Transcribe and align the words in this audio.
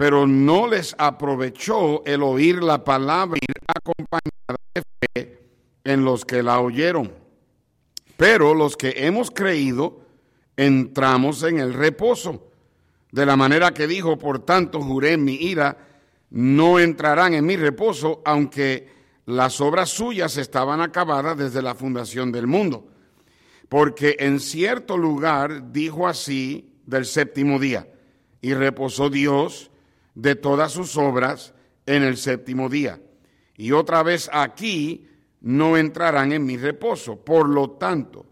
pero 0.00 0.26
no 0.26 0.66
les 0.66 0.96
aprovechó 0.96 2.02
el 2.06 2.22
oír 2.22 2.62
la 2.62 2.82
palabra 2.82 3.38
y 3.38 3.52
acompañada 3.68 4.56
de 4.74 4.82
fe 5.12 5.42
en 5.84 6.06
los 6.06 6.24
que 6.24 6.42
la 6.42 6.58
oyeron. 6.60 7.12
Pero 8.16 8.54
los 8.54 8.78
que 8.78 8.94
hemos 8.96 9.30
creído, 9.30 10.00
entramos 10.56 11.42
en 11.42 11.58
el 11.58 11.74
reposo. 11.74 12.50
De 13.12 13.26
la 13.26 13.36
manera 13.36 13.74
que 13.74 13.86
dijo, 13.86 14.16
por 14.16 14.38
tanto 14.38 14.80
juré 14.80 15.12
en 15.12 15.24
mi 15.24 15.34
ira, 15.34 15.76
no 16.30 16.78
entrarán 16.78 17.34
en 17.34 17.44
mi 17.44 17.58
reposo, 17.58 18.22
aunque 18.24 18.88
las 19.26 19.60
obras 19.60 19.90
suyas 19.90 20.38
estaban 20.38 20.80
acabadas 20.80 21.36
desde 21.36 21.60
la 21.60 21.74
fundación 21.74 22.32
del 22.32 22.46
mundo. 22.46 22.88
Porque 23.68 24.16
en 24.18 24.40
cierto 24.40 24.96
lugar 24.96 25.72
dijo 25.72 26.08
así 26.08 26.72
del 26.86 27.04
séptimo 27.04 27.58
día, 27.58 27.86
y 28.40 28.54
reposó 28.54 29.10
Dios 29.10 29.69
de 30.20 30.36
todas 30.36 30.72
sus 30.72 30.98
obras 30.98 31.54
en 31.86 32.02
el 32.02 32.18
séptimo 32.18 32.68
día. 32.68 33.00
Y 33.56 33.72
otra 33.72 34.02
vez 34.02 34.28
aquí 34.32 35.08
no 35.40 35.78
entrarán 35.78 36.32
en 36.32 36.44
mi 36.44 36.58
reposo. 36.58 37.16
Por 37.24 37.48
lo 37.48 37.70
tanto, 37.70 38.26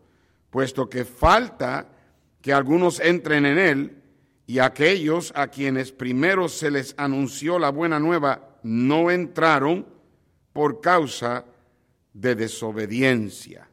puesto 0.50 0.88
que 0.88 1.06
falta 1.06 1.88
que 2.42 2.52
algunos 2.52 3.00
entren 3.00 3.46
en 3.46 3.58
él, 3.58 3.94
y 4.46 4.60
aquellos 4.60 5.32
a 5.34 5.48
quienes 5.48 5.92
primero 5.92 6.48
se 6.48 6.70
les 6.70 6.94
anunció 6.96 7.58
la 7.58 7.68
buena 7.68 7.98
nueva 7.98 8.56
no 8.62 9.10
entraron 9.10 9.86
por 10.54 10.80
causa 10.80 11.44
de 12.14 12.34
desobediencia. 12.34 13.68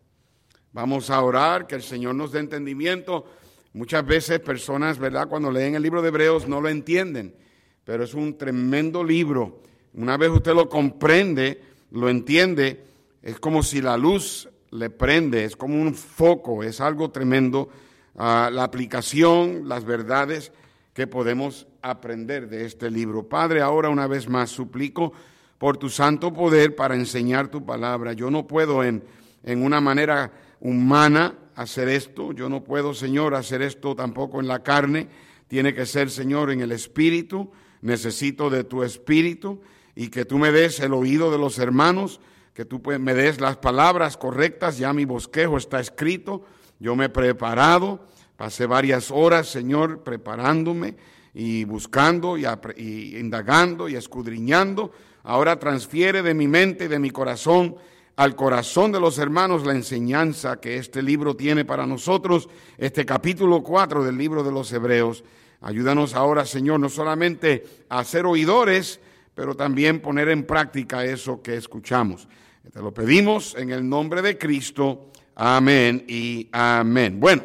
Vamos 0.74 1.10
a 1.10 1.22
orar, 1.22 1.66
que 1.68 1.76
el 1.76 1.82
Señor 1.82 2.16
nos 2.16 2.34
dé 2.34 2.40
entendimiento. 2.40 3.26
Muchas 3.72 4.06
veces 4.06 4.42
personas, 4.42 5.00
¿verdad? 5.00 5.30
Cuando 5.30 5.50
leen 5.50 5.76
el 5.76 5.84
libro 5.84 6.02
de 6.02 6.10
Hebreos 6.10 6.46
no 6.48 6.60
lo 6.60 6.68
entienden 6.68 7.45
pero 7.86 8.04
es 8.04 8.14
un 8.14 8.38
tremendo 8.38 9.04
libro. 9.04 9.62
Una 9.94 10.18
vez 10.18 10.30
usted 10.30 10.54
lo 10.54 10.68
comprende, 10.68 11.62
lo 11.92 12.10
entiende, 12.10 12.84
es 13.22 13.40
como 13.40 13.64
si 13.64 13.82
la 13.82 13.96
luz 13.96 14.50
le 14.72 14.90
prende, 14.90 15.46
es 15.46 15.56
como 15.56 15.82
un 15.82 15.94
foco, 15.94 16.64
es 16.64 16.82
algo 16.82 17.12
tremendo. 17.12 17.70
Ah, 18.18 18.50
la 18.52 18.64
aplicación, 18.64 19.70
las 19.70 19.86
verdades 19.86 20.52
que 20.94 21.08
podemos 21.08 21.68
aprender 21.82 22.50
de 22.50 22.66
este 22.66 22.90
libro. 22.90 23.28
Padre, 23.28 23.62
ahora 23.62 23.90
una 23.90 24.08
vez 24.08 24.28
más 24.28 24.50
suplico 24.50 25.14
por 25.58 25.78
tu 25.78 25.90
santo 25.90 26.34
poder 26.34 26.76
para 26.76 26.96
enseñar 26.96 27.50
tu 27.50 27.66
palabra. 27.66 28.14
Yo 28.14 28.32
no 28.32 28.48
puedo 28.48 28.84
en, 28.84 29.04
en 29.44 29.64
una 29.64 29.80
manera 29.80 30.32
humana 30.60 31.36
hacer 31.56 31.90
esto, 31.90 32.34
yo 32.34 32.50
no 32.50 32.64
puedo, 32.64 32.94
Señor, 32.94 33.36
hacer 33.36 33.62
esto 33.62 33.96
tampoco 33.96 34.40
en 34.40 34.48
la 34.48 34.64
carne, 34.64 35.08
tiene 35.48 35.74
que 35.74 35.86
ser, 35.86 36.10
Señor, 36.10 36.52
en 36.52 36.62
el 36.62 36.72
espíritu 36.72 37.52
necesito 37.86 38.50
de 38.50 38.64
tu 38.64 38.84
espíritu 38.84 39.62
y 39.96 40.10
que 40.10 40.26
tú 40.26 40.38
me 40.38 40.52
des 40.52 40.80
el 40.80 40.94
oído 40.94 41.32
de 41.32 41.38
los 41.38 41.60
hermanos, 41.60 42.20
que 42.54 42.66
tú 42.66 42.82
me 43.00 43.14
des 43.14 43.40
las 43.40 43.58
palabras 43.58 44.18
correctas, 44.18 44.78
ya 44.78 44.92
mi 44.92 45.06
bosquejo 45.06 45.58
está 45.58 45.80
escrito, 45.80 46.44
yo 46.80 46.96
me 46.96 47.06
he 47.06 47.10
preparado, 47.10 48.06
pasé 48.38 48.66
varias 48.66 49.12
horas, 49.12 49.48
Señor, 49.48 50.04
preparándome 50.04 50.96
y 51.34 51.64
buscando 51.66 52.38
y, 52.38 52.46
y 52.78 53.18
indagando 53.18 53.88
y 53.88 53.96
escudriñando, 53.96 54.92
ahora 55.24 55.60
transfiere 55.60 56.24
de 56.24 56.34
mi 56.34 56.48
mente 56.48 56.86
y 56.86 56.88
de 56.88 57.00
mi 57.00 57.12
corazón 57.12 57.76
al 58.16 58.36
corazón 58.36 58.92
de 58.94 59.00
los 59.00 59.20
hermanos 59.20 59.66
la 59.66 59.74
enseñanza 59.74 60.60
que 60.60 60.78
este 60.78 61.04
libro 61.04 61.36
tiene 61.36 61.66
para 61.66 61.86
nosotros, 61.86 62.50
este 62.78 63.06
capítulo 63.06 63.62
4 63.62 64.04
del 64.04 64.18
libro 64.18 64.44
de 64.44 64.52
los 64.52 64.72
Hebreos. 64.72 65.24
Ayúdanos 65.62 66.14
ahora, 66.14 66.46
Señor, 66.46 66.80
no 66.80 66.90
solamente 66.90 67.66
a 67.90 68.04
ser 68.04 68.26
oidores, 68.26 69.00
pero 69.34 69.56
también 69.56 70.00
poner 70.00 70.30
en 70.30 70.46
práctica 70.46 71.04
eso 71.04 71.42
que 71.42 71.56
escuchamos. 71.56 72.28
Te 72.72 72.82
lo 72.82 72.94
pedimos 72.94 73.56
en 73.56 73.72
el 73.72 73.88
nombre 73.88 74.22
de 74.22 74.38
Cristo. 74.38 75.12
Amén 75.36 76.06
y 76.08 76.48
amén. 76.52 77.20
Bueno, 77.20 77.44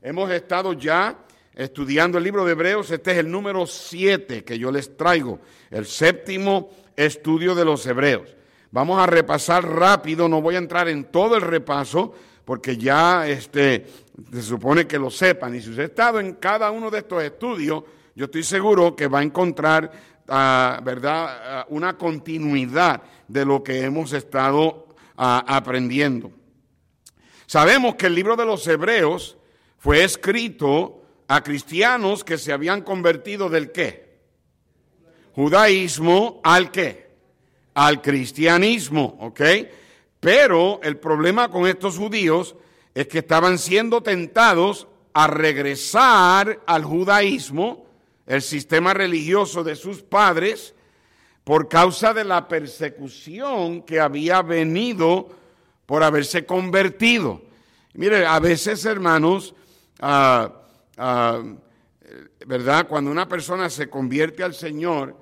hemos 0.00 0.30
estado 0.30 0.72
ya 0.72 1.18
estudiando 1.54 2.18
el 2.18 2.24
libro 2.24 2.44
de 2.44 2.52
Hebreos. 2.52 2.90
Este 2.90 3.12
es 3.12 3.18
el 3.18 3.30
número 3.30 3.66
siete 3.66 4.44
que 4.44 4.58
yo 4.58 4.70
les 4.70 4.96
traigo, 4.96 5.40
el 5.70 5.86
séptimo 5.86 6.70
estudio 6.96 7.54
de 7.54 7.64
los 7.64 7.86
Hebreos. 7.86 8.36
Vamos 8.70 8.98
a 8.98 9.06
repasar 9.06 9.68
rápido, 9.68 10.28
no 10.28 10.40
voy 10.40 10.54
a 10.54 10.58
entrar 10.58 10.88
en 10.88 11.04
todo 11.04 11.36
el 11.36 11.42
repaso, 11.42 12.14
porque 12.44 12.76
ya 12.76 13.28
este, 13.28 13.86
se 14.32 14.42
supone 14.42 14.86
que 14.86 14.98
lo 14.98 15.10
sepan. 15.10 15.54
Y 15.54 15.60
si 15.60 15.70
usted 15.70 15.82
ha 15.82 15.86
estado 15.86 16.20
en 16.20 16.34
cada 16.34 16.70
uno 16.70 16.90
de 16.90 16.98
estos 16.98 17.22
estudios, 17.22 17.84
yo 18.14 18.26
estoy 18.26 18.42
seguro 18.42 18.94
que 18.94 19.08
va 19.08 19.20
a 19.20 19.22
encontrar, 19.22 19.90
ah, 20.28 20.80
¿verdad?, 20.84 21.26
ah, 21.28 21.66
una 21.70 21.96
continuidad 21.96 23.02
de 23.28 23.44
lo 23.44 23.62
que 23.62 23.80
hemos 23.80 24.12
estado 24.12 24.88
ah, 25.16 25.44
aprendiendo. 25.46 26.30
Sabemos 27.46 27.96
que 27.96 28.06
el 28.06 28.14
libro 28.14 28.36
de 28.36 28.46
los 28.46 28.66
Hebreos 28.66 29.36
fue 29.78 30.04
escrito 30.04 31.02
a 31.28 31.42
cristianos 31.42 32.24
que 32.24 32.38
se 32.38 32.52
habían 32.52 32.82
convertido 32.82 33.48
del 33.48 33.72
qué? 33.72 34.20
Judaísmo 35.34 36.40
al 36.44 36.70
qué? 36.70 37.10
Al 37.74 38.02
cristianismo, 38.02 39.16
¿ok? 39.20 39.40
Pero 40.20 40.80
el 40.82 40.98
problema 40.98 41.50
con 41.50 41.66
estos 41.66 41.96
judíos 41.96 42.54
es 42.94 43.06
que 43.08 43.18
estaban 43.18 43.58
siendo 43.58 44.02
tentados 44.02 44.86
a 45.12 45.26
regresar 45.26 46.60
al 46.66 46.84
judaísmo, 46.84 47.86
el 48.26 48.42
sistema 48.42 48.94
religioso 48.94 49.64
de 49.64 49.76
sus 49.76 50.02
padres, 50.02 50.74
por 51.44 51.68
causa 51.68 52.14
de 52.14 52.24
la 52.24 52.46
persecución 52.46 53.82
que 53.82 53.98
había 54.00 54.42
venido 54.42 55.28
por 55.86 56.02
haberse 56.02 56.46
convertido. 56.46 57.42
Mire, 57.94 58.24
a 58.24 58.38
veces, 58.38 58.84
hermanos, 58.84 59.54
ah, 60.00 60.52
ah, 60.96 61.42
¿verdad? 62.46 62.86
Cuando 62.86 63.10
una 63.10 63.28
persona 63.28 63.68
se 63.68 63.90
convierte 63.90 64.44
al 64.44 64.54
Señor, 64.54 65.16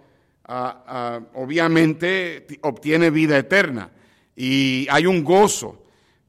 ah, 0.44 1.20
obviamente 1.34 2.46
obtiene 2.62 3.10
vida 3.10 3.38
eterna 3.38 3.90
y 4.36 4.86
hay 4.90 5.06
un 5.06 5.24
gozo. 5.24 5.82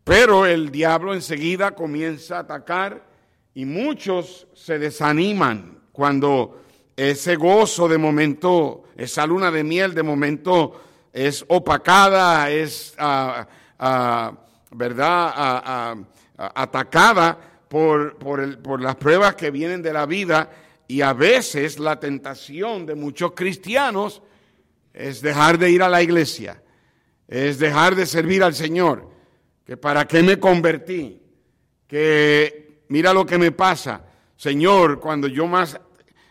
Pero 0.04 0.46
el 0.46 0.72
diablo 0.72 1.14
enseguida 1.14 1.72
comienza 1.72 2.38
a 2.38 2.40
atacar 2.42 3.04
y 3.54 3.66
muchos 3.66 4.48
se 4.54 4.80
desaniman 4.80 5.80
cuando 5.92 6.62
ese 6.96 7.36
gozo 7.36 7.88
de 7.88 7.98
momento, 7.98 8.84
esa 8.96 9.26
luna 9.26 9.52
de 9.52 9.64
miel 9.64 9.94
de 9.94 10.04
momento 10.04 10.82
es 11.14 11.46
opacada, 11.48 12.50
es, 12.50 12.96
ah, 12.98 13.48
ah, 13.80 14.34
¿verdad?, 14.72 15.32
ah, 15.36 15.96
atacada 16.38 17.38
por, 17.68 18.18
por, 18.18 18.62
por 18.62 18.82
las 18.82 18.96
pruebas 18.96 19.36
que 19.36 19.52
vienen 19.52 19.82
de 19.82 19.94
la 19.94 20.06
vida 20.06 20.50
y 20.88 21.02
a 21.02 21.14
veces 21.14 21.80
la 21.80 22.00
tentación 22.00 22.86
de 22.86 22.96
muchos 22.96 23.34
cristianos 23.34 24.22
es 24.94 25.22
dejar 25.22 25.58
de 25.58 25.70
ir 25.70 25.84
a 25.84 25.90
la 25.90 26.02
iglesia 26.02 26.62
es 27.32 27.60
dejar 27.60 27.96
de 27.96 28.06
servir 28.06 28.44
al 28.44 28.54
Señor. 28.54 29.10
Que 29.66 29.78
para 29.78 30.08
qué 30.08 30.24
me 30.24 30.40
convertí. 30.40 31.22
Que 31.88 32.84
mira 32.90 33.14
lo 33.14 33.26
que 33.26 33.38
me 33.38 33.52
pasa. 33.52 34.04
Señor, 34.36 35.00
cuando 35.00 35.28
yo 35.28 35.48
más 35.48 35.80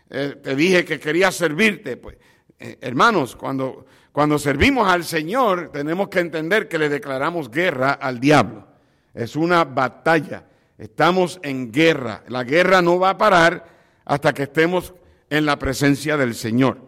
eh, 0.09 0.35
te 0.43 0.55
dije 0.55 0.83
que 0.83 0.99
quería 0.99 1.31
servirte, 1.31 1.97
pues, 1.97 2.17
eh, 2.59 2.77
hermanos, 2.81 3.35
cuando, 3.35 3.85
cuando 4.11 4.37
servimos 4.37 4.87
al 4.87 5.05
Señor, 5.05 5.71
tenemos 5.71 6.09
que 6.09 6.19
entender 6.19 6.67
que 6.67 6.77
le 6.77 6.89
declaramos 6.89 7.49
guerra 7.49 7.93
al 7.93 8.19
diablo. 8.19 8.67
Es 9.13 9.35
una 9.35 9.63
batalla. 9.63 10.45
Estamos 10.77 11.39
en 11.43 11.71
guerra. 11.71 12.23
La 12.27 12.43
guerra 12.43 12.81
no 12.81 12.99
va 12.99 13.11
a 13.11 13.17
parar 13.17 13.65
hasta 14.03 14.33
que 14.33 14.43
estemos 14.43 14.93
en 15.29 15.45
la 15.45 15.57
presencia 15.57 16.17
del 16.17 16.35
Señor. 16.35 16.79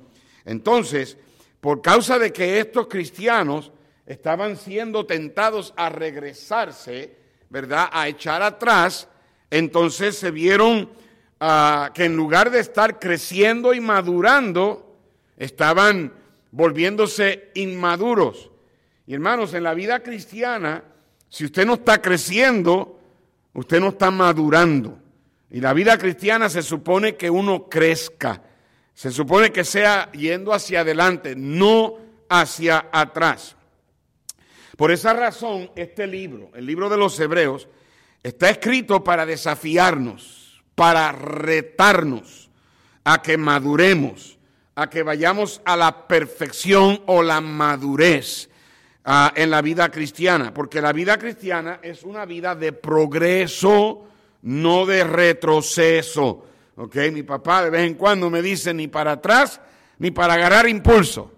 Entonces, 0.46 1.18
por 1.62 1.82
causa 1.82 2.20
de 2.20 2.34
que 2.34 2.60
estos 2.60 2.88
cristianos 2.88 3.72
estaban 4.06 4.58
siendo 4.58 5.06
tentados 5.06 5.74
a 5.78 5.90
regresarse, 5.90 7.16
¿verdad? 7.50 7.90
A 7.92 8.08
echar 8.08 8.42
atrás, 8.42 9.08
entonces 9.50 10.18
se 10.18 10.32
vieron 10.32 10.90
ah, 11.40 11.92
que 11.94 12.06
en 12.06 12.16
lugar 12.16 12.52
de 12.52 12.60
estar 12.60 13.00
creciendo 13.00 13.74
y 13.74 13.80
madurando, 13.80 14.98
estaban 15.38 16.14
volviéndose 16.52 17.52
inmaduros. 17.56 18.52
Y 19.06 19.14
hermanos, 19.14 19.54
en 19.54 19.64
la 19.64 19.74
vida 19.74 20.02
cristiana, 20.02 20.84
si 21.30 21.46
usted 21.46 21.66
no 21.66 21.76
está 21.76 22.02
creciendo, 22.02 23.00
usted 23.54 23.80
no 23.80 23.90
está 23.90 24.12
madurando. 24.12 25.00
Y 25.50 25.62
la 25.62 25.74
vida 25.74 25.98
cristiana 25.98 26.50
se 26.50 26.62
supone 26.62 27.16
que 27.16 27.30
uno 27.30 27.70
crezca, 27.70 28.42
se 28.94 29.12
supone 29.12 29.52
que 29.52 29.64
sea 29.64 30.12
yendo 30.12 30.54
hacia 30.54 30.82
adelante, 30.82 31.36
no 31.36 31.98
hacia 32.30 32.88
atrás. 32.92 33.56
Por 34.78 34.92
esa 34.92 35.14
razón, 35.14 35.70
este 35.76 36.08
libro, 36.08 36.50
el 36.56 36.66
libro 36.66 36.90
de 36.90 36.98
los 36.98 37.20
Hebreos, 37.20 37.68
está 38.24 38.50
escrito 38.50 39.04
para 39.04 39.26
desafiarnos, 39.26 40.64
para 40.74 41.12
retarnos 41.12 42.50
a 43.04 43.22
que 43.22 43.38
maduremos, 43.38 44.40
a 44.76 44.90
que 44.90 45.04
vayamos 45.04 45.62
a 45.66 45.78
la 45.78 46.08
perfección 46.08 47.04
o 47.06 47.22
la 47.22 47.40
madurez 47.42 48.50
ah, 49.06 49.32
en 49.36 49.52
la 49.52 49.62
vida 49.62 49.90
cristiana, 49.90 50.54
porque 50.54 50.82
la 50.82 50.92
vida 50.92 51.20
cristiana 51.20 51.80
es 51.84 52.04
una 52.04 52.26
vida 52.26 52.56
de 52.56 52.74
progreso, 52.74 54.08
no 54.42 54.86
de 54.86 55.04
retroceso. 55.04 56.48
¿Ok? 56.76 56.96
Mi 57.12 57.22
papá 57.22 57.64
de 57.64 57.70
vez 57.70 57.86
en 57.86 57.94
cuando 57.94 58.32
me 58.32 58.42
dice 58.42 58.74
ni 58.74 58.88
para 58.88 59.12
atrás 59.12 59.62
ni 60.00 60.10
para 60.10 60.34
agarrar 60.34 60.68
impulso, 60.68 61.32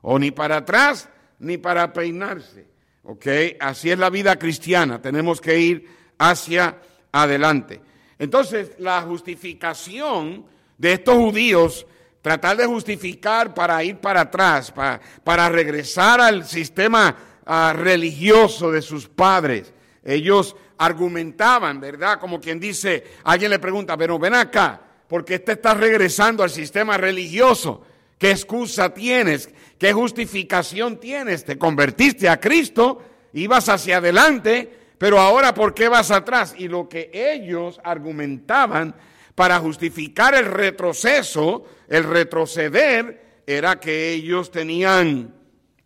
o 0.00 0.18
ni 0.18 0.30
para 0.30 0.56
atrás 0.56 1.08
ni 1.38 1.58
para 1.58 1.92
peinarse. 1.92 2.69
¿Ok? 3.10 3.26
Así 3.58 3.90
es 3.90 3.98
la 3.98 4.08
vida 4.08 4.38
cristiana, 4.38 5.02
tenemos 5.02 5.40
que 5.40 5.58
ir 5.58 5.88
hacia 6.16 6.78
adelante. 7.10 7.80
Entonces, 8.20 8.70
la 8.78 9.02
justificación 9.02 10.46
de 10.78 10.92
estos 10.92 11.16
judíos 11.16 11.86
tratar 12.22 12.56
de 12.56 12.66
justificar 12.66 13.52
para 13.52 13.82
ir 13.82 13.96
para 13.96 14.20
atrás, 14.20 14.70
para, 14.70 15.00
para 15.24 15.48
regresar 15.48 16.20
al 16.20 16.44
sistema 16.44 17.16
ah, 17.44 17.74
religioso 17.76 18.70
de 18.70 18.80
sus 18.80 19.08
padres. 19.08 19.74
Ellos 20.04 20.54
argumentaban, 20.78 21.80
¿verdad? 21.80 22.20
Como 22.20 22.40
quien 22.40 22.60
dice, 22.60 23.02
alguien 23.24 23.50
le 23.50 23.58
pregunta, 23.58 23.96
pero 23.96 24.20
ven 24.20 24.34
acá, 24.34 24.80
¿por 25.08 25.24
qué 25.24 25.40
te 25.40 25.52
estás 25.52 25.76
regresando 25.76 26.44
al 26.44 26.50
sistema 26.50 26.96
religioso? 26.96 27.82
¿Qué 28.20 28.32
excusa 28.32 28.92
tienes? 28.92 29.48
¿Qué 29.78 29.94
justificación 29.94 31.00
tienes? 31.00 31.42
Te 31.42 31.56
convertiste 31.56 32.28
a 32.28 32.38
Cristo, 32.38 33.02
ibas 33.32 33.70
hacia 33.70 33.96
adelante, 33.96 34.70
pero 34.98 35.18
ahora 35.18 35.54
¿por 35.54 35.72
qué 35.72 35.88
vas 35.88 36.10
atrás? 36.10 36.54
Y 36.58 36.68
lo 36.68 36.86
que 36.86 37.10
ellos 37.14 37.80
argumentaban 37.82 38.94
para 39.34 39.58
justificar 39.58 40.34
el 40.34 40.44
retroceso, 40.44 41.64
el 41.88 42.04
retroceder, 42.04 43.42
era 43.46 43.80
que 43.80 44.10
ellos 44.10 44.50
tenían 44.50 45.34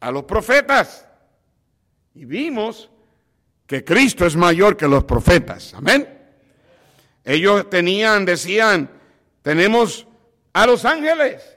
a 0.00 0.10
los 0.10 0.24
profetas. 0.24 1.06
Y 2.16 2.24
vimos 2.24 2.90
que 3.64 3.84
Cristo 3.84 4.26
es 4.26 4.34
mayor 4.34 4.76
que 4.76 4.88
los 4.88 5.04
profetas. 5.04 5.72
Amén. 5.74 6.08
Ellos 7.22 7.70
tenían, 7.70 8.24
decían, 8.24 8.90
tenemos 9.40 10.08
a 10.52 10.66
los 10.66 10.84
ángeles. 10.84 11.53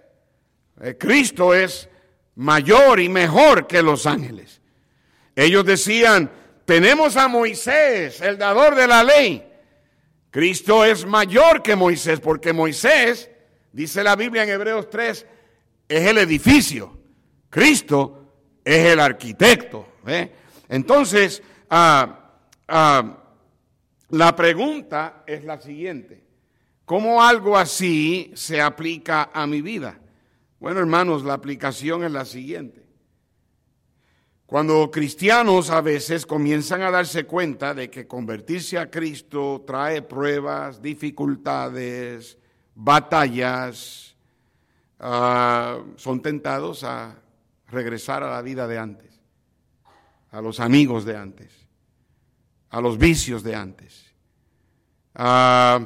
Eh, 0.82 0.98
Cristo 0.98 1.54
es 1.54 1.90
mayor 2.36 3.00
y 3.00 3.10
mejor 3.10 3.68
que 3.68 3.82
los 3.82 4.06
ángeles. 4.06 4.62
Ellos 5.36 5.66
decían, 5.66 6.32
tenemos 6.66 7.18
a 7.18 7.28
Moisés, 7.28 8.22
el 8.22 8.38
dador 8.38 8.76
de 8.76 8.88
la 8.88 9.04
ley. 9.04 9.44
Cristo 10.30 10.84
es 10.86 11.06
mayor 11.06 11.64
que 11.64 11.76
Moisés, 11.76 12.20
porque 12.20 12.54
Moisés, 12.54 13.30
dice 13.72 14.04
la 14.04 14.16
Biblia 14.16 14.44
en 14.44 14.50
Hebreos 14.50 14.90
3, 14.90 15.26
es 15.88 16.08
el 16.08 16.18
edificio. 16.18 16.98
Cristo 17.50 18.34
es 18.64 18.86
el 18.86 19.00
arquitecto. 19.00 19.94
¿eh? 20.06 20.32
Entonces, 20.70 21.42
ah, 21.70 22.34
ah, 22.68 23.18
la 24.10 24.36
pregunta 24.36 25.24
es 25.26 25.44
la 25.44 25.60
siguiente. 25.60 26.24
¿Cómo 26.86 27.24
algo 27.24 27.58
así 27.58 28.32
se 28.36 28.62
aplica 28.62 29.32
a 29.34 29.48
mi 29.48 29.62
vida? 29.62 30.00
Bueno, 30.60 30.80
hermanos, 30.80 31.24
la 31.24 31.34
aplicación 31.34 32.04
es 32.04 32.12
la 32.12 32.26
siguiente. 32.26 32.86
Cuando 34.46 34.90
cristianos 34.90 35.70
a 35.70 35.82
veces 35.82 36.26
comienzan 36.26 36.82
a 36.82 36.90
darse 36.90 37.26
cuenta 37.26 37.74
de 37.74 37.90
que 37.90 38.08
convertirse 38.08 38.78
a 38.78 38.90
Cristo 38.90 39.64
trae 39.68 40.02
pruebas, 40.02 40.82
dificultades, 40.82 42.38
batallas, 42.74 44.16
ah, 45.00 45.80
son 45.98 46.22
tentados 46.22 46.84
a 46.86 47.22
regresar 47.68 48.24
a 48.24 48.32
la 48.32 48.42
vida 48.42 48.68
de 48.68 48.78
antes, 48.78 49.20
a 50.32 50.42
los 50.42 50.60
amigos 50.60 51.04
de 51.06 51.18
antes, 51.18 51.68
a 52.70 52.82
los 52.82 52.98
vicios 52.98 53.44
de 53.44 53.56
antes, 53.56 54.14
a, 55.16 55.82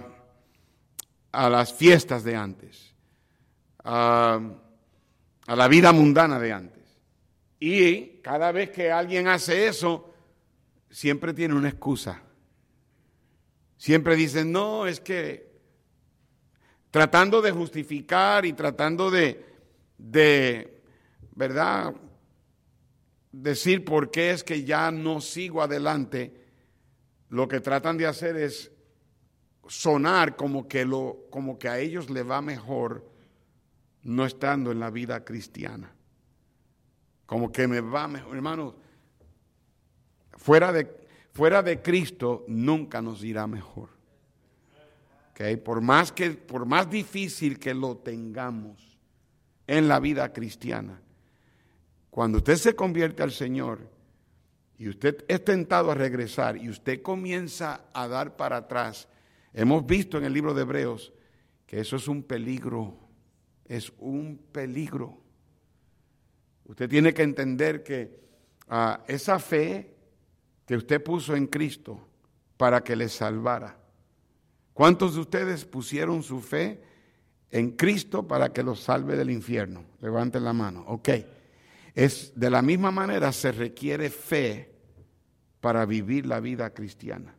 las 1.32 1.74
fiestas 1.74 2.24
de 2.24 2.36
antes, 2.36 2.91
a 3.84 4.40
la 5.48 5.68
vida 5.68 5.92
mundana 5.92 6.40
de 6.40 6.52
antes. 6.52 6.82
Y 7.60 8.22
cada 8.22 8.52
vez 8.52 8.72
que 8.72 8.92
alguien 8.92 9.28
hace 9.28 9.68
eso, 9.68 10.12
siempre 10.90 11.34
tiene 11.34 11.54
una 11.56 11.70
excusa. 11.70 12.22
Siempre 13.78 14.16
dicen, 14.16 14.52
no, 14.52 14.88
es 14.88 15.00
que 15.00 15.52
tratando 16.92 17.42
de 17.42 17.52
justificar 17.52 18.46
y 18.46 18.54
tratando 18.54 19.10
de, 19.10 19.46
de, 19.98 20.82
¿verdad? 21.36 21.94
Decir 23.32 23.86
por 23.86 24.12
qué 24.12 24.32
es 24.32 24.44
que 24.44 24.64
ya 24.64 24.92
no 24.92 25.22
sigo 25.22 25.62
adelante, 25.62 26.34
lo 27.30 27.48
que 27.48 27.62
tratan 27.62 27.98
de 27.98 28.08
hacer 28.08 28.36
es 28.36 28.72
sonar 29.68 30.36
como 30.36 30.68
que, 30.68 30.84
lo, 30.84 31.28
como 31.30 31.58
que 31.58 31.70
a 31.70 31.80
ellos 31.80 32.10
le 32.10 32.24
va 32.24 32.42
mejor 32.42 33.10
no 34.04 34.26
estando 34.26 34.72
en 34.72 34.80
la 34.80 34.90
vida 34.90 35.24
cristiana 35.24 35.94
como 37.32 37.50
que 37.50 37.66
me 37.66 37.80
va 37.80 38.10
mejor. 38.10 38.36
Hermanos, 38.36 38.74
fuera 40.34 40.74
de, 40.74 40.86
fuera 41.32 41.64
de 41.64 41.82
Cristo 41.82 42.44
nunca 42.50 43.02
nos 43.02 43.24
irá 43.24 43.48
mejor. 43.48 43.88
¿Okay? 45.30 45.56
Por, 45.56 45.80
más 45.80 46.12
que, 46.12 46.32
por 46.32 46.66
más 46.66 46.90
difícil 46.90 47.58
que 47.58 47.74
lo 47.74 47.96
tengamos 47.96 49.00
en 49.66 49.88
la 49.88 50.02
vida 50.02 50.34
cristiana, 50.34 51.02
cuando 52.10 52.40
usted 52.40 52.58
se 52.58 52.76
convierte 52.76 53.24
al 53.24 53.32
Señor 53.32 53.90
y 54.78 54.90
usted 54.90 55.24
es 55.30 55.46
tentado 55.46 55.90
a 55.90 55.96
regresar 55.96 56.58
y 56.58 56.68
usted 56.68 57.02
comienza 57.02 57.86
a 57.94 58.10
dar 58.10 58.36
para 58.36 58.58
atrás, 58.58 59.08
hemos 59.54 59.86
visto 59.86 60.18
en 60.18 60.26
el 60.26 60.34
libro 60.34 60.54
de 60.54 60.64
Hebreos 60.64 61.14
que 61.66 61.80
eso 61.80 61.96
es 61.96 62.10
un 62.10 62.24
peligro, 62.24 62.94
es 63.72 63.94
un 64.00 64.38
peligro. 64.52 65.18
Usted 66.66 66.90
tiene 66.90 67.14
que 67.14 67.24
entender 67.24 67.84
que 67.84 68.20
ah, 68.68 69.02
esa 69.08 69.40
fe 69.40 69.96
que 70.66 70.76
usted 70.76 71.02
puso 71.02 71.38
en 71.38 71.48
Cristo 71.48 72.06
para 72.58 72.84
que 72.84 72.98
le 72.98 73.08
salvara. 73.08 73.80
¿Cuántos 74.74 75.16
de 75.16 75.22
ustedes 75.22 75.64
pusieron 75.64 76.22
su 76.22 76.42
fe 76.42 76.84
en 77.50 77.72
Cristo 77.72 78.28
para 78.28 78.52
que 78.52 78.62
los 78.62 78.82
salve 78.82 79.16
del 79.16 79.32
infierno? 79.32 79.86
Levanten 80.02 80.44
la 80.44 80.52
mano. 80.52 80.84
Ok. 80.88 81.10
Es 81.96 82.34
de 82.36 82.50
la 82.50 82.62
misma 82.62 82.92
manera 82.92 83.32
se 83.32 83.54
requiere 83.54 84.10
fe 84.10 84.70
para 85.62 85.86
vivir 85.86 86.26
la 86.26 86.42
vida 86.42 86.74
cristiana. 86.74 87.34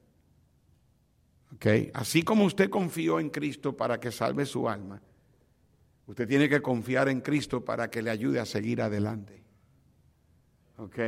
Ok. 1.54 1.66
Así 1.92 2.22
como 2.22 2.46
usted 2.46 2.70
confió 2.70 3.20
en 3.20 3.28
Cristo 3.28 3.76
para 3.76 4.00
que 4.00 4.10
salve 4.10 4.46
su 4.46 4.66
alma, 4.66 5.02
Usted 6.06 6.26
tiene 6.26 6.48
que 6.48 6.60
confiar 6.60 7.08
en 7.08 7.20
Cristo 7.20 7.64
para 7.64 7.90
que 7.90 8.02
le 8.02 8.10
ayude 8.10 8.40
a 8.40 8.46
seguir 8.46 8.82
adelante. 8.82 9.42
¿Ok? 10.78 10.98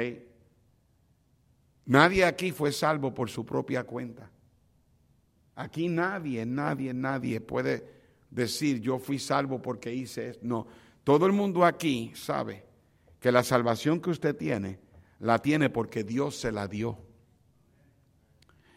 Nadie 1.86 2.24
aquí 2.24 2.52
fue 2.52 2.72
salvo 2.72 3.12
por 3.12 3.28
su 3.28 3.44
propia 3.44 3.84
cuenta. 3.84 4.30
Aquí 5.56 5.88
nadie, 5.88 6.46
nadie, 6.46 6.94
nadie 6.94 7.40
puede 7.40 7.94
decir 8.30 8.80
yo 8.80 8.98
fui 8.98 9.18
salvo 9.18 9.60
porque 9.60 9.92
hice 9.92 10.30
esto. 10.30 10.44
No, 10.44 10.66
todo 11.04 11.26
el 11.26 11.32
mundo 11.32 11.64
aquí 11.64 12.12
sabe 12.14 12.64
que 13.20 13.30
la 13.30 13.42
salvación 13.42 14.00
que 14.00 14.10
usted 14.10 14.36
tiene, 14.36 14.78
la 15.20 15.40
tiene 15.40 15.70
porque 15.70 16.04
Dios 16.04 16.36
se 16.36 16.50
la 16.50 16.66
dio. 16.66 16.98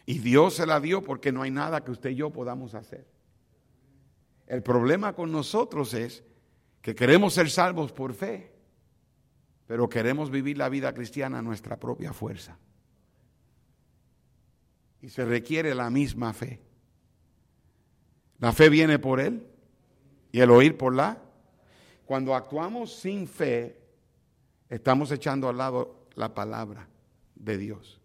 Y 0.06 0.20
Dios 0.20 0.56
se 0.56 0.66
la 0.66 0.80
dio 0.80 1.04
porque 1.04 1.32
no 1.32 1.42
hay 1.42 1.52
nada 1.52 1.84
que 1.84 1.92
usted 1.92 2.12
y 2.12 2.16
yo 2.16 2.32
podamos 2.32 2.74
hacer. 2.76 3.06
El 4.48 4.64
problema 4.64 5.14
con 5.14 5.32
nosotros 5.32 5.94
es 5.94 6.24
que 6.82 6.96
queremos 6.96 7.34
ser 7.34 7.50
salvos 7.50 7.92
por 7.92 8.14
fe, 8.14 8.52
pero 9.68 9.90
queremos 9.90 10.32
vivir 10.32 10.58
la 10.58 10.70
vida 10.70 10.94
cristiana 10.94 11.40
a 11.40 11.42
nuestra 11.42 11.78
propia 11.78 12.14
fuerza. 12.14 12.58
Y 15.02 15.10
se 15.10 15.26
requiere 15.26 15.76
la 15.76 15.90
misma 15.90 16.34
fe. 16.34 16.62
La 18.40 18.54
fe 18.54 18.70
viene 18.70 19.00
por 19.00 19.20
Él 19.20 19.46
y 20.32 20.40
el 20.40 20.50
oír 20.50 20.78
por 20.78 20.96
la. 20.96 21.22
Cuando 22.06 22.34
actuamos 22.34 22.94
sin 22.94 23.28
fe, 23.28 23.78
estamos 24.70 25.12
echando 25.12 25.50
al 25.50 25.58
lado 25.58 26.08
la 26.16 26.34
palabra 26.34 26.88
de 27.36 27.58
Dios. 27.58 28.00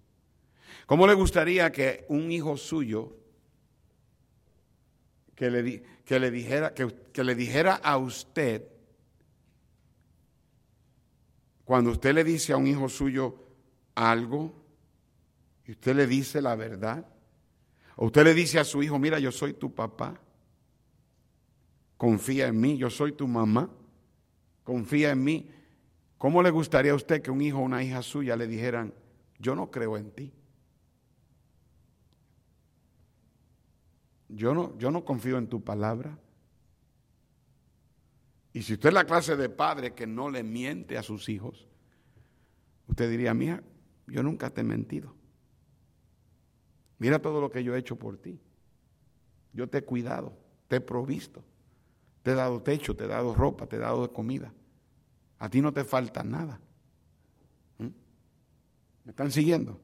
¿Cómo 0.87 1.07
le 1.07 1.15
gustaría 1.15 1.71
que 1.71 2.05
un 2.09 2.33
hijo 2.33 2.57
suyo 2.57 3.17
que 5.43 5.51
le, 5.51 5.83
que 6.05 6.21
le, 6.21 6.31
dijera, 6.31 6.73
que 6.73 7.25
le 7.25 7.35
dijera 7.35 7.75
a 7.75 7.99
usted, 7.99 8.63
cuando 11.65 11.91
usted 11.91 12.15
le 12.15 12.23
dice 12.23 12.53
a 12.53 12.57
un 12.57 12.69
hijo 12.69 12.89
suyo 12.89 13.45
algo, 13.97 14.55
y 15.67 15.73
usted 15.73 15.97
le 15.97 16.07
dice 16.07 16.41
la 16.41 16.55
verdad, 16.55 17.09
o 17.97 18.07
usted 18.07 18.23
le 18.23 18.35
dice 18.35 18.61
a 18.61 18.65
su 18.65 18.85
hijo, 18.85 19.01
mira, 19.01 19.19
yo 19.19 19.33
soy 19.33 19.55
tu 19.55 19.75
papá, 19.75 20.21
confía 21.97 22.47
en 22.47 22.61
mí, 22.61 22.77
yo 22.79 22.89
soy 22.89 23.11
tu 23.11 23.27
mamá, 23.27 23.69
confía 24.63 25.11
en 25.11 25.25
mí. 25.25 25.51
¿Cómo 26.19 26.41
le 26.41 26.53
gustaría 26.53 26.93
a 26.93 26.95
usted 26.95 27.21
que 27.21 27.33
un 27.33 27.43
hijo 27.43 27.59
o 27.59 27.63
una 27.63 27.83
hija 27.83 28.01
suya 28.03 28.37
le 28.37 28.47
dijeran, 28.47 28.95
yo 29.41 29.57
no 29.57 29.73
creo 29.73 29.97
en 29.97 30.13
ti? 30.13 30.33
Yo 34.35 34.55
no, 34.55 34.77
yo 34.79 34.91
no 34.91 35.05
confío 35.05 35.37
en 35.37 35.47
tu 35.47 35.63
palabra. 35.63 36.19
Y 38.55 38.63
si 38.63 38.75
usted 38.75 38.89
es 38.89 38.95
la 38.95 39.05
clase 39.05 39.37
de 39.37 39.49
padre 39.49 39.95
que 39.95 40.07
no 40.07 40.31
le 40.31 40.43
miente 40.43 40.97
a 40.97 41.03
sus 41.03 41.29
hijos, 41.29 41.69
usted 42.87 43.11
diría, 43.11 43.35
mía, 43.35 43.63
yo 44.07 44.23
nunca 44.23 44.51
te 44.51 44.63
he 44.63 44.65
mentido. 44.65 45.15
Mira 46.99 47.21
todo 47.21 47.41
lo 47.41 47.51
que 47.51 47.63
yo 47.63 47.75
he 47.75 47.79
hecho 47.79 47.97
por 47.97 48.17
ti. 48.17 48.41
Yo 49.53 49.69
te 49.69 49.79
he 49.79 49.85
cuidado, 49.85 50.33
te 50.69 50.77
he 50.77 50.81
provisto, 50.81 51.45
te 52.23 52.33
he 52.33 52.35
dado 52.35 52.63
techo, 52.63 52.97
te 52.97 53.05
he 53.05 53.09
dado 53.09 53.35
ropa, 53.35 53.67
te 53.67 53.77
he 53.77 53.81
dado 53.81 54.11
comida. 54.13 54.53
A 55.39 55.51
ti 55.51 55.61
no 55.61 55.73
te 55.73 55.85
falta 55.85 56.23
nada. 56.23 56.59
¿Mm? 57.79 57.89
¿Me 59.05 59.11
están 59.11 59.31
siguiendo? 59.31 59.79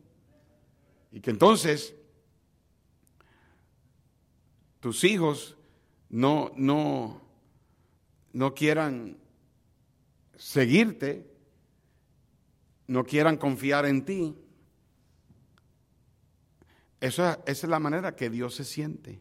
Y 1.10 1.20
que 1.20 1.30
entonces 1.30 1.94
tus 4.80 5.04
hijos 5.04 5.56
no, 6.08 6.52
no, 6.56 7.20
no 8.32 8.54
quieran 8.54 9.16
seguirte, 10.36 11.26
no 12.86 13.04
quieran 13.04 13.36
confiar 13.36 13.86
en 13.86 14.04
ti, 14.04 14.36
esa, 17.00 17.40
es 17.46 17.62
la 17.64 17.78
manera 17.78 18.16
que 18.16 18.30
Dios 18.30 18.54
se 18.54 18.64
siente. 18.64 19.20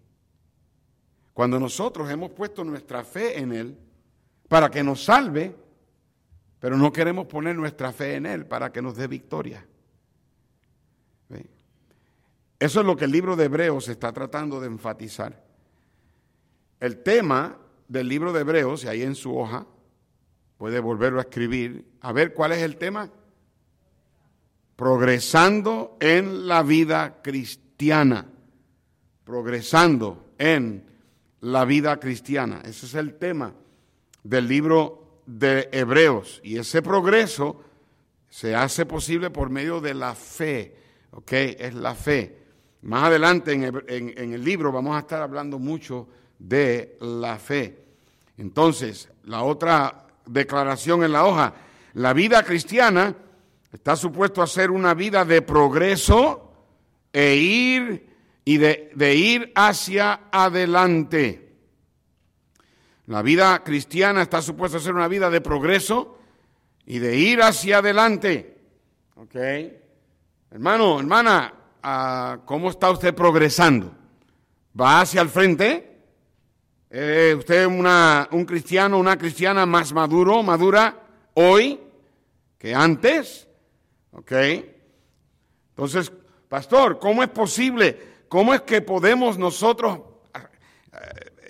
Cuando 1.33 1.59
nosotros 1.59 2.09
hemos 2.09 2.31
puesto 2.31 2.63
nuestra 2.63 3.03
fe 3.03 3.39
en 3.39 3.51
Él 3.51 3.77
para 4.47 4.71
que 4.71 4.83
nos 4.83 5.03
salve, 5.03 5.55
pero 6.59 6.77
no 6.77 6.91
queremos 6.91 7.27
poner 7.27 7.55
nuestra 7.55 7.93
fe 7.93 8.15
en 8.15 8.25
Él 8.25 8.45
para 8.47 8.71
que 8.71 8.81
nos 8.81 8.95
dé 8.95 9.07
victoria. 9.07 9.65
Eso 12.59 12.79
es 12.79 12.85
lo 12.87 12.95
que 12.95 13.05
el 13.05 13.11
libro 13.11 13.35
de 13.35 13.45
Hebreos 13.45 13.87
está 13.87 14.11
tratando 14.11 14.59
de 14.59 14.65
enfatizar. 14.65 15.46
El 16.79 17.03
tema 17.03 17.57
del 17.87 18.07
libro 18.07 18.33
de 18.33 18.41
Hebreos, 18.41 18.83
y 18.83 18.87
ahí 18.87 19.01
en 19.03 19.15
su 19.15 19.37
hoja, 19.37 19.65
puede 20.57 20.79
volverlo 20.79 21.19
a 21.19 21.23
escribir. 21.23 21.85
A 22.01 22.11
ver, 22.11 22.33
¿cuál 22.33 22.51
es 22.51 22.61
el 22.61 22.77
tema? 22.77 23.09
Progresando 24.75 25.97
en 25.99 26.47
la 26.47 26.63
vida 26.63 27.21
cristiana 27.21 28.27
progresando 29.27 30.31
en 30.37 30.85
la 31.41 31.65
vida 31.65 31.99
cristiana. 31.99 32.61
Ese 32.63 32.85
es 32.85 32.93
el 32.93 33.15
tema 33.15 33.53
del 34.23 34.47
libro 34.47 35.21
de 35.25 35.67
Hebreos. 35.73 36.39
Y 36.45 36.57
ese 36.57 36.81
progreso 36.81 37.61
se 38.29 38.55
hace 38.55 38.85
posible 38.85 39.29
por 39.29 39.49
medio 39.49 39.81
de 39.81 39.93
la 39.93 40.15
fe. 40.15 40.77
¿Ok? 41.11 41.33
Es 41.33 41.73
la 41.73 41.93
fe. 41.93 42.37
Más 42.83 43.03
adelante 43.03 43.51
en, 43.51 44.33
el 44.33 44.41
libro 44.45 44.71
vamos 44.71 44.95
a 44.95 44.99
estar 44.99 45.21
hablando 45.21 45.59
mucho 45.59 46.07
de 46.39 46.97
la 47.01 47.37
fe. 47.37 47.83
Entonces, 48.37 49.09
la 49.23 49.43
otra 49.43 50.07
declaración 50.25 51.03
en 51.03 51.11
la 51.11 51.25
hoja, 51.25 51.53
la 51.93 52.13
vida 52.13 52.43
cristiana 52.43 53.15
está 53.71 53.95
supuesto 53.95 54.41
a 54.41 54.47
ser 54.47 54.71
una 54.71 54.93
vida 54.93 55.25
de 55.25 55.41
progreso 55.41 56.51
e 57.11 57.35
ir 57.35 58.07
y 58.45 58.57
de, 58.57 59.15
ir 59.15 59.51
hacia 59.55 60.29
adelante. 60.31 61.55
La 63.07 63.21
vida 63.21 63.63
cristiana 63.63 64.21
está 64.21 64.41
supuesta 64.41 64.77
a 64.77 64.81
ser 64.81 64.93
una 64.93 65.07
vida 65.07 65.29
de 65.29 65.41
progreso 65.41 66.17
y 66.85 66.99
de 66.99 67.17
ir 67.17 67.41
hacia 67.41 67.79
adelante. 67.79 68.57
¿Ok? 69.15 69.35
Hermano, 70.51 70.99
hermana, 70.99 71.53
ah, 71.83 72.39
¿cómo 72.45 72.69
está 72.69 72.91
usted 72.91 73.13
progresando? 73.13 73.93
¿Va 74.79 75.01
hacia 75.01 75.21
el 75.21 75.29
frente? 75.29 75.96
¿Es 76.89 77.35
¿Usted 77.35 77.65
una, 77.65 78.27
un 78.31 78.45
cristiano, 78.45 78.97
una 78.97 79.17
cristiana 79.17 79.65
más 79.65 79.93
maduro, 79.93 80.41
madura 80.43 81.03
hoy 81.33 81.79
que 82.57 82.73
antes? 82.73 83.47
¿Ok? 84.11 84.31
Entonces, 85.69 86.11
Pastor, 86.47 86.97
¿cómo 86.97 87.23
es 87.23 87.29
posible? 87.29 87.97
¿Cómo 88.29 88.53
es 88.53 88.61
que 88.61 88.81
podemos 88.81 89.37
nosotros... 89.37 89.99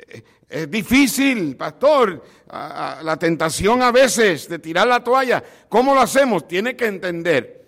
Eh, 0.09 0.23
es 0.49 0.71
difícil, 0.71 1.57
pastor, 1.57 2.23
la 2.47 3.17
tentación 3.19 3.81
a 3.81 3.91
veces 3.91 4.47
de 4.47 4.59
tirar 4.59 4.87
la 4.87 5.03
toalla. 5.03 5.43
¿Cómo 5.67 5.93
lo 5.93 5.99
hacemos? 5.99 6.47
Tiene 6.47 6.77
que 6.77 6.85
entender 6.85 7.65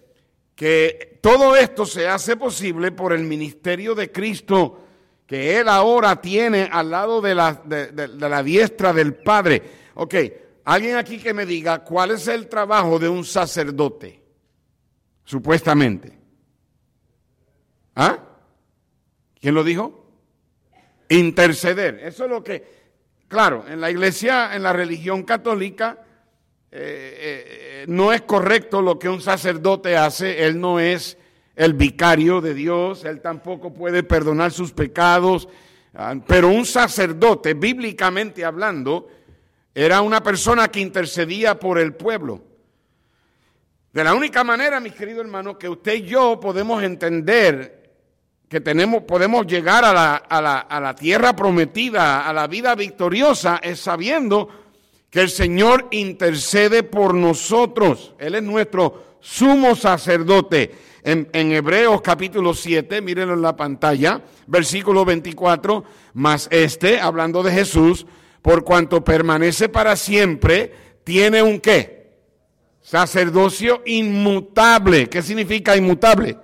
que 0.56 1.20
todo 1.20 1.58
esto 1.58 1.86
se 1.86 2.08
hace 2.08 2.38
posible 2.38 2.94
por 2.94 3.12
el 3.12 3.26
ministerio 3.26 3.96
de 3.96 4.14
Cristo 4.14 4.80
que 5.30 5.60
Él 5.60 5.70
ahora 5.70 6.20
tiene 6.20 6.68
al 6.72 6.90
lado 6.90 7.22
de 7.22 7.36
la, 7.36 7.54
de 7.54 8.08
la 8.18 8.42
diestra 8.42 8.92
del 8.92 9.14
Padre. 9.14 9.62
Ok, 9.94 10.16
alguien 10.66 10.98
aquí 10.98 11.20
que 11.20 11.36
me 11.36 11.46
diga 11.46 11.84
cuál 11.84 12.10
es 12.10 12.28
el 12.28 12.48
trabajo 12.48 12.98
de 12.98 13.10
un 13.10 13.24
sacerdote, 13.24 14.24
supuestamente. 15.24 16.18
¿Ah? 17.96 18.18
¿Quién 19.40 19.54
lo 19.54 19.64
dijo? 19.64 20.04
Interceder. 21.10 22.00
Eso 22.04 22.24
es 22.24 22.30
lo 22.32 22.44
que, 22.44 22.66
claro, 23.28 23.66
en 23.68 23.80
la 23.80 23.92
iglesia, 23.92 24.56
en 24.56 24.64
la 24.64 24.74
religión 24.74 25.22
católica, 25.22 26.06
eh, 26.72 27.18
eh, 27.20 27.86
no 27.88 28.12
es 28.12 28.24
correcto 28.24 28.82
lo 28.82 28.98
que 28.98 29.08
un 29.08 29.22
sacerdote 29.22 29.96
hace. 29.96 30.44
Él 30.48 30.60
no 30.60 30.80
es 30.80 31.19
el 31.60 31.74
vicario 31.74 32.40
de 32.40 32.54
Dios, 32.54 33.04
él 33.04 33.20
tampoco 33.20 33.74
puede 33.74 34.02
perdonar 34.02 34.54
sus 34.54 34.72
pecados. 34.72 35.50
Ah, 35.94 36.16
pero 36.26 36.48
un 36.48 36.66
sacerdote, 36.66 37.54
bíblicamente 37.54 38.46
hablando, 38.46 39.10
era 39.76 40.00
una 40.00 40.24
persona 40.24 40.70
que 40.70 40.80
intercedía 40.80 41.60
por 41.60 41.78
el 41.78 41.96
pueblo. 41.96 42.42
De 43.92 44.06
la 44.06 44.14
única 44.14 44.46
manera, 44.46 44.80
mis 44.80 44.94
queridos 44.94 45.26
hermanos, 45.26 45.58
que 45.58 45.68
usted 45.68 45.96
y 45.96 46.04
yo 46.04 46.40
podemos 46.40 46.82
entender 46.82 47.92
que 48.48 48.62
tenemos, 48.62 49.04
podemos 49.04 49.46
llegar 49.46 49.84
a 49.84 49.92
la, 49.92 50.16
a, 50.16 50.42
la, 50.42 50.60
a 50.60 50.80
la 50.80 50.96
tierra 50.96 51.36
prometida, 51.36 52.26
a 52.26 52.32
la 52.32 52.48
vida 52.48 52.74
victoriosa, 52.74 53.60
es 53.62 53.82
sabiendo 53.82 54.48
que 55.10 55.20
el 55.20 55.30
Señor 55.30 55.90
intercede 55.92 56.84
por 56.84 57.14
nosotros. 57.14 58.16
Él 58.18 58.36
es 58.36 58.44
nuestro 58.44 59.18
sumo 59.20 59.76
sacerdote. 59.76 60.88
En, 61.04 61.30
Hebreos 61.34 62.02
capítulo 62.02 62.54
7, 62.54 63.02
mírenlo 63.02 63.34
en 63.34 63.42
la 63.42 63.56
pantalla, 63.56 64.22
versículo 64.48 65.06
24, 65.06 65.84
más 66.14 66.48
este, 66.52 67.00
hablando 67.00 67.42
de 67.42 67.52
Jesús, 67.52 68.06
por 68.42 68.64
cuanto 68.64 69.04
permanece 69.04 69.70
para 69.70 69.96
siempre, 69.96 70.74
tiene 71.04 71.42
un 71.42 71.60
qué? 71.60 72.18
Sacerdocio 72.82 73.82
inmutable. 73.86 75.08
¿Qué 75.10 75.22
significa 75.22 75.76
inmutable? 75.76 76.38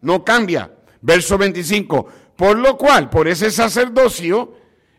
No 0.00 0.24
cambia. 0.24 0.72
Verso 1.00 1.38
25, 1.38 2.06
por 2.36 2.58
lo 2.58 2.76
cual, 2.76 3.10
por 3.10 3.28
ese 3.28 3.50
sacerdocio, 3.50 4.54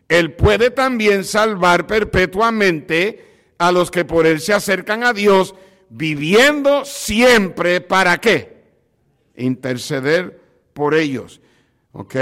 él 0.08 0.32
puede 0.34 0.70
también 0.70 1.24
salvar 1.24 1.86
perpetuamente 1.86 3.24
a 3.58 3.72
los 3.72 3.90
que 3.90 4.04
por 4.04 4.26
él 4.26 4.40
se 4.40 4.54
acercan 4.54 5.04
a 5.04 5.12
Dios, 5.12 5.54
viviendo 5.90 6.84
siempre 6.84 7.80
para 7.80 8.18
qué? 8.18 8.57
Interceder 9.38 10.40
por 10.74 10.94
ellos. 10.94 11.40
¿Ok? 11.92 12.14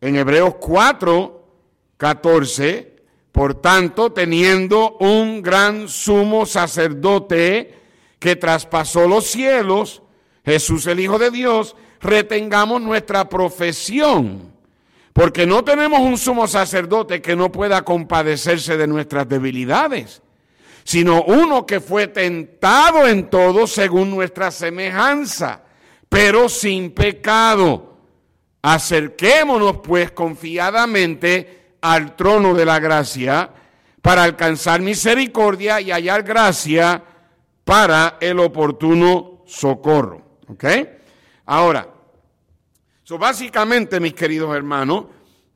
En 0.00 0.16
Hebreos 0.16 0.54
4, 0.60 1.44
14, 1.96 2.96
por 3.32 3.60
tanto, 3.60 4.12
teniendo 4.12 4.96
un 4.98 5.42
gran 5.42 5.88
sumo 5.88 6.46
sacerdote 6.46 7.74
que 8.18 8.36
traspasó 8.36 9.06
los 9.06 9.26
cielos, 9.26 10.02
Jesús 10.44 10.86
el 10.86 11.00
Hijo 11.00 11.18
de 11.18 11.30
Dios, 11.30 11.76
retengamos 12.00 12.80
nuestra 12.80 13.28
profesión, 13.28 14.52
porque 15.12 15.46
no 15.46 15.64
tenemos 15.64 16.00
un 16.00 16.16
sumo 16.16 16.46
sacerdote 16.46 17.20
que 17.20 17.36
no 17.36 17.52
pueda 17.52 17.82
compadecerse 17.82 18.76
de 18.76 18.86
nuestras 18.86 19.28
debilidades, 19.28 20.22
sino 20.84 21.22
uno 21.24 21.66
que 21.66 21.80
fue 21.80 22.06
tentado 22.06 23.06
en 23.06 23.28
todo 23.28 23.66
según 23.66 24.10
nuestra 24.10 24.50
semejanza, 24.50 25.62
pero 26.08 26.48
sin 26.48 26.92
pecado. 26.92 27.98
Acerquémonos 28.62 29.78
pues 29.78 30.10
confiadamente 30.10 31.76
al 31.80 32.16
trono 32.16 32.54
de 32.54 32.64
la 32.64 32.78
gracia 32.80 33.50
para 34.02 34.24
alcanzar 34.24 34.80
misericordia 34.80 35.80
y 35.80 35.90
hallar 35.90 36.22
gracia 36.22 37.02
para 37.64 38.18
el 38.20 38.38
oportuno 38.40 39.42
socorro. 39.46 40.40
¿Ok? 40.48 40.64
Ahora, 41.46 41.88
so 43.02 43.18
básicamente, 43.18 44.00
mis 44.00 44.14
queridos 44.14 44.54
hermanos, 44.54 45.06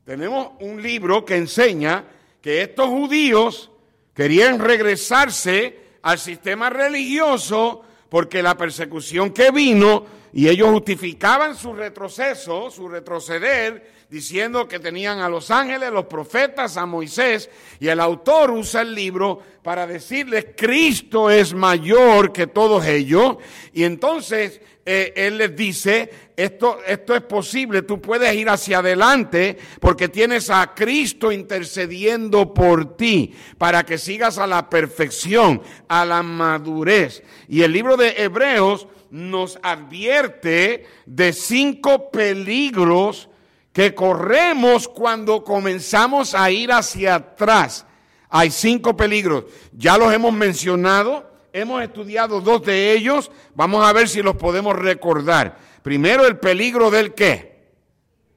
tenemos 0.05 0.51
un 0.59 0.81
libro 0.81 1.23
que 1.23 1.37
enseña 1.37 2.03
que 2.41 2.61
estos 2.61 2.87
judíos 2.87 3.71
querían 4.13 4.59
regresarse 4.59 5.79
al 6.01 6.17
sistema 6.17 6.69
religioso 6.69 7.83
porque 8.11 8.43
la 8.43 8.57
persecución 8.57 9.31
que 9.31 9.51
vino 9.51 10.05
y 10.33 10.49
ellos 10.49 10.69
justificaban 10.69 11.55
su 11.55 11.71
retroceso, 11.71 12.69
su 12.69 12.89
retroceder, 12.89 13.89
diciendo 14.09 14.67
que 14.67 14.79
tenían 14.79 15.21
a 15.21 15.29
los 15.29 15.49
ángeles, 15.49 15.93
los 15.93 16.07
profetas, 16.07 16.75
a 16.75 16.85
Moisés, 16.85 17.49
y 17.79 17.87
el 17.87 18.01
autor 18.01 18.51
usa 18.51 18.81
el 18.81 18.93
libro 18.93 19.41
para 19.63 19.87
decirles, 19.87 20.47
Cristo 20.57 21.29
es 21.29 21.53
mayor 21.53 22.33
que 22.33 22.47
todos 22.47 22.85
ellos, 22.85 23.37
y 23.71 23.85
entonces 23.85 24.59
eh, 24.93 25.13
él 25.15 25.37
les 25.37 25.55
dice, 25.55 26.11
esto, 26.35 26.79
esto 26.85 27.15
es 27.15 27.21
posible, 27.21 27.81
tú 27.83 28.01
puedes 28.01 28.35
ir 28.35 28.49
hacia 28.49 28.79
adelante 28.79 29.57
porque 29.79 30.09
tienes 30.09 30.49
a 30.49 30.73
Cristo 30.75 31.31
intercediendo 31.31 32.53
por 32.53 32.97
ti 32.97 33.33
para 33.57 33.85
que 33.85 33.97
sigas 33.97 34.37
a 34.37 34.45
la 34.47 34.69
perfección, 34.69 35.61
a 35.87 36.03
la 36.03 36.21
madurez. 36.23 37.23
Y 37.47 37.61
el 37.61 37.71
libro 37.71 37.95
de 37.95 38.15
Hebreos 38.17 38.85
nos 39.11 39.57
advierte 39.63 40.85
de 41.05 41.31
cinco 41.31 42.11
peligros 42.11 43.29
que 43.71 43.95
corremos 43.95 44.89
cuando 44.89 45.45
comenzamos 45.45 46.35
a 46.35 46.51
ir 46.51 46.73
hacia 46.73 47.15
atrás. 47.15 47.85
Hay 48.29 48.51
cinco 48.51 48.97
peligros. 48.97 49.45
Ya 49.71 49.97
los 49.97 50.13
hemos 50.13 50.33
mencionado, 50.33 51.30
hemos 51.53 51.81
estudiado 51.83 52.41
dos 52.41 52.63
de 52.63 52.93
ellos. 52.93 53.31
Vamos 53.55 53.85
a 53.85 53.93
ver 53.93 54.07
si 54.07 54.21
los 54.21 54.35
podemos 54.35 54.75
recordar. 54.75 55.57
Primero, 55.83 56.25
el 56.25 56.37
peligro 56.37 56.91
del 56.91 57.13
qué? 57.13 57.51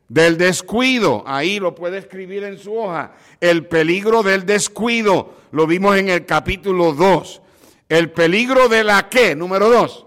Del 0.08 0.38
descuido. 0.38 1.24
Ahí 1.26 1.58
lo 1.58 1.74
puede 1.74 1.98
escribir 1.98 2.44
en 2.44 2.58
su 2.58 2.76
hoja. 2.76 3.12
El 3.40 3.66
peligro 3.66 4.22
del 4.22 4.46
descuido. 4.46 5.34
Lo 5.52 5.66
vimos 5.66 5.96
en 5.96 6.08
el 6.08 6.26
capítulo 6.26 6.92
2. 6.92 7.42
El 7.88 8.10
peligro 8.10 8.68
de 8.68 8.84
la 8.84 9.08
qué? 9.08 9.36
Número 9.36 9.68
dos. 9.68 10.06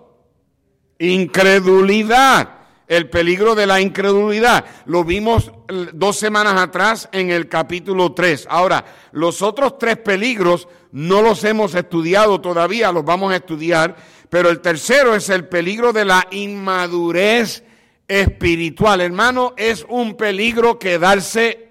Incredulidad 1.00 2.57
el 2.88 3.10
peligro 3.10 3.54
de 3.54 3.68
la 3.68 3.82
incredulidad. 3.82 4.66
Lo 4.86 5.04
vimos 5.04 5.52
dos 5.94 6.18
semanas 6.18 6.60
atrás 6.60 7.10
en 7.12 7.30
el 7.30 7.50
capítulo 7.50 8.14
3. 8.14 8.48
Ahora, 8.50 8.86
los 9.12 9.42
otros 9.42 9.78
tres 9.78 9.98
peligros 9.98 10.68
no 10.92 11.22
los 11.22 11.44
hemos 11.44 11.76
estudiado 11.76 12.40
todavía, 12.40 12.92
los 12.92 13.04
vamos 13.04 13.34
a 13.34 13.38
estudiar, 13.38 13.96
pero 14.30 14.50
el 14.50 14.62
tercero 14.62 15.16
es 15.16 15.30
el 15.30 15.48
peligro 15.48 15.92
de 15.92 16.06
la 16.06 16.28
inmadurez 16.32 17.64
espiritual. 18.08 19.02
Hermano, 19.02 19.54
es 19.58 19.86
un 19.90 20.16
peligro 20.16 20.80
quedarse 20.80 21.68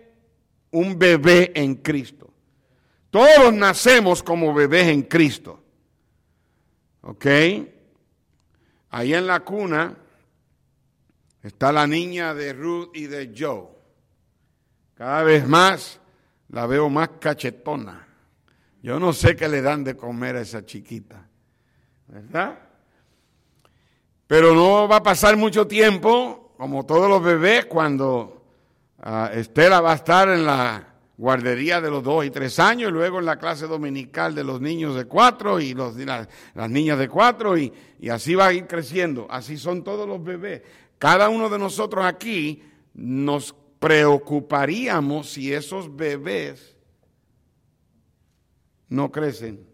un 0.73 0.99
bebé 0.99 1.52
en 1.54 1.76
Cristo. 1.76 2.30
Todos 3.11 3.54
nacemos 3.54 4.23
como 4.23 4.52
bebés 4.52 4.88
en 4.88 5.02
Cristo. 5.02 5.62
¿Ok? 7.00 7.26
Ahí 8.90 9.14
en 9.14 9.26
la 9.26 9.40
cuna 9.40 9.96
Está 11.47 11.71
la 11.71 11.87
niña 11.87 12.35
de 12.35 12.53
Ruth 12.53 12.90
y 12.94 13.07
de 13.07 13.33
Joe. 13.38 13.68
Cada 14.97 15.23
vez 15.23 15.47
más 15.47 16.01
la 16.49 16.66
veo 16.66 16.90
más 16.90 17.11
cachetona. 17.20 18.05
Yo 18.83 18.99
no 18.99 19.12
sé 19.12 19.37
qué 19.37 19.49
le 19.49 19.62
dan 19.62 19.85
de 19.85 19.97
comer 19.97 20.35
a 20.35 20.40
esa 20.40 20.66
chiquita. 20.66 21.25
¿Verdad? 22.09 22.59
Pero 24.27 24.57
no 24.57 24.88
va 24.88 24.97
a 24.97 25.03
pasar 25.05 25.37
mucho 25.37 25.68
tiempo, 25.68 26.53
como 26.57 26.85
todos 26.85 27.09
los 27.09 27.23
bebés, 27.23 27.66
cuando 27.66 28.42
ah, 28.99 29.31
Estela 29.33 29.81
va 29.81 29.92
a 29.92 29.97
estar 29.97 30.29
en 30.29 30.44
la 30.44 30.94
guardería 31.16 31.81
de 31.81 31.90
los 31.90 32.03
dos 32.03 32.25
y 32.25 32.31
tres 32.31 32.59
años, 32.59 32.90
y 32.90 32.92
luego 32.92 33.20
en 33.20 33.25
la 33.25 33.38
clase 33.38 33.68
dominical 33.68 34.35
de 34.35 34.42
los 34.42 34.61
niños 34.61 34.97
de 34.97 35.05
cuatro 35.05 35.61
y 35.61 35.75
los, 35.75 35.94
las, 35.94 36.29
niñas 36.68 36.99
de 36.99 37.09
cuatro, 37.09 37.57
y, 37.57 37.73
y 38.01 38.09
así 38.09 38.35
va 38.35 38.49
a 38.49 38.53
ir 38.53 38.66
creciendo. 38.66 39.29
Así 39.31 39.57
son 39.57 39.85
todos 39.85 40.09
los 40.09 40.23
bebés. 40.25 40.62
Cada 40.98 41.28
uno 41.28 41.48
de 41.48 41.59
nosotros 41.59 42.04
aquí 42.04 42.62
nos 42.94 43.54
preocuparíamos 43.78 45.30
si 45.30 45.52
esos 45.52 45.94
bebés 45.94 46.76
no 48.88 49.11
crecen. 49.12 49.66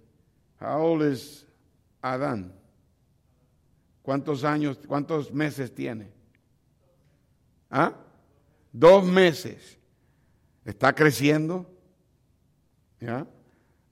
How 0.61 0.82
old 0.82 1.12
is 1.12 1.46
Adán? 2.00 2.52
¿Cuántos 4.02 4.42
años, 4.42 4.80
cuántos 4.87 5.32
meses 5.32 5.72
tiene? 5.72 6.11
¿Ah? 7.70 7.94
Dos 8.72 9.04
meses. 9.04 9.78
¿Está 10.64 10.92
creciendo? 10.92 11.66
¿Ya? 13.00 13.26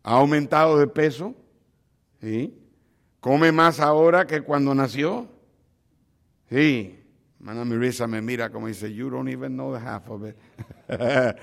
¿Ha 0.02 0.12
aumentado 0.16 0.78
de 0.78 0.86
peso? 0.86 1.34
¿Sí? 2.20 2.56
¿Come 3.20 3.52
más 3.52 3.78
ahora 3.78 4.26
que 4.26 4.40
cuando 4.40 4.74
nació? 4.74 5.28
Sí. 6.48 6.99
Hermana 7.40 7.64
Mirisa 7.64 8.06
me 8.06 8.20
mira 8.20 8.50
como 8.50 8.66
dice, 8.66 8.92
you 8.92 9.08
don't 9.08 9.30
even 9.30 9.54
know 9.56 9.72
the 9.72 9.80
half 9.80 10.10
of 10.10 10.26
it. 10.26 10.36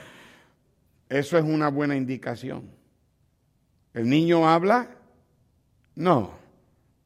Eso 1.09 1.37
es 1.37 1.43
una 1.43 1.69
buena 1.69 1.95
indicación. 1.95 2.69
¿El 3.95 4.07
niño 4.07 4.47
habla? 4.47 4.89
No. 5.95 6.33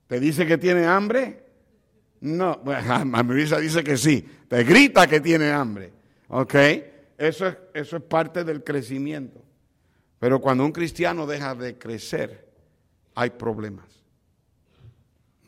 ¿Te 0.08 0.20
dice 0.20 0.46
que 0.46 0.58
tiene 0.58 0.86
hambre? 0.86 1.46
No. 2.20 2.60
Bueno, 2.66 3.24
Mirisa 3.24 3.60
dice 3.60 3.82
que 3.82 3.96
sí. 3.96 4.28
Te 4.50 4.66
grita 4.66 5.08
que 5.08 5.22
tiene 5.22 5.52
hambre. 5.52 5.94
¿Ok? 6.28 6.56
Eso 7.18 7.48
es, 7.48 7.58
eso 7.74 7.96
es 7.96 8.04
parte 8.04 8.44
del 8.44 8.62
crecimiento. 8.62 9.42
Pero 10.20 10.42
cuando 10.42 10.66
un 10.66 10.74
cristiano 10.74 11.26
deja 11.26 11.56
de 11.56 11.78
crecer, 11.78 12.46
hay 13.16 13.30
problemas. 13.30 13.86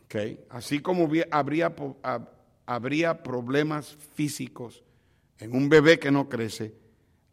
¿Ok? 0.06 0.16
Así 0.50 0.80
como 0.80 1.10
habría 1.30 1.76
habría 2.74 3.24
problemas 3.24 3.98
físicos 4.16 4.84
en 5.40 5.56
un 5.56 5.70
bebé 5.70 6.00
que 6.00 6.12
no 6.12 6.30
crece, 6.30 6.76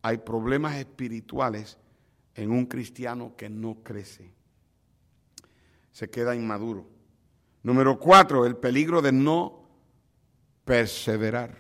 hay 0.03 0.19
problemas 0.19 0.77
espirituales 0.77 1.79
en 2.35 2.51
un 2.51 2.67
cristiano 2.67 3.35
que 3.37 3.49
no 3.49 3.83
crece. 3.83 4.33
Se 5.93 6.09
queda 6.09 6.35
inmaduro. 6.35 6.89
Número 7.63 7.99
cuatro, 7.99 8.47
el 8.47 8.57
peligro 8.57 9.03
de 9.03 9.13
no 9.13 9.69
perseverar. 10.65 11.59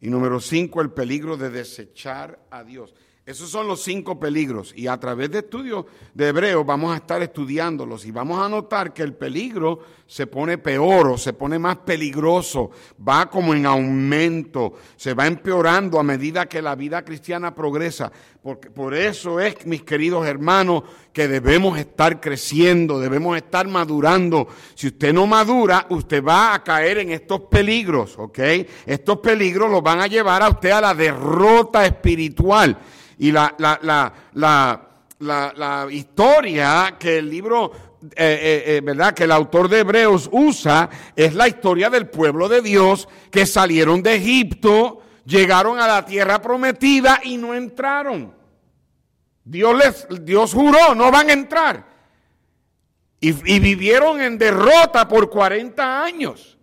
Y 0.00 0.08
número 0.08 0.40
cinco, 0.40 0.80
el 0.80 0.90
peligro 0.90 1.36
de 1.36 1.50
desechar 1.50 2.38
a 2.50 2.62
Dios. 2.62 2.94
Esos 3.28 3.50
son 3.50 3.68
los 3.68 3.82
cinco 3.82 4.18
peligros 4.18 4.72
y 4.74 4.86
a 4.86 4.98
través 4.98 5.30
de 5.30 5.40
estudios 5.40 5.84
de 6.14 6.28
hebreo 6.28 6.64
vamos 6.64 6.94
a 6.94 6.96
estar 6.96 7.20
estudiándolos 7.20 8.06
y 8.06 8.10
vamos 8.10 8.42
a 8.42 8.48
notar 8.48 8.94
que 8.94 9.02
el 9.02 9.12
peligro 9.12 9.80
se 10.06 10.26
pone 10.26 10.56
peor 10.56 11.08
o 11.08 11.18
se 11.18 11.34
pone 11.34 11.58
más 11.58 11.76
peligroso, 11.76 12.70
va 13.06 13.28
como 13.28 13.52
en 13.52 13.66
aumento, 13.66 14.76
se 14.96 15.12
va 15.12 15.26
empeorando 15.26 16.00
a 16.00 16.02
medida 16.02 16.46
que 16.46 16.62
la 16.62 16.74
vida 16.74 17.04
cristiana 17.04 17.54
progresa. 17.54 18.10
Porque 18.42 18.70
por 18.70 18.94
eso 18.94 19.38
es, 19.40 19.66
mis 19.66 19.82
queridos 19.82 20.26
hermanos, 20.26 20.84
que 21.12 21.28
debemos 21.28 21.78
estar 21.78 22.22
creciendo, 22.22 22.98
debemos 22.98 23.36
estar 23.36 23.68
madurando. 23.68 24.48
Si 24.74 24.86
usted 24.86 25.12
no 25.12 25.26
madura, 25.26 25.86
usted 25.90 26.24
va 26.24 26.54
a 26.54 26.64
caer 26.64 26.96
en 26.96 27.10
estos 27.10 27.42
peligros, 27.42 28.16
¿ok? 28.16 28.38
Estos 28.86 29.18
peligros 29.18 29.70
los 29.70 29.82
van 29.82 30.00
a 30.00 30.06
llevar 30.06 30.42
a 30.42 30.48
usted 30.48 30.70
a 30.70 30.80
la 30.80 30.94
derrota 30.94 31.84
espiritual. 31.84 32.78
Y 33.18 33.32
la, 33.32 33.54
la, 33.58 33.78
la, 34.34 34.82
la 35.20 35.86
historia 35.90 36.96
que 36.98 37.18
el 37.18 37.28
libro 37.28 37.72
eh, 38.00 38.10
eh, 38.16 38.76
eh, 38.76 38.80
¿verdad? 38.80 39.12
Que 39.12 39.24
el 39.24 39.32
autor 39.32 39.68
de 39.68 39.80
Hebreos 39.80 40.28
usa 40.30 40.88
es 41.16 41.34
la 41.34 41.48
historia 41.48 41.90
del 41.90 42.08
pueblo 42.08 42.48
de 42.48 42.62
Dios 42.62 43.08
que 43.30 43.44
salieron 43.44 44.04
de 44.04 44.14
Egipto, 44.14 45.02
llegaron 45.24 45.80
a 45.80 45.86
la 45.88 46.04
tierra 46.04 46.40
prometida 46.40 47.20
y 47.24 47.36
no 47.36 47.54
entraron. 47.54 48.32
Dios 49.44 49.76
les, 49.76 50.24
Dios 50.24 50.54
juró, 50.54 50.94
no 50.94 51.10
van 51.10 51.28
a 51.28 51.32
entrar. 51.32 51.86
Y, 53.20 53.30
y 53.52 53.58
vivieron 53.58 54.20
en 54.20 54.38
derrota 54.38 55.08
por 55.08 55.28
40 55.28 56.04
años. 56.04 56.57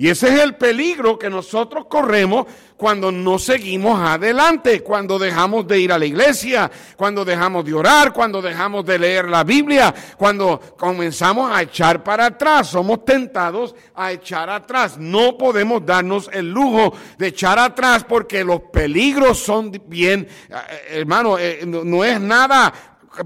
Y 0.00 0.08
ese 0.08 0.28
es 0.32 0.40
el 0.40 0.54
peligro 0.54 1.18
que 1.18 1.28
nosotros 1.28 1.86
corremos 1.86 2.46
cuando 2.76 3.10
no 3.10 3.36
seguimos 3.36 3.98
adelante, 3.98 4.80
cuando 4.84 5.18
dejamos 5.18 5.66
de 5.66 5.80
ir 5.80 5.92
a 5.92 5.98
la 5.98 6.06
iglesia, 6.06 6.70
cuando 6.96 7.24
dejamos 7.24 7.64
de 7.64 7.74
orar, 7.74 8.12
cuando 8.12 8.40
dejamos 8.40 8.86
de 8.86 8.96
leer 8.96 9.28
la 9.28 9.42
Biblia, 9.42 9.92
cuando 10.16 10.60
comenzamos 10.78 11.50
a 11.50 11.62
echar 11.62 12.04
para 12.04 12.26
atrás, 12.26 12.68
somos 12.68 13.04
tentados 13.04 13.74
a 13.92 14.12
echar 14.12 14.48
atrás. 14.48 14.98
No 14.98 15.36
podemos 15.36 15.84
darnos 15.84 16.30
el 16.32 16.48
lujo 16.48 16.96
de 17.18 17.26
echar 17.26 17.58
atrás 17.58 18.04
porque 18.04 18.44
los 18.44 18.60
peligros 18.72 19.40
son 19.40 19.72
bien, 19.88 20.28
eh, 20.48 20.54
hermano, 20.90 21.36
eh, 21.40 21.66
no 21.66 22.04
es 22.04 22.20
nada 22.20 22.72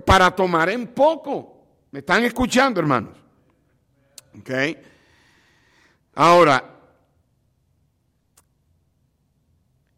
para 0.07 0.31
tomar 0.31 0.71
en 0.71 0.87
poco. 0.87 1.67
¿Me 1.91 1.99
están 1.99 2.25
escuchando, 2.25 2.81
hermanos? 2.81 3.13
Okay. 4.41 4.91
Ahora, 6.14 6.79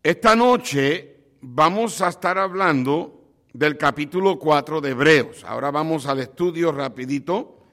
esta 0.00 0.36
noche 0.36 1.16
vamos 1.40 2.00
a 2.02 2.08
estar 2.08 2.38
hablando 2.38 3.32
del 3.52 3.76
capítulo 3.76 4.38
4 4.38 4.80
de 4.80 4.90
Hebreos. 4.90 5.42
Ahora 5.42 5.72
vamos 5.72 6.06
al 6.06 6.20
estudio 6.20 6.70
rapidito. 6.70 7.64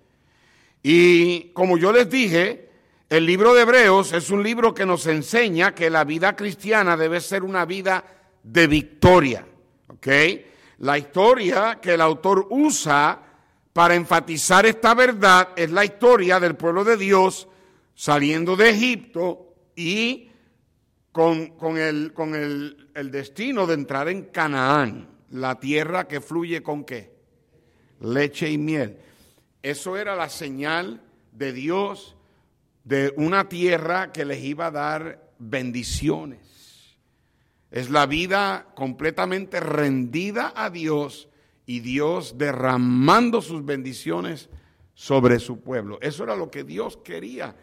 Y 0.82 1.50
como 1.50 1.78
yo 1.78 1.92
les 1.92 2.10
dije, 2.10 2.70
el 3.10 3.28
libro 3.28 3.54
de 3.54 3.62
Hebreos 3.62 4.12
es 4.12 4.32
un 4.32 4.42
libro 4.42 4.74
que 4.74 4.88
nos 4.88 5.06
enseña 5.06 5.76
que 5.76 5.92
la 5.92 6.04
vida 6.04 6.36
cristiana 6.36 6.98
debe 6.98 7.22
ser 7.22 7.44
una 7.44 7.66
vida 7.66 8.04
de 8.42 8.66
victoria. 8.66 9.46
¿Ok? 9.88 10.08
La 10.80 10.98
historia 10.98 11.78
que 11.80 11.94
el 11.94 12.02
autor 12.02 12.48
usa 12.50 13.22
para 13.72 13.94
enfatizar 13.94 14.66
esta 14.66 14.96
verdad 14.96 15.50
es 15.56 15.70
la 15.70 15.86
historia 15.86 16.40
del 16.40 16.56
pueblo 16.56 16.84
de 16.84 16.98
Dios 16.98 17.48
saliendo 18.02 18.56
de 18.56 18.72
Egipto 18.72 19.54
y 19.76 20.32
con, 21.12 21.54
el, 21.78 22.14
con 22.14 22.34
el, 22.34 22.90
el, 22.96 23.12
destino 23.12 23.68
de 23.68 23.76
entrar 23.76 24.10
en 24.10 24.24
Canaán, 24.24 25.08
la 25.30 25.60
tierra 25.60 26.08
que 26.08 26.20
fluye 26.20 26.64
con 26.64 26.84
qué? 26.84 27.14
Leche 28.00 28.50
y 28.50 28.58
miel. 28.58 28.98
Eso 29.62 29.98
era 29.98 30.16
la 30.16 30.30
señal 30.30 31.04
de 31.32 31.54
Dios 31.54 32.16
de 32.86 33.14
una 33.18 33.48
tierra 33.48 34.12
que 34.12 34.26
les 34.26 34.44
iba 34.46 34.66
a 34.66 34.72
dar 34.72 35.34
bendiciones. 35.38 36.98
Es 37.70 37.92
la 37.92 38.08
vida 38.08 38.66
completamente 38.74 39.60
rendida 39.60 40.54
a 40.56 40.72
Dios 40.72 41.30
y 41.68 41.82
Dios 41.82 42.40
derramando 42.40 43.44
sus 43.44 43.64
bendiciones 43.64 44.50
sobre 44.96 45.38
su 45.38 45.62
pueblo. 45.62 46.00
Eso 46.02 46.24
era 46.24 46.36
lo 46.36 46.50
que 46.50 46.64
Dios 46.64 46.98
quería 46.98 47.56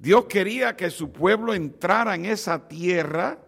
Dios 0.00 0.24
quería 0.24 0.76
que 0.76 0.90
su 0.90 1.12
pueblo 1.12 1.52
entrara 1.52 2.14
en 2.14 2.24
esa 2.24 2.66
tierra 2.66 3.38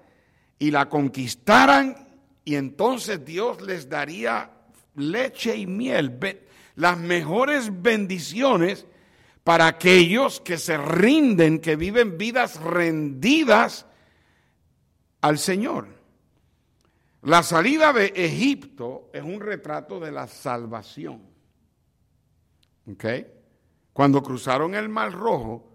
y 0.58 0.70
la 0.70 0.86
conquistaran 0.86 2.06
y 2.44 2.56
entonces 2.56 3.24
Dios 3.24 3.62
les 3.62 3.88
daría 3.88 4.50
leche 4.96 5.56
y 5.56 5.66
miel, 5.66 6.18
las 6.74 6.98
mejores 6.98 7.82
bendiciones 7.82 8.86
para 9.42 9.66
aquellos 9.66 10.42
que 10.42 10.58
se 10.58 10.76
rinden, 10.76 11.58
que 11.58 11.74
viven 11.74 12.18
vidas 12.18 12.60
rendidas 12.60 13.86
al 15.22 15.38
Señor. 15.38 15.88
La 17.22 17.42
salida 17.42 17.94
de 17.94 18.12
Egipto 18.14 19.08
es 19.14 19.22
un 19.22 19.40
retrato 19.40 19.98
de 20.00 20.12
la 20.12 20.26
salvación. 20.26 21.22
¿Ok? 22.92 23.06
Cuando 23.94 24.22
cruzaron 24.22 24.74
el 24.74 24.90
Mar 24.90 25.12
Rojo, 25.12 25.71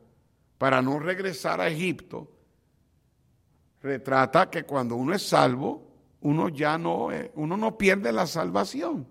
para 0.57 0.81
no 0.81 0.99
regresar 0.99 1.61
a 1.61 1.67
Egipto, 1.67 2.31
retrata 3.81 4.49
que 4.49 4.63
cuando 4.63 4.95
uno 4.95 5.13
es 5.13 5.27
salvo, 5.27 5.87
uno 6.21 6.49
ya 6.49 6.77
no, 6.77 7.09
uno 7.35 7.57
no 7.57 7.77
pierde 7.77 8.11
la 8.11 8.25
salvación. 8.25 9.07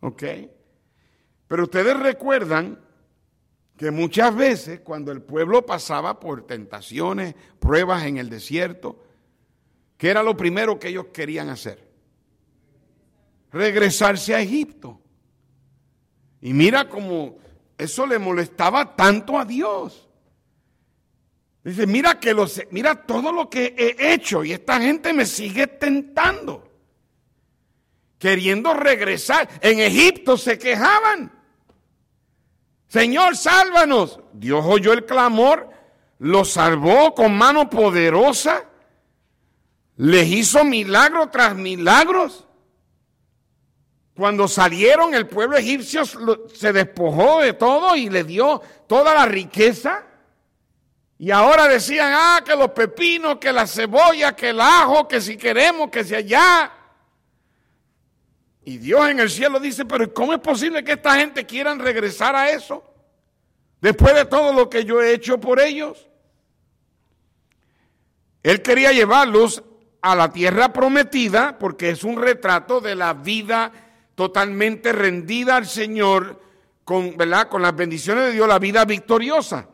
¿Ok? 0.00 0.22
Pero 1.46 1.64
ustedes 1.64 1.98
recuerdan 1.98 2.78
que 3.76 3.90
muchas 3.90 4.34
veces 4.34 4.80
cuando 4.80 5.12
el 5.12 5.22
pueblo 5.22 5.64
pasaba 5.64 6.18
por 6.18 6.46
tentaciones, 6.46 7.34
pruebas 7.58 8.04
en 8.04 8.18
el 8.18 8.28
desierto, 8.28 9.04
¿qué 9.96 10.10
era 10.10 10.22
lo 10.22 10.36
primero 10.36 10.78
que 10.78 10.88
ellos 10.88 11.06
querían 11.12 11.48
hacer? 11.48 11.86
Regresarse 13.52 14.34
a 14.34 14.40
Egipto. 14.40 15.00
Y 16.40 16.52
mira 16.52 16.88
cómo 16.88 17.38
eso 17.78 18.06
le 18.06 18.18
molestaba 18.18 18.96
tanto 18.96 19.38
a 19.38 19.44
Dios. 19.44 20.08
Dice, 21.62 21.86
mira 21.86 22.18
que 22.18 22.34
los, 22.34 22.60
mira 22.70 23.06
todo 23.06 23.30
lo 23.30 23.48
que 23.48 23.74
he 23.78 24.12
hecho 24.12 24.42
y 24.42 24.52
esta 24.52 24.80
gente 24.80 25.12
me 25.12 25.24
sigue 25.24 25.68
tentando. 25.68 26.64
Queriendo 28.18 28.74
regresar. 28.74 29.48
En 29.60 29.78
Egipto 29.78 30.36
se 30.36 30.58
quejaban. 30.58 31.32
Señor, 32.88 33.36
sálvanos. 33.36 34.18
Dios 34.32 34.64
oyó 34.66 34.92
el 34.92 35.04
clamor, 35.04 35.70
los 36.18 36.50
salvó 36.50 37.14
con 37.14 37.36
mano 37.36 37.70
poderosa, 37.70 38.64
les 39.96 40.26
hizo 40.26 40.64
milagro 40.64 41.28
tras 41.28 41.54
milagros. 41.54 42.47
Cuando 44.18 44.48
salieron, 44.48 45.14
el 45.14 45.28
pueblo 45.28 45.56
egipcio 45.56 46.02
se 46.04 46.72
despojó 46.72 47.38
de 47.38 47.52
todo 47.52 47.94
y 47.94 48.10
le 48.10 48.24
dio 48.24 48.60
toda 48.88 49.14
la 49.14 49.26
riqueza. 49.26 50.02
Y 51.18 51.30
ahora 51.30 51.68
decían, 51.68 52.12
ah, 52.12 52.42
que 52.44 52.56
los 52.56 52.72
pepinos, 52.72 53.36
que 53.36 53.52
la 53.52 53.64
cebolla, 53.64 54.34
que 54.34 54.48
el 54.48 54.60
ajo, 54.60 55.06
que 55.06 55.20
si 55.20 55.36
queremos, 55.36 55.88
que 55.88 56.02
si 56.02 56.16
allá. 56.16 56.72
Y 58.64 58.78
Dios 58.78 59.08
en 59.08 59.20
el 59.20 59.30
cielo 59.30 59.60
dice, 59.60 59.84
pero 59.84 60.12
¿cómo 60.12 60.32
es 60.32 60.40
posible 60.40 60.82
que 60.82 60.94
esta 60.94 61.14
gente 61.14 61.46
quieran 61.46 61.78
regresar 61.78 62.34
a 62.34 62.50
eso? 62.50 62.82
Después 63.80 64.16
de 64.16 64.24
todo 64.24 64.52
lo 64.52 64.68
que 64.68 64.84
yo 64.84 65.00
he 65.00 65.12
hecho 65.12 65.38
por 65.38 65.60
ellos. 65.60 66.08
Él 68.42 68.62
quería 68.62 68.90
llevarlos 68.90 69.62
a 70.02 70.16
la 70.16 70.32
tierra 70.32 70.72
prometida 70.72 71.56
porque 71.56 71.90
es 71.90 72.02
un 72.02 72.20
retrato 72.20 72.80
de 72.80 72.96
la 72.96 73.14
vida 73.14 73.84
totalmente 74.18 74.90
rendida 74.90 75.54
al 75.54 75.68
Señor, 75.68 76.42
con, 76.82 77.16
¿verdad? 77.16 77.48
con 77.48 77.62
las 77.62 77.76
bendiciones 77.76 78.24
de 78.24 78.32
Dios, 78.32 78.48
la 78.48 78.58
vida 78.58 78.84
victoriosa. 78.84 79.68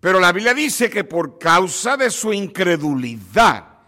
Pero 0.00 0.18
la 0.18 0.32
Biblia 0.32 0.54
dice 0.54 0.88
que 0.88 1.04
por 1.04 1.38
causa 1.38 1.98
de 1.98 2.10
su 2.10 2.32
incredulidad 2.32 3.80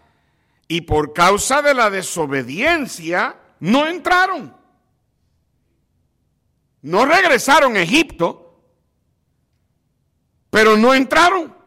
y 0.67 0.81
por 0.81 1.11
causa 1.11 1.63
de 1.63 1.73
la 1.73 1.89
desobediencia, 1.89 3.35
no 3.61 3.87
entraron. 3.87 4.55
No 6.83 7.03
regresaron 7.07 7.77
a 7.77 7.81
Egipto, 7.81 8.61
pero 10.51 10.77
no 10.77 10.93
entraron. 10.93 11.57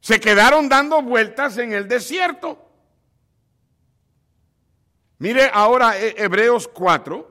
Se 0.00 0.18
quedaron 0.18 0.68
dando 0.68 1.02
vueltas 1.02 1.56
en 1.58 1.72
el 1.72 1.86
desierto. 1.86 2.69
Mire 5.20 5.50
ahora 5.52 6.00
eh, 6.00 6.14
Hebreos 6.16 6.66
4. 6.66 7.30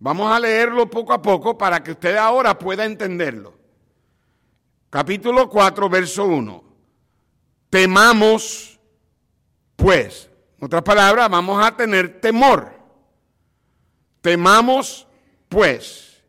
Vamos 0.00 0.30
a 0.30 0.40
leerlo 0.40 0.90
poco 0.90 1.12
a 1.12 1.22
poco 1.22 1.56
para 1.56 1.82
que 1.82 1.92
usted 1.92 2.16
ahora 2.16 2.58
pueda 2.58 2.84
entenderlo. 2.84 3.54
Capítulo 4.90 5.48
4, 5.48 5.88
verso 5.88 6.24
1. 6.24 6.64
Temamos, 7.70 8.80
pues, 9.76 10.28
en 10.58 10.64
otras 10.66 10.82
palabras, 10.82 11.30
vamos 11.30 11.64
a 11.64 11.76
tener 11.76 12.20
temor. 12.20 12.72
Temamos, 14.20 15.06
pues, 15.48 16.24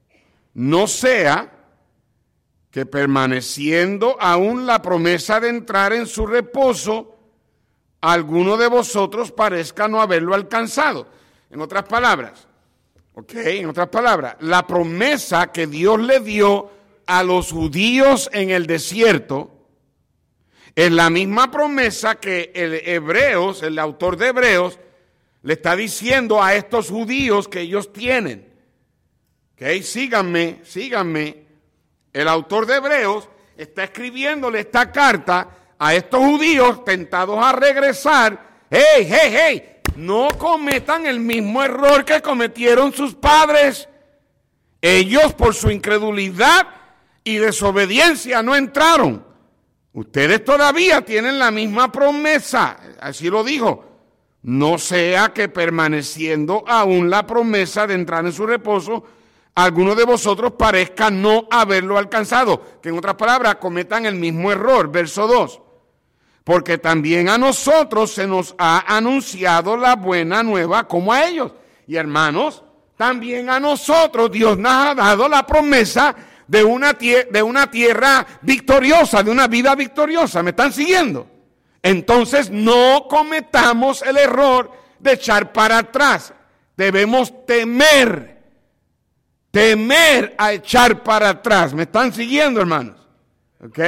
no 0.54 0.86
sea 0.86 1.52
que 2.70 2.86
permaneciendo 2.86 4.16
aún 4.20 4.68
la 4.68 4.82
promesa 4.84 5.40
de 5.40 5.50
entrar 5.50 5.92
en 5.92 6.06
su 6.06 6.28
reposo, 6.28 7.15
alguno 8.12 8.58
de 8.58 8.68
vosotros 8.68 9.32
parezca 9.32 9.88
no 9.88 10.02
haberlo 10.02 10.36
alcanzado. 10.36 11.08
En 11.50 11.62
otras 11.62 11.86
palabras, 11.86 12.48
ok, 13.14 13.34
en 13.36 13.70
otras 13.70 13.90
palabras, 13.90 14.36
la 14.42 14.68
promesa 14.68 15.52
que 15.52 15.68
Dios 15.68 16.00
le 16.00 16.20
dio 16.20 16.70
a 17.08 17.24
los 17.24 17.52
judíos 17.52 18.30
en 18.34 18.50
el 18.50 18.68
desierto 18.68 19.52
es 20.76 20.92
la 20.92 21.10
misma 21.10 21.50
promesa 21.50 22.16
que 22.16 22.52
el 22.54 22.74
Hebreos, 22.88 23.64
el 23.64 23.80
autor 23.80 24.18
de 24.18 24.28
Hebreos, 24.28 24.80
le 25.44 25.54
está 25.54 25.76
diciendo 25.76 26.44
a 26.44 26.56
estos 26.56 26.90
judíos 26.90 27.48
que 27.48 27.62
ellos 27.62 27.94
tienen. 27.94 28.54
Ok, 29.54 29.82
síganme, 29.82 30.60
síganme. 30.64 31.46
El 32.12 32.28
autor 32.28 32.66
de 32.66 32.76
Hebreos 32.76 33.30
está 33.56 33.86
escribiéndole 33.86 34.60
esta 34.60 34.92
carta 34.92 35.50
a 35.78 35.94
estos 35.94 36.20
judíos 36.20 36.84
tentados 36.84 37.44
a 37.44 37.52
regresar, 37.52 38.66
hey, 38.70 39.08
hey, 39.08 39.32
hey, 39.32 39.76
no 39.96 40.28
cometan 40.38 41.06
el 41.06 41.20
mismo 41.20 41.64
error 41.64 42.04
que 42.04 42.22
cometieron 42.22 42.94
sus 42.94 43.16
padres. 43.16 43.88
Ellos 44.82 45.34
por 45.34 45.54
su 45.54 45.72
incredulidad 45.72 46.68
y 47.24 47.38
desobediencia 47.38 48.44
no 48.44 48.56
entraron. 48.56 49.26
Ustedes 49.94 50.44
todavía 50.44 51.02
tienen 51.02 51.40
la 51.40 51.52
misma 51.52 51.92
promesa, 51.92 52.78
así 53.00 53.30
lo 53.30 53.44
dijo. 53.44 53.86
No 54.44 54.78
sea 54.78 55.30
que 55.34 55.50
permaneciendo 55.50 56.64
aún 56.68 57.10
la 57.10 57.26
promesa 57.26 57.88
de 57.88 57.96
entrar 57.96 58.26
en 58.26 58.34
su 58.34 58.46
reposo, 58.46 59.04
alguno 59.56 59.96
de 59.96 60.04
vosotros 60.04 60.52
parezca 60.52 61.10
no 61.10 61.48
haberlo 61.50 61.98
alcanzado. 61.98 62.62
Que 62.82 62.90
en 62.90 62.98
otras 62.98 63.16
palabras 63.16 63.56
cometan 63.56 64.06
el 64.06 64.16
mismo 64.16 64.52
error. 64.52 64.92
Verso 64.92 65.26
2. 65.26 65.62
Porque 66.46 66.78
también 66.78 67.28
a 67.28 67.40
nosotros 67.40 68.14
se 68.14 68.28
nos 68.28 68.54
ha 68.60 68.96
anunciado 68.96 69.76
la 69.76 69.96
buena 69.96 70.44
nueva 70.44 70.88
como 70.88 71.12
a 71.12 71.26
ellos. 71.26 71.52
Y 71.88 71.96
hermanos, 71.96 72.64
también 72.96 73.50
a 73.50 73.60
nosotros 73.60 74.32
Dios 74.32 74.56
nos 74.58 74.72
ha 74.72 74.94
dado 74.94 75.28
la 75.28 75.46
promesa 75.46 76.16
de 76.48 76.64
una, 76.64 76.94
de 76.94 77.42
una 77.44 77.72
tierra 77.72 78.26
victoriosa, 78.44 79.24
de 79.24 79.32
una 79.32 79.48
vida 79.48 79.74
victoriosa. 79.74 80.44
¿Me 80.44 80.52
están 80.52 80.72
siguiendo? 80.72 81.28
Entonces 81.82 82.52
no 82.52 83.08
cometamos 83.10 84.04
el 84.04 84.18
error 84.18 84.72
de 85.00 85.14
echar 85.14 85.52
para 85.52 85.80
atrás. 85.80 86.32
Debemos 86.78 87.46
temer, 87.48 88.44
temer 89.50 90.36
a 90.38 90.54
echar 90.54 91.02
para 91.02 91.30
atrás. 91.30 91.74
¿Me 91.74 91.84
están 91.84 92.14
siguiendo, 92.14 92.62
hermanos? 92.62 93.02
¿Ok? 93.64 93.80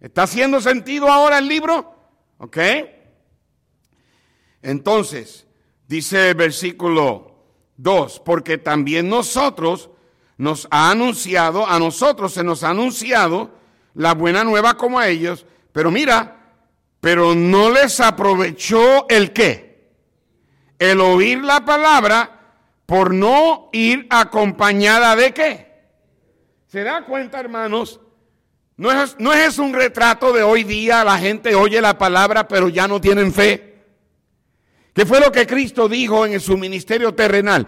¿Está 0.00 0.24
haciendo 0.24 0.60
sentido 0.60 1.08
ahora 1.08 1.38
el 1.38 1.48
libro? 1.48 1.94
¿Ok? 2.38 2.58
Entonces, 4.62 5.46
dice 5.86 6.30
el 6.30 6.34
versículo 6.34 7.36
2, 7.76 8.20
porque 8.24 8.58
también 8.58 9.08
nosotros 9.08 9.90
nos 10.38 10.68
ha 10.70 10.90
anunciado, 10.90 11.66
a 11.66 11.78
nosotros 11.78 12.32
se 12.32 12.44
nos 12.44 12.62
ha 12.62 12.70
anunciado 12.70 13.50
la 13.94 14.14
buena 14.14 14.44
nueva 14.44 14.76
como 14.76 14.98
a 14.98 15.08
ellos, 15.08 15.46
pero 15.72 15.90
mira, 15.90 16.36
pero 17.00 17.34
no 17.34 17.70
les 17.70 18.00
aprovechó 18.00 19.08
el 19.08 19.32
qué? 19.32 19.92
El 20.78 21.00
oír 21.00 21.42
la 21.42 21.64
palabra 21.64 22.36
por 22.84 23.14
no 23.14 23.70
ir 23.72 24.06
acompañada 24.10 25.16
de 25.16 25.32
qué? 25.32 25.66
¿Se 26.66 26.82
da 26.82 27.04
cuenta, 27.04 27.40
hermanos? 27.40 28.00
No 28.76 28.92
es, 28.92 29.16
no 29.18 29.32
es 29.32 29.58
un 29.58 29.72
retrato 29.72 30.32
de 30.32 30.42
hoy 30.42 30.62
día, 30.62 31.02
la 31.02 31.18
gente 31.18 31.54
oye 31.54 31.80
la 31.80 31.96
palabra 31.96 32.46
pero 32.46 32.68
ya 32.68 32.86
no 32.86 33.00
tienen 33.00 33.32
fe. 33.32 33.84
¿Qué 34.92 35.06
fue 35.06 35.20
lo 35.20 35.32
que 35.32 35.46
Cristo 35.46 35.88
dijo 35.88 36.26
en 36.26 36.40
su 36.40 36.56
ministerio 36.56 37.14
terrenal? 37.14 37.66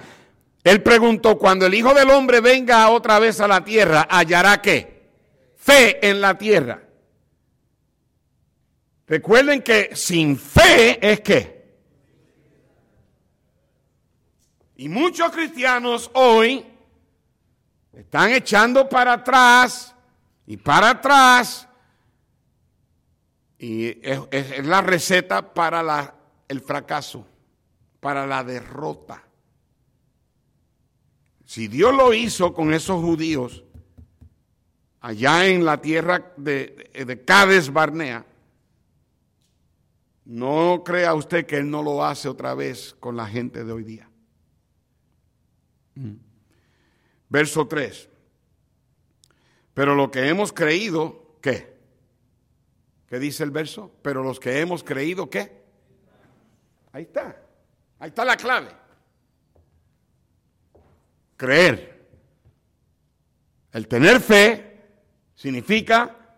Él 0.65 0.83
preguntó, 0.83 1.39
cuando 1.39 1.67
el 1.67 1.75
Hijo 1.75 1.95
del 1.95 2.11
Hombre 2.11 2.41
venga 2.41 2.89
otra 2.91 3.19
vez 3.19 3.41
a 3.41 3.49
la 3.49 3.65
tierra, 3.65 4.07
¿hallará 4.11 4.61
qué? 4.61 5.11
Fe 5.57 6.07
en 6.09 6.21
la 6.21 6.37
tierra. 6.37 6.83
Recuerden 9.07 9.63
que 9.63 9.95
sin 9.95 10.39
fe 10.39 10.99
es 11.01 11.21
qué. 11.21 11.59
Y 14.77 14.89
muchos 14.89 15.31
cristianos 15.33 16.11
hoy 16.15 16.65
están 17.93 18.33
echando 18.33 18.89
para 18.89 19.15
atrás 19.15 19.95
y 20.49 20.57
para 20.57 20.91
atrás. 20.91 21.69
Y 23.59 23.99
es, 24.03 24.65
la 24.65 24.81
receta 24.81 25.53
para 25.53 25.83
la, 25.83 26.15
el 26.49 26.63
fracaso, 26.63 27.27
para 28.01 28.27
la 28.27 28.43
derrota. 28.43 29.23
Si 31.45 31.69
Dios 31.69 31.95
lo 31.95 32.15
hizo 32.15 32.55
con 32.55 32.73
esos 32.73 33.03
judíos 33.03 33.63
allá 35.01 35.47
en 35.47 35.65
la 35.67 35.83
tierra 35.83 36.33
de, 36.39 36.91
de 37.07 37.25
Cades 37.25 37.71
Barnea, 37.71 38.25
no 40.25 40.83
crea 40.83 41.13
usted 41.15 41.45
que 41.45 41.57
Él 41.57 41.71
no 41.71 41.83
lo 41.83 42.05
hace 42.05 42.27
otra 42.27 42.55
vez 42.55 42.97
con 42.99 43.17
la 43.17 43.27
gente 43.27 43.65
de 43.65 43.73
hoy 43.73 43.85
día. 43.85 44.09
Mm. 45.95 46.15
Verso 47.29 47.67
3. 47.67 48.08
Pero 49.79 49.95
lo 49.95 50.11
que 50.11 50.29
hemos 50.29 50.53
creído, 50.53 51.37
¿qué? 51.41 51.73
¿Qué 53.07 53.21
dice 53.21 53.45
el 53.45 53.53
verso? 53.53 53.93
Pero 54.03 54.25
los 54.25 54.41
que 54.41 54.61
hemos 54.61 54.83
creído, 54.83 55.31
¿qué? 55.31 55.63
Ahí 56.91 57.05
está. 57.05 57.41
Ahí 58.01 58.09
está 58.09 58.25
la 58.25 58.37
clave 58.37 58.69
creer. 61.39 62.05
El 63.73 63.89
tener 63.89 64.21
fe 64.21 64.81
significa 65.35 66.37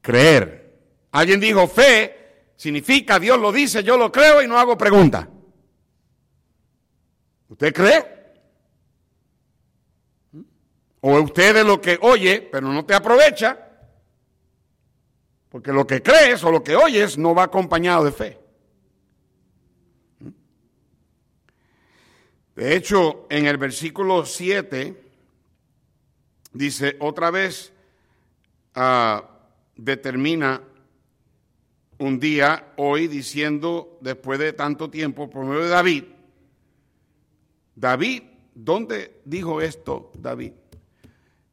creer. 0.00 0.80
Alguien 1.12 1.38
dijo, 1.38 1.68
fe 1.68 2.52
significa 2.56 3.20
Dios 3.20 3.38
lo 3.38 3.52
dice, 3.52 3.84
yo 3.84 3.96
lo 3.96 4.10
creo 4.10 4.42
y 4.42 4.48
no 4.48 4.58
hago 4.58 4.76
pregunta. 4.76 5.28
¿Usted 7.48 7.72
cree? 7.72 8.09
O 11.00 11.20
usted 11.20 11.56
es 11.56 11.64
lo 11.64 11.80
que 11.80 11.98
oye, 12.02 12.48
pero 12.52 12.68
no 12.68 12.84
te 12.84 12.94
aprovecha, 12.94 13.58
porque 15.48 15.72
lo 15.72 15.86
que 15.86 16.02
crees 16.02 16.44
o 16.44 16.50
lo 16.50 16.62
que 16.62 16.76
oyes 16.76 17.16
no 17.16 17.34
va 17.34 17.44
acompañado 17.44 18.04
de 18.04 18.12
fe. 18.12 18.38
De 22.54 22.76
hecho, 22.76 23.26
en 23.30 23.46
el 23.46 23.56
versículo 23.56 24.26
7 24.26 25.02
dice, 26.52 26.96
otra 27.00 27.30
vez 27.30 27.72
ah, 28.74 29.24
determina 29.76 30.62
un 31.98 32.18
día, 32.18 32.72
hoy, 32.76 33.08
diciendo, 33.08 33.98
después 34.00 34.38
de 34.38 34.52
tanto 34.52 34.90
tiempo, 34.90 35.28
por 35.28 35.44
medio 35.44 35.62
de 35.62 35.68
David, 35.68 36.04
David, 37.74 38.22
¿dónde 38.54 39.20
dijo 39.24 39.60
esto 39.60 40.10
David? 40.18 40.52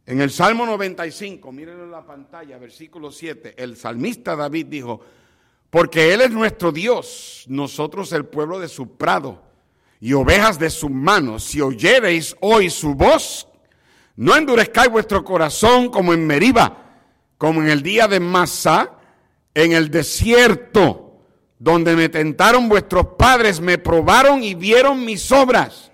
En 0.08 0.22
el 0.22 0.32
Salmo 0.32 0.66
95, 0.66 1.52
mírenlo 1.52 1.84
en 1.84 1.92
la 1.92 2.06
pantalla, 2.06 2.58
versículo 2.58 3.12
7, 3.12 3.56
el 3.58 3.76
salmista 3.76 4.38
David 4.38 4.68
dijo, 4.68 5.02
porque 5.70 6.14
Él 6.14 6.22
es 6.22 6.32
nuestro 6.32 6.72
Dios, 6.72 7.44
nosotros 7.50 8.14
el 8.14 8.24
pueblo 8.24 8.58
de 8.58 8.70
su 8.70 8.96
prado 8.96 9.44
y 10.00 10.14
ovejas 10.14 10.58
de 10.60 10.70
sus 10.70 10.90
manos. 10.90 11.44
Si 11.44 11.60
oyereis 11.60 12.38
hoy 12.40 12.70
su 12.70 12.96
voz, 12.96 13.50
no 14.16 14.38
endurezcáis 14.38 14.90
vuestro 14.90 15.26
corazón 15.26 15.90
como 15.90 16.14
en 16.14 16.26
Meriba, 16.26 17.02
como 17.38 17.62
en 17.62 17.68
el 17.68 17.84
día 17.84 18.08
de 18.08 18.22
Masa, 18.22 18.94
en 19.54 19.74
el 19.74 19.92
desierto, 19.92 21.20
donde 21.60 21.98
me 21.98 22.08
tentaron 22.08 22.70
vuestros 22.70 23.08
padres, 23.18 23.60
me 23.60 23.78
probaron 23.78 24.42
y 24.42 24.56
vieron 24.56 25.04
mis 25.04 25.34
obras. 25.34 25.92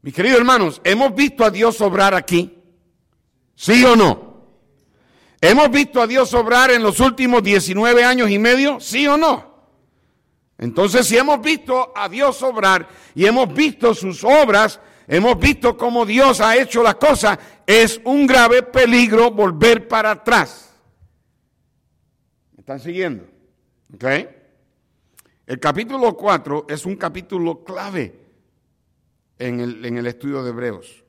Mis 0.00 0.14
queridos 0.14 0.38
hermanos, 0.38 0.80
¿hemos 0.82 1.14
visto 1.14 1.44
a 1.44 1.50
Dios 1.50 1.78
obrar 1.82 2.14
aquí? 2.14 2.56
¿Sí 3.56 3.82
o 3.84 3.96
no? 3.96 4.26
¿Hemos 5.40 5.70
visto 5.70 6.00
a 6.00 6.06
Dios 6.06 6.32
obrar 6.34 6.70
en 6.70 6.82
los 6.82 7.00
últimos 7.00 7.42
19 7.42 8.04
años 8.04 8.30
y 8.30 8.38
medio? 8.38 8.78
¿Sí 8.80 9.06
o 9.08 9.16
no? 9.16 9.56
Entonces, 10.58 11.06
si 11.06 11.16
hemos 11.16 11.40
visto 11.40 11.92
a 11.94 12.08
Dios 12.08 12.42
obrar 12.42 12.88
y 13.14 13.26
hemos 13.26 13.52
visto 13.52 13.94
sus 13.94 14.24
obras, 14.24 14.80
hemos 15.06 15.38
visto 15.38 15.76
cómo 15.76 16.06
Dios 16.06 16.40
ha 16.40 16.56
hecho 16.56 16.82
las 16.82 16.96
cosas, 16.96 17.38
es 17.66 18.00
un 18.04 18.26
grave 18.26 18.62
peligro 18.62 19.30
volver 19.30 19.88
para 19.88 20.12
atrás. 20.12 20.74
¿Me 22.54 22.60
están 22.60 22.80
siguiendo? 22.80 23.24
¿Ok? 23.94 24.04
El 25.46 25.60
capítulo 25.60 26.16
4 26.16 26.66
es 26.68 26.84
un 26.86 26.96
capítulo 26.96 27.62
clave 27.62 28.18
en 29.38 29.60
el, 29.60 29.84
en 29.84 29.98
el 29.98 30.06
estudio 30.06 30.42
de 30.42 30.50
Hebreos. 30.50 31.05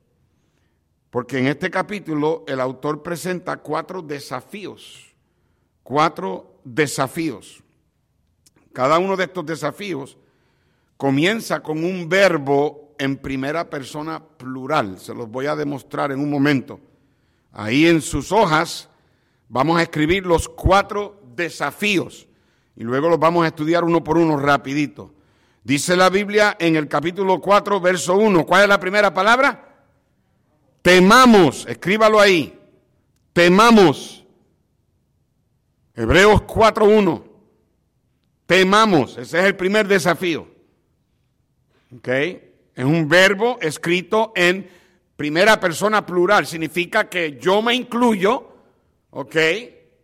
Porque 1.18 1.40
en 1.40 1.48
este 1.48 1.72
capítulo 1.72 2.44
el 2.48 2.60
autor 2.60 3.02
presenta 3.02 3.58
cuatro 3.58 4.04
desafíos. 4.04 5.16
Cuatro 5.82 6.60
desafíos. 6.64 7.64
Cada 8.72 9.00
uno 9.00 9.18
de 9.18 9.24
estos 9.24 9.44
desafíos 9.44 10.16
comienza 10.96 11.64
con 11.64 11.84
un 11.84 12.08
verbo 12.08 12.94
en 13.00 13.18
primera 13.18 13.68
persona 13.68 14.24
plural. 14.24 15.00
Se 15.00 15.16
los 15.16 15.28
voy 15.28 15.48
a 15.48 15.56
demostrar 15.56 16.12
en 16.12 16.20
un 16.20 16.30
momento. 16.30 16.80
Ahí 17.52 17.88
en 17.88 18.04
sus 18.04 18.32
hojas 18.32 18.88
vamos 19.50 19.80
a 19.80 19.82
escribir 19.82 20.24
los 20.24 20.48
cuatro 20.48 21.20
desafíos 21.36 22.28
y 22.76 22.84
luego 22.84 23.10
los 23.10 23.18
vamos 23.18 23.44
a 23.44 23.48
estudiar 23.48 23.84
uno 23.84 24.04
por 24.04 24.20
uno 24.20 24.38
rapidito. 24.38 25.16
Dice 25.64 25.96
la 25.96 26.12
Biblia 26.12 26.58
en 26.60 26.76
el 26.76 26.88
capítulo 26.88 27.42
4, 27.42 27.82
verso 27.82 28.16
1. 28.16 28.46
¿Cuál 28.46 28.62
es 28.62 28.70
la 28.70 28.80
primera 28.80 29.12
palabra? 29.12 29.67
Temamos, 30.88 31.66
escríbalo 31.68 32.18
ahí. 32.18 32.58
Temamos. 33.34 34.24
Hebreos 35.94 36.44
4.1. 36.44 37.24
Temamos, 38.46 39.18
ese 39.18 39.40
es 39.40 39.46
el 39.48 39.58
primer 39.58 39.86
desafío. 39.86 40.48
¿Ok? 41.94 42.08
Es 42.08 42.86
un 42.86 43.10
verbo 43.10 43.58
escrito 43.60 44.32
en 44.34 44.70
primera 45.18 45.60
persona 45.60 46.06
plural, 46.06 46.48
significa 46.48 47.10
que 47.10 47.38
yo 47.38 47.62
me 47.62 47.76
incluyo, 47.76 48.48
¿ok? 49.10 49.36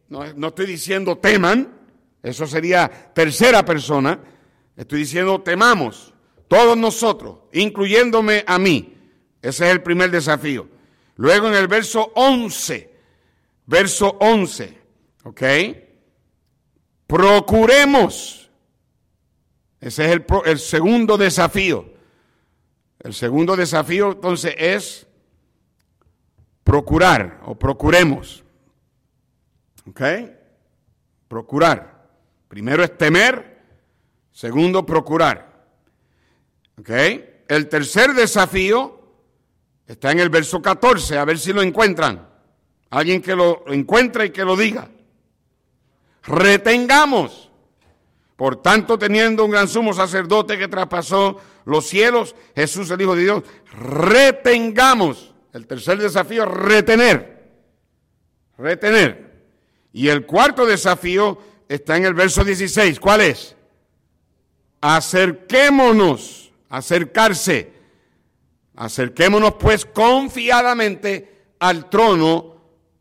No, 0.09 0.33
no 0.33 0.47
estoy 0.49 0.65
diciendo 0.65 1.17
teman, 1.17 1.79
eso 2.21 2.45
sería 2.45 2.89
tercera 3.13 3.63
persona, 3.63 4.19
estoy 4.75 4.99
diciendo 4.99 5.39
temamos, 5.39 6.13
todos 6.49 6.75
nosotros, 6.75 7.37
incluyéndome 7.53 8.43
a 8.45 8.59
mí. 8.59 8.89
Ese 9.41 9.65
es 9.65 9.71
el 9.71 9.81
primer 9.81 10.11
desafío. 10.11 10.72
Luego 11.15 11.47
en 11.47 11.55
el 11.55 11.67
verso 11.67 12.11
11, 12.15 12.93
verso 13.65 14.17
11, 14.19 14.81
¿ok? 15.23 15.43
Procuremos. 17.07 18.49
Ese 19.79 20.05
es 20.05 20.11
el, 20.11 20.25
el 20.45 20.59
segundo 20.59 21.17
desafío. 21.17 21.93
El 22.99 23.13
segundo 23.13 23.55
desafío 23.55 24.13
entonces 24.13 24.55
es 24.57 25.07
procurar 26.63 27.41
o 27.45 27.55
procuremos. 27.55 28.43
¿Ok? 29.87 30.01
Procurar. 31.27 32.07
Primero 32.47 32.83
es 32.83 32.97
temer, 32.97 33.61
segundo 34.31 34.85
procurar. 34.85 35.67
¿Ok? 36.79 36.89
El 37.49 37.67
tercer 37.67 38.13
desafío 38.13 39.02
está 39.93 40.11
en 40.11 40.19
el 40.19 40.29
verso 40.29 40.61
14, 40.61 41.17
a 41.17 41.25
ver 41.25 41.39
si 41.39 41.53
lo 41.53 41.61
encuentran. 41.61 42.27
Alguien 42.89 43.21
que 43.21 43.35
lo 43.35 43.63
encuentre 43.67 44.25
y 44.25 44.29
que 44.31 44.43
lo 44.43 44.55
diga. 44.55 44.89
Retengamos. 46.23 47.49
Por 48.35 48.61
tanto, 48.61 48.97
teniendo 48.97 49.45
un 49.45 49.51
gran 49.51 49.67
sumo 49.67 49.93
sacerdote 49.93 50.57
que 50.57 50.67
traspasó 50.67 51.39
los 51.65 51.87
cielos, 51.87 52.35
Jesús 52.55 52.89
el 52.91 53.01
Hijo 53.01 53.15
de 53.15 53.23
Dios, 53.23 53.43
retengamos. 53.71 55.33
El 55.53 55.67
tercer 55.67 55.99
desafío, 55.99 56.45
retener. 56.45 57.51
Retener. 58.57 59.43
Y 59.91 60.07
el 60.07 60.25
cuarto 60.25 60.65
desafío 60.65 61.37
está 61.69 61.97
en 61.97 62.05
el 62.05 62.15
verso 62.15 62.43
16. 62.43 62.99
¿Cuál 62.99 63.21
es? 63.21 63.55
Acerquémonos, 64.81 66.51
acercarse. 66.69 67.73
Acerquémonos 68.75 69.53
pues 69.55 69.85
confiadamente 69.85 71.45
al 71.59 71.89
trono 71.89 72.55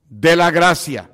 de 0.09 0.37
la 0.37 0.51
gracia. 0.51 1.11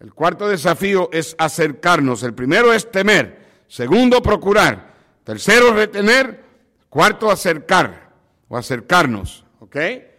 El 0.00 0.14
cuarto 0.14 0.48
desafío 0.48 1.10
es 1.12 1.34
acercarnos. 1.38 2.22
El 2.22 2.34
primero 2.34 2.72
es 2.72 2.90
temer. 2.90 3.64
Segundo, 3.66 4.22
procurar. 4.22 4.94
Tercero, 5.24 5.72
retener. 5.72 6.44
Cuarto, 6.88 7.30
acercar 7.30 8.10
o 8.48 8.56
acercarnos. 8.56 9.44
¿Ok? 9.60 9.76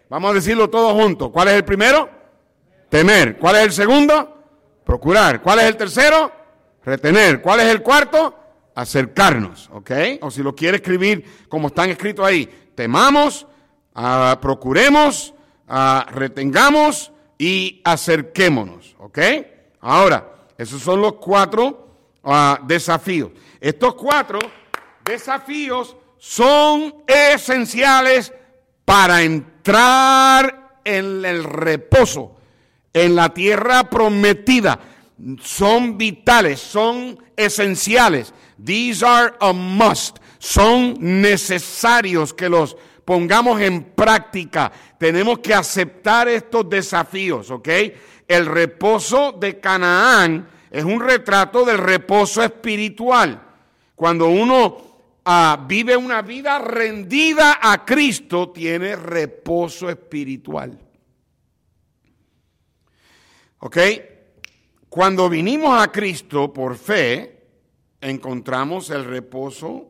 Vamos 0.09 0.31
a 0.31 0.33
decirlo 0.33 0.69
todos 0.69 0.93
juntos. 0.93 1.29
¿Cuál 1.31 1.47
es 1.47 1.53
el 1.55 1.63
primero? 1.63 2.09
Temer. 2.89 3.37
¿Cuál 3.37 3.55
es 3.57 3.61
el 3.63 3.71
segundo? 3.71 4.43
Procurar. 4.83 5.41
¿Cuál 5.41 5.59
es 5.59 5.65
el 5.65 5.77
tercero? 5.77 6.31
Retener. 6.83 7.41
¿Cuál 7.41 7.61
es 7.61 7.67
el 7.67 7.81
cuarto? 7.81 8.35
Acercarnos. 8.75 9.69
¿Ok? 9.71 9.91
O 10.21 10.29
si 10.29 10.43
lo 10.43 10.53
quiere 10.53 10.77
escribir 10.77 11.47
como 11.47 11.67
están 11.67 11.89
escritos 11.89 12.25
ahí. 12.25 12.71
Temamos, 12.75 13.47
procuremos, 14.39 15.33
retengamos 16.11 17.11
y 17.37 17.81
acerquémonos. 17.83 18.95
¿Ok? 18.99 19.19
Ahora, 19.81 20.39
esos 20.57 20.81
son 20.81 21.01
los 21.01 21.13
cuatro 21.13 21.87
uh, 22.23 22.65
desafíos. 22.65 23.31
Estos 23.61 23.95
cuatro 23.95 24.39
desafíos 25.05 25.95
son 26.17 26.95
esenciales 27.07 28.33
para 28.83 29.21
entrar 29.23 30.79
en 30.83 31.23
el 31.23 31.43
reposo, 31.45 32.35
en 32.93 33.15
la 33.15 33.33
tierra 33.33 33.89
prometida. 33.89 34.79
Son 35.41 35.97
vitales, 35.97 36.59
son 36.59 37.17
esenciales. 37.37 38.33
These 38.63 39.05
are 39.05 39.33
a 39.39 39.53
must. 39.53 40.17
Son 40.39 40.95
necesarios 40.99 42.33
que 42.33 42.49
los 42.49 42.75
pongamos 43.09 43.59
en 43.59 43.85
práctica. 43.85 44.71
Tenemos 44.99 45.39
que 45.39 45.51
aceptar 45.51 46.27
estos 46.27 46.69
desafíos, 46.69 47.49
¿ok? 47.49 47.67
El 48.27 48.45
reposo 48.45 49.31
de 49.31 49.59
Canaán 49.59 50.47
es 50.69 50.83
un 50.83 51.01
retrato 51.01 51.65
del 51.65 51.79
reposo 51.79 52.43
espiritual. 52.43 53.41
Cuando 53.95 54.29
uno 54.29 54.77
ah, 55.25 55.65
vive 55.67 55.97
una 55.97 56.21
vida 56.21 56.59
rendida 56.59 57.57
a 57.59 57.83
Cristo, 57.83 58.51
tiene 58.51 58.95
reposo 58.95 59.89
espiritual. 59.89 60.77
¿Ok? 63.57 63.77
Cuando 64.87 65.27
vinimos 65.29 65.81
a 65.81 65.91
Cristo 65.91 66.53
por 66.53 66.77
fe, 66.77 67.47
encontramos 68.01 68.91
el 68.91 69.03
reposo 69.03 69.89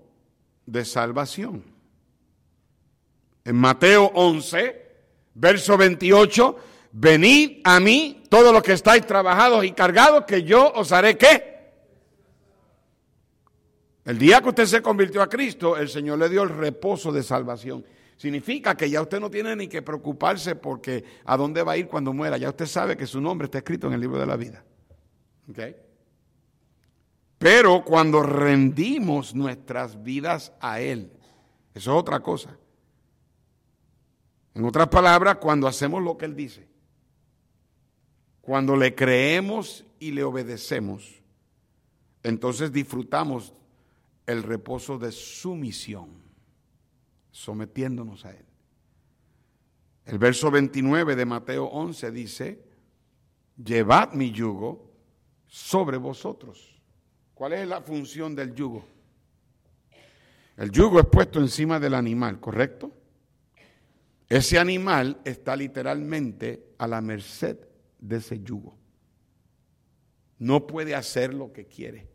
de 0.66 0.86
salvación. 0.86 1.79
En 3.50 3.56
Mateo 3.56 4.12
11, 4.14 4.86
verso 5.34 5.76
28, 5.76 6.58
venid 6.92 7.62
a 7.64 7.80
mí 7.80 8.22
todos 8.30 8.54
los 8.54 8.62
que 8.62 8.74
estáis 8.74 9.04
trabajados 9.08 9.66
y 9.66 9.72
cargados, 9.72 10.26
que 10.26 10.44
yo 10.44 10.72
os 10.72 10.92
haré 10.92 11.18
qué? 11.18 11.72
El 14.06 14.20
día 14.20 14.40
que 14.42 14.50
usted 14.50 14.68
se 14.68 14.84
convirtió 14.84 15.24
a 15.24 15.28
Cristo, 15.28 15.78
el 15.78 15.90
Señor 15.90 16.20
le 16.20 16.30
dio 16.30 16.44
el 16.44 16.50
reposo 16.50 17.12
de 17.12 17.24
salvación. 17.24 17.84
Significa 18.18 18.78
que 18.78 18.88
ya 18.88 19.02
usted 19.02 19.20
no 19.20 19.32
tiene 19.32 19.56
ni 19.56 19.68
que 19.68 19.82
preocuparse 19.82 20.54
porque 20.54 21.04
a 21.26 21.36
dónde 21.36 21.64
va 21.64 21.72
a 21.72 21.78
ir 21.78 21.88
cuando 21.88 22.14
muera. 22.14 22.38
Ya 22.38 22.50
usted 22.50 22.68
sabe 22.68 22.96
que 22.96 23.08
su 23.08 23.20
nombre 23.20 23.46
está 23.46 23.58
escrito 23.58 23.88
en 23.88 23.94
el 23.94 24.00
libro 24.00 24.20
de 24.20 24.28
la 24.28 24.36
vida. 24.36 24.64
¿Okay? 25.50 25.76
Pero 27.40 27.84
cuando 27.84 28.22
rendimos 28.22 29.34
nuestras 29.34 30.04
vidas 30.04 30.54
a 30.60 30.82
Él, 30.82 31.12
eso 31.74 31.92
es 31.94 31.98
otra 31.98 32.20
cosa. 32.20 32.56
En 34.60 34.66
otras 34.66 34.90
palabras, 34.90 35.38
cuando 35.38 35.70
hacemos 35.70 36.04
lo 36.04 36.18
que 36.18 36.26
Él 36.26 36.36
dice, 36.36 36.68
cuando 38.42 38.76
le 38.76 38.94
creemos 38.94 39.86
y 40.02 40.12
le 40.12 40.22
obedecemos, 40.22 41.22
entonces 42.24 42.70
disfrutamos 42.70 43.54
el 44.26 44.44
reposo 44.44 44.98
de 45.00 45.14
su 45.14 45.56
misión, 45.56 46.10
sometiéndonos 47.32 48.26
a 48.26 48.32
Él. 48.32 48.46
El 50.04 50.20
verso 50.20 50.52
29 50.52 51.16
de 51.16 51.26
Mateo 51.26 51.64
11 51.68 52.12
dice, 52.12 52.62
llevad 53.64 54.12
mi 54.12 54.34
yugo 54.34 54.92
sobre 55.48 55.96
vosotros. 55.96 56.82
¿Cuál 57.34 57.54
es 57.54 57.66
la 57.66 57.80
función 57.80 58.36
del 58.36 58.54
yugo? 58.54 58.84
El 60.58 60.70
yugo 60.70 61.00
es 61.00 61.06
puesto 61.06 61.40
encima 61.40 61.80
del 61.80 61.94
animal, 61.94 62.42
¿correcto? 62.42 62.99
Ese 64.30 64.60
animal 64.60 65.20
está 65.26 65.56
literalmente 65.56 66.64
a 66.78 66.88
la 66.88 67.02
merced 67.02 67.58
de 68.00 68.18
ese 68.18 68.40
yugo. 68.40 68.78
No 70.38 70.68
puede 70.68 70.94
hacer 70.94 71.34
lo 71.34 71.52
que 71.52 71.66
quiere. 71.66 72.08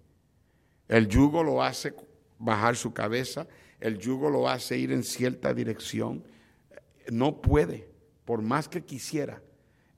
El 0.87 1.09
yugo 1.09 1.43
lo 1.43 1.63
hace 1.63 1.93
bajar 2.39 2.77
su 2.77 2.95
cabeza, 2.95 3.49
el 3.81 3.99
yugo 3.99 4.31
lo 4.31 4.49
hace 4.49 4.79
ir 4.79 4.93
en 4.93 5.03
cierta 5.03 5.53
dirección. 5.53 6.25
No 7.11 7.43
puede, 7.43 7.91
por 8.25 8.43
más 8.43 8.69
que 8.69 8.85
quisiera. 8.85 9.43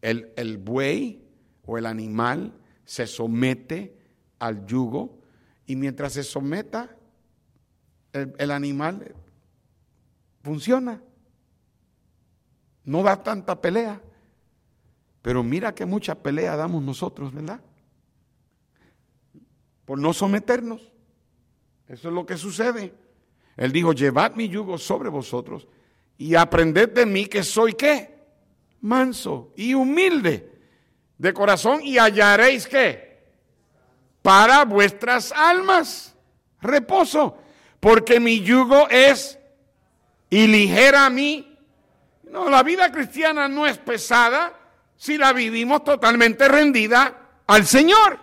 El, 0.00 0.33
el 0.37 0.57
buey 0.57 1.22
o 1.66 1.76
el 1.76 1.85
animal 1.85 2.55
se 2.87 3.07
somete 3.07 3.94
al 4.38 4.64
yugo 4.64 5.18
y 5.66 5.76
mientras 5.76 6.14
se 6.14 6.22
someta, 6.22 6.96
el, 8.12 8.35
el 8.38 8.50
animal 8.50 9.14
funciona 10.42 11.02
no 12.87 13.03
da 13.03 13.22
tanta 13.22 13.61
pelea. 13.61 14.01
Pero 15.20 15.42
mira 15.42 15.75
que 15.75 15.85
mucha 15.85 16.14
pelea 16.14 16.57
damos 16.57 16.83
nosotros, 16.83 17.35
¿verdad? 17.35 17.61
Por 19.85 19.99
no 19.99 20.12
someternos. 20.12 20.81
Eso 21.88 22.09
es 22.09 22.14
lo 22.14 22.25
que 22.25 22.37
sucede. 22.37 22.94
Él 23.57 23.72
dijo, 23.72 23.93
llevad 23.93 24.34
mi 24.34 24.49
yugo 24.49 24.78
sobre 24.78 25.09
vosotros 25.09 25.66
y 26.16 26.34
aprended 26.34 26.91
de 26.93 27.07
mí 27.07 27.26
que 27.26 27.43
soy 27.43 27.74
qué? 27.74 28.16
Manso 28.80 29.53
y 29.57 29.74
humilde 29.74 30.53
de 31.18 31.32
corazón 31.32 31.80
y 31.82 31.99
hallaréis 31.99 32.66
qué? 32.66 33.24
Para 34.22 34.64
vuestras 34.64 35.32
almas 35.32 36.14
reposo, 36.61 37.37
porque 37.80 38.20
mi 38.20 38.41
yugo 38.41 38.89
es 38.89 39.39
y 40.30 40.47
ligera 40.47 41.09
mi 41.11 41.45
no, 42.27 42.49
la 42.51 42.62
vida 42.62 42.91
cristiana 42.91 43.49
no 43.49 43.66
es 43.66 43.79
pesada 43.79 44.53
si 44.97 45.16
la 45.18 45.33
vivimos 45.33 45.85
totalmente 45.85 46.49
rendida 46.49 47.14
al 47.47 47.66
Señor. 47.66 48.18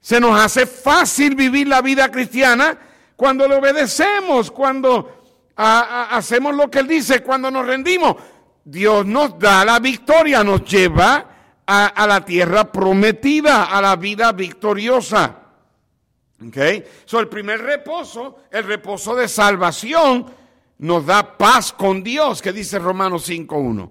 Se 0.00 0.20
nos 0.20 0.38
hace 0.40 0.66
fácil 0.66 1.34
vivir 1.34 1.68
la 1.68 1.82
vida 1.82 2.10
cristiana 2.10 2.78
cuando 3.16 3.46
le 3.46 3.56
obedecemos, 3.56 4.50
cuando 4.50 5.18
hacemos 5.56 6.54
lo 6.54 6.70
que 6.70 6.78
Él 6.78 6.88
dice 6.88 7.22
cuando 7.22 7.50
nos 7.50 7.66
rendimos. 7.66 8.16
Dios 8.64 9.04
nos 9.04 9.38
da 9.38 9.64
la 9.64 9.78
victoria, 9.78 10.44
nos 10.44 10.64
lleva 10.64 11.26
a, 11.66 12.06
la 12.06 12.24
tierra 12.24 12.70
prometida, 12.70 13.64
a 13.64 13.82
la 13.82 13.96
vida 13.96 14.32
victoriosa. 14.32 15.36
¿Ok? 16.46 16.56
So, 17.04 17.18
el 17.18 17.28
primer 17.28 17.60
reposo, 17.60 18.44
el 18.50 18.64
reposo 18.64 19.14
de 19.14 19.26
salvación, 19.26 20.26
nos 20.78 21.06
da 21.06 21.36
paz 21.36 21.72
con 21.72 22.02
Dios, 22.02 22.40
que 22.40 22.52
dice 22.52 22.78
Romanos 22.78 23.28
5.1. 23.28 23.90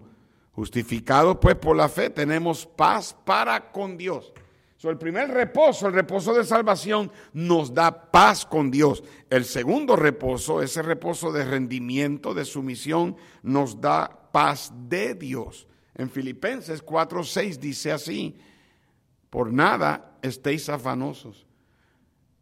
Justificados 0.53 1.38
pues 1.39 1.55
por 1.55 1.75
la 1.75 1.89
fe, 1.89 2.09
tenemos 2.09 2.65
paz 2.65 3.15
para 3.25 3.71
con 3.71 3.97
Dios. 3.97 4.33
So, 4.77 4.91
el 4.91 4.97
primer 4.97 5.29
reposo, 5.29 5.88
el 5.88 5.93
reposo 5.93 6.35
de 6.35 6.45
salvación, 6.45 7.11
nos 7.33 7.73
da 7.73 8.11
paz 8.11 8.45
con 8.45 8.69
Dios. 8.69 9.03
El 9.29 9.45
segundo 9.45 9.95
reposo, 9.95 10.61
ese 10.61 10.83
reposo 10.83 11.31
de 11.31 11.45
rendimiento, 11.45 12.35
de 12.35 12.45
sumisión, 12.45 13.17
nos 13.41 13.81
da 13.81 14.29
paz 14.31 14.71
de 14.88 15.15
Dios. 15.15 15.67
En 15.95 16.11
Filipenses 16.11 16.85
4:6 16.85 17.57
dice 17.57 17.91
así, 17.91 18.38
por 19.31 19.51
nada 19.51 20.19
estéis 20.21 20.69
afanosos, 20.69 21.46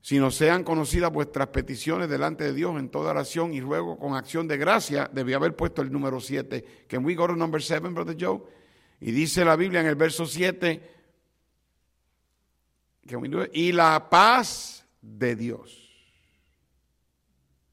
sino 0.06 0.30
sean 0.30 0.64
conocidas 0.64 1.12
vuestras 1.12 1.48
peticiones 1.48 2.08
delante 2.08 2.44
de 2.44 2.54
Dios 2.54 2.80
en 2.80 2.90
toda 2.90 3.10
oración 3.10 3.56
y 3.56 3.60
ruego 3.60 3.98
con 3.98 4.14
acción 4.14 4.48
de 4.48 4.56
gracia. 4.56 5.10
Debía 5.12 5.38
haber 5.38 5.56
puesto 5.56 5.82
el 5.82 5.92
número 5.92 6.20
7. 6.20 6.86
Can 6.88 7.04
we 7.04 7.16
go 7.16 7.26
to 7.26 7.36
number 7.36 7.60
7, 7.60 7.90
Brother 7.90 8.16
Joe? 8.20 8.44
Y 9.02 9.10
dice 9.10 9.44
la 9.44 9.56
Biblia 9.56 9.82
en 9.82 9.88
el 9.88 9.96
verso 9.96 10.28
7, 10.28 10.92
y 13.52 13.72
la 13.72 14.08
paz 14.08 14.86
de 15.02 15.36
Dios. 15.36 15.90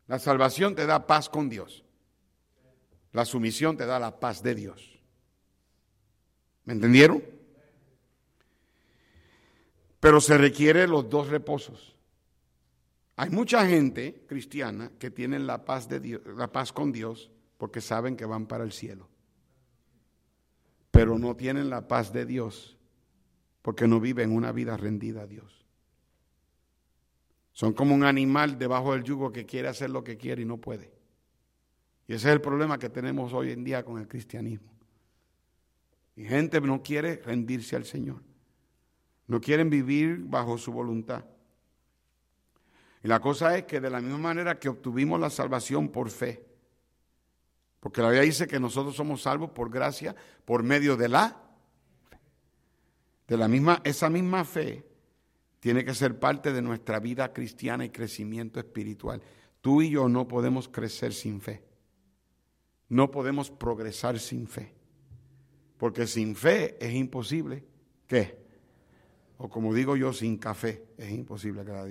La 0.07 0.19
salvación 0.19 0.75
te 0.75 0.87
da 0.87 1.07
paz 1.07 1.29
con 1.29 1.51
Dios. 1.51 1.85
La 3.13 3.27
sumisión 3.27 3.77
te 3.77 3.85
da 3.85 3.99
la 3.99 4.19
paz 4.19 4.43
de 4.43 4.55
Dios. 4.55 4.99
¿Me 6.65 6.73
entendieron? 6.73 7.23
Pero 10.01 10.19
se 10.19 10.39
requiere 10.39 10.87
los 10.89 11.11
dos 11.11 11.29
reposos. 11.29 11.92
Hay 13.17 13.31
mucha 13.31 13.67
gente 13.67 14.25
cristiana 14.27 14.91
que 14.99 15.11
tienen 15.11 15.47
la 15.47 15.65
paz 15.65 15.89
de 15.89 16.01
Dios, 16.01 16.23
la 16.37 16.51
paz 16.51 16.73
con 16.73 16.93
Dios 16.93 17.31
porque 17.59 17.81
saben 17.81 18.17
que 18.17 18.25
van 18.25 18.47
para 18.47 18.65
el 18.65 18.73
cielo. 18.73 19.09
Pero 20.91 21.19
no 21.19 21.37
tienen 21.37 21.71
la 21.71 21.87
paz 21.89 22.13
de 22.13 22.27
Dios 22.27 22.77
porque 23.61 23.87
no 23.87 24.01
viven 24.01 24.33
una 24.33 24.53
vida 24.53 24.77
rendida 24.77 25.23
a 25.23 25.27
Dios. 25.27 25.65
Son 27.53 27.73
como 27.75 27.95
un 27.95 28.05
animal 28.05 28.59
debajo 28.59 28.93
del 28.93 29.05
yugo 29.05 29.31
que 29.31 29.47
quiere 29.47 29.69
hacer 29.69 29.91
lo 29.91 30.03
que 30.03 30.17
quiere 30.17 30.43
y 30.43 30.47
no 30.47 30.59
puede. 30.59 30.93
Y 32.09 32.15
ese 32.15 32.29
es 32.29 32.35
el 32.35 32.41
problema 32.41 32.79
que 32.79 32.89
tenemos 32.89 33.33
hoy 33.33 33.53
en 33.53 33.63
día 33.63 33.85
con 33.85 33.99
el 34.01 34.09
cristianismo. 34.09 34.73
Y 36.17 36.25
gente 36.25 36.61
no 36.61 36.83
quiere 36.83 37.17
rendirse 37.17 37.77
al 37.77 37.85
Señor. 37.85 38.23
No 39.27 39.41
quieren 39.41 39.71
vivir 39.71 40.19
bajo 40.19 40.59
su 40.59 40.73
voluntad. 40.73 41.25
Y 43.03 43.09
la 43.09 43.21
cosa 43.21 43.57
es 43.57 43.65
que 43.65 43.81
de 43.81 43.91
la 43.91 44.01
misma 44.01 44.19
manera 44.19 44.59
que 44.59 44.69
obtuvimos 44.69 45.19
la 45.19 45.31
salvación 45.31 45.89
por 45.89 46.11
fe, 46.11 46.45
porque 47.81 48.01
la 48.01 48.09
Biblia 48.11 48.23
dice 48.23 48.47
que 48.47 48.61
nosotros 48.61 48.95
somos 48.95 49.23
salvos 49.23 49.51
por 49.51 49.69
gracia, 49.69 50.15
por 50.45 50.63
medio 50.63 50.97
de 50.97 51.09
la. 51.09 51.37
De 53.27 53.37
la 53.37 53.49
misma, 53.49 53.81
esa 53.83 54.09
misma 54.09 54.45
fe 54.45 54.87
tiene 55.59 55.85
que 55.85 55.93
ser 55.93 56.17
parte 56.17 56.53
de 56.53 56.63
nuestra 56.63 57.01
vida 57.01 57.33
cristiana 57.33 57.85
y 57.85 57.91
crecimiento 57.91 58.61
espiritual. 58.61 59.21
Tú 59.61 59.83
y 59.83 59.91
yo 59.91 60.09
no 60.09 60.29
podemos 60.29 60.69
crecer 60.69 61.13
sin 61.13 61.41
fe. 61.41 61.65
No 62.89 63.11
podemos 63.11 63.51
progresar 63.51 64.21
sin 64.21 64.47
fe. 64.47 64.73
Porque 65.77 66.07
sin 66.07 66.37
fe 66.37 66.77
es 66.79 66.95
imposible. 66.95 67.65
¿Qué? 68.07 68.39
O 69.39 69.49
como 69.49 69.75
digo 69.75 69.97
yo, 69.97 70.13
sin 70.13 70.37
café 70.37 70.85
es 70.97 71.11
imposible 71.11 71.65
que 71.65 71.73
a 71.73 71.85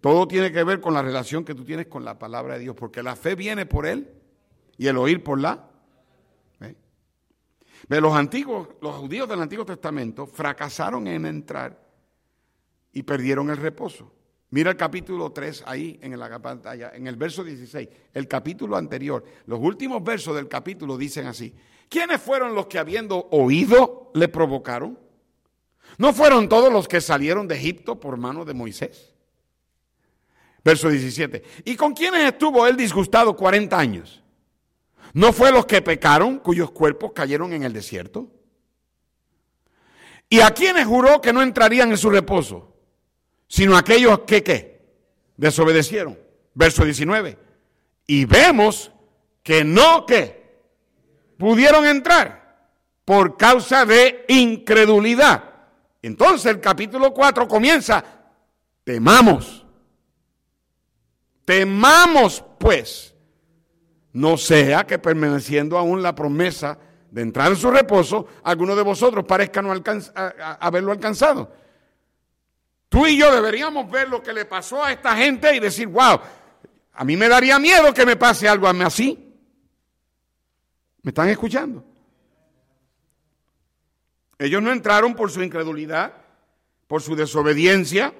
Todo 0.00 0.28
tiene 0.28 0.52
que 0.52 0.62
ver 0.64 0.80
con 0.80 0.94
la 0.94 1.02
relación 1.02 1.44
que 1.44 1.54
tú 1.54 1.64
tienes 1.64 1.86
con 1.86 2.04
la 2.04 2.18
palabra 2.18 2.54
de 2.54 2.60
Dios, 2.60 2.76
porque 2.76 3.02
la 3.02 3.16
fe 3.16 3.34
viene 3.34 3.66
por 3.66 3.86
Él 3.86 4.12
y 4.76 4.86
el 4.86 4.96
oír 4.96 5.22
por 5.22 5.40
la. 5.40 5.70
Los 7.88 8.14
antiguos, 8.14 8.68
los 8.80 8.94
judíos 8.96 9.28
del 9.28 9.40
Antiguo 9.40 9.64
Testamento 9.64 10.26
fracasaron 10.26 11.06
en 11.06 11.26
entrar 11.26 11.78
y 12.92 13.02
perdieron 13.02 13.50
el 13.50 13.58
reposo. 13.58 14.12
Mira 14.50 14.70
el 14.70 14.76
capítulo 14.76 15.30
3 15.32 15.64
ahí 15.66 15.98
en 16.02 16.18
la 16.18 16.38
pantalla, 16.40 16.92
en 16.94 17.06
el 17.06 17.16
verso 17.16 17.44
16, 17.44 17.88
el 18.14 18.28
capítulo 18.28 18.76
anterior. 18.76 19.24
Los 19.46 19.60
últimos 19.60 20.02
versos 20.02 20.34
del 20.36 20.48
capítulo 20.48 20.96
dicen 20.96 21.26
así: 21.26 21.54
¿Quiénes 21.88 22.20
fueron 22.20 22.54
los 22.54 22.66
que 22.66 22.78
habiendo 22.78 23.28
oído 23.30 24.10
le 24.14 24.28
provocaron? 24.28 24.98
¿No 25.98 26.12
fueron 26.12 26.48
todos 26.48 26.72
los 26.72 26.88
que 26.88 27.00
salieron 27.00 27.46
de 27.48 27.56
Egipto 27.56 28.00
por 28.00 28.16
mano 28.16 28.44
de 28.44 28.54
Moisés? 28.54 29.15
Verso 30.66 30.88
17. 30.88 31.44
¿Y 31.64 31.76
con 31.76 31.94
quiénes 31.94 32.22
estuvo 32.22 32.66
él 32.66 32.76
disgustado 32.76 33.36
40 33.36 33.78
años? 33.78 34.20
¿No 35.12 35.32
fue 35.32 35.52
los 35.52 35.64
que 35.64 35.80
pecaron 35.80 36.40
cuyos 36.40 36.72
cuerpos 36.72 37.12
cayeron 37.12 37.52
en 37.52 37.62
el 37.62 37.72
desierto? 37.72 38.26
¿Y 40.28 40.40
a 40.40 40.50
quiénes 40.50 40.84
juró 40.84 41.20
que 41.20 41.32
no 41.32 41.40
entrarían 41.40 41.90
en 41.92 41.96
su 41.96 42.10
reposo? 42.10 42.74
Sino 43.46 43.76
aquellos 43.76 44.22
que 44.26 44.42
¿qué? 44.42 44.82
Desobedecieron. 45.36 46.18
Verso 46.52 46.84
19. 46.84 47.38
Y 48.08 48.24
vemos 48.24 48.90
que 49.44 49.62
no 49.62 50.04
que 50.04 50.64
pudieron 51.38 51.86
entrar 51.86 52.72
por 53.04 53.36
causa 53.36 53.86
de 53.86 54.24
incredulidad. 54.26 55.44
Entonces 56.02 56.46
el 56.46 56.60
capítulo 56.60 57.14
4 57.14 57.46
comienza, 57.46 58.04
temamos, 58.82 59.65
temamos 61.46 62.44
pues, 62.58 63.14
no 64.12 64.36
sea 64.36 64.84
que 64.84 64.98
permaneciendo 64.98 65.78
aún 65.78 66.02
la 66.02 66.14
promesa 66.14 66.78
de 67.10 67.22
entrar 67.22 67.50
en 67.50 67.56
su 67.56 67.70
reposo, 67.70 68.26
algunos 68.42 68.76
de 68.76 68.82
vosotros 68.82 69.24
parezcan 69.24 69.66
no 69.66 69.72
haberlo 70.60 70.92
alcanzado. 70.92 71.50
Tú 72.90 73.06
y 73.06 73.16
yo 73.16 73.32
deberíamos 73.32 73.90
ver 73.90 74.08
lo 74.08 74.22
que 74.22 74.34
le 74.34 74.44
pasó 74.44 74.84
a 74.84 74.92
esta 74.92 75.16
gente 75.16 75.54
y 75.56 75.60
decir, 75.60 75.86
wow, 75.86 76.20
a 76.92 77.04
mí 77.04 77.16
me 77.16 77.28
daría 77.28 77.58
miedo 77.58 77.94
que 77.94 78.04
me 78.04 78.16
pase 78.16 78.48
algo 78.48 78.68
a 78.68 78.72
mí 78.72 78.82
así. 78.82 79.34
¿Me 81.02 81.10
están 81.10 81.28
escuchando? 81.28 81.84
Ellos 84.38 84.62
no 84.62 84.72
entraron 84.72 85.14
por 85.14 85.30
su 85.30 85.42
incredulidad, 85.42 86.12
por 86.86 87.02
su 87.02 87.14
desobediencia. 87.16 88.12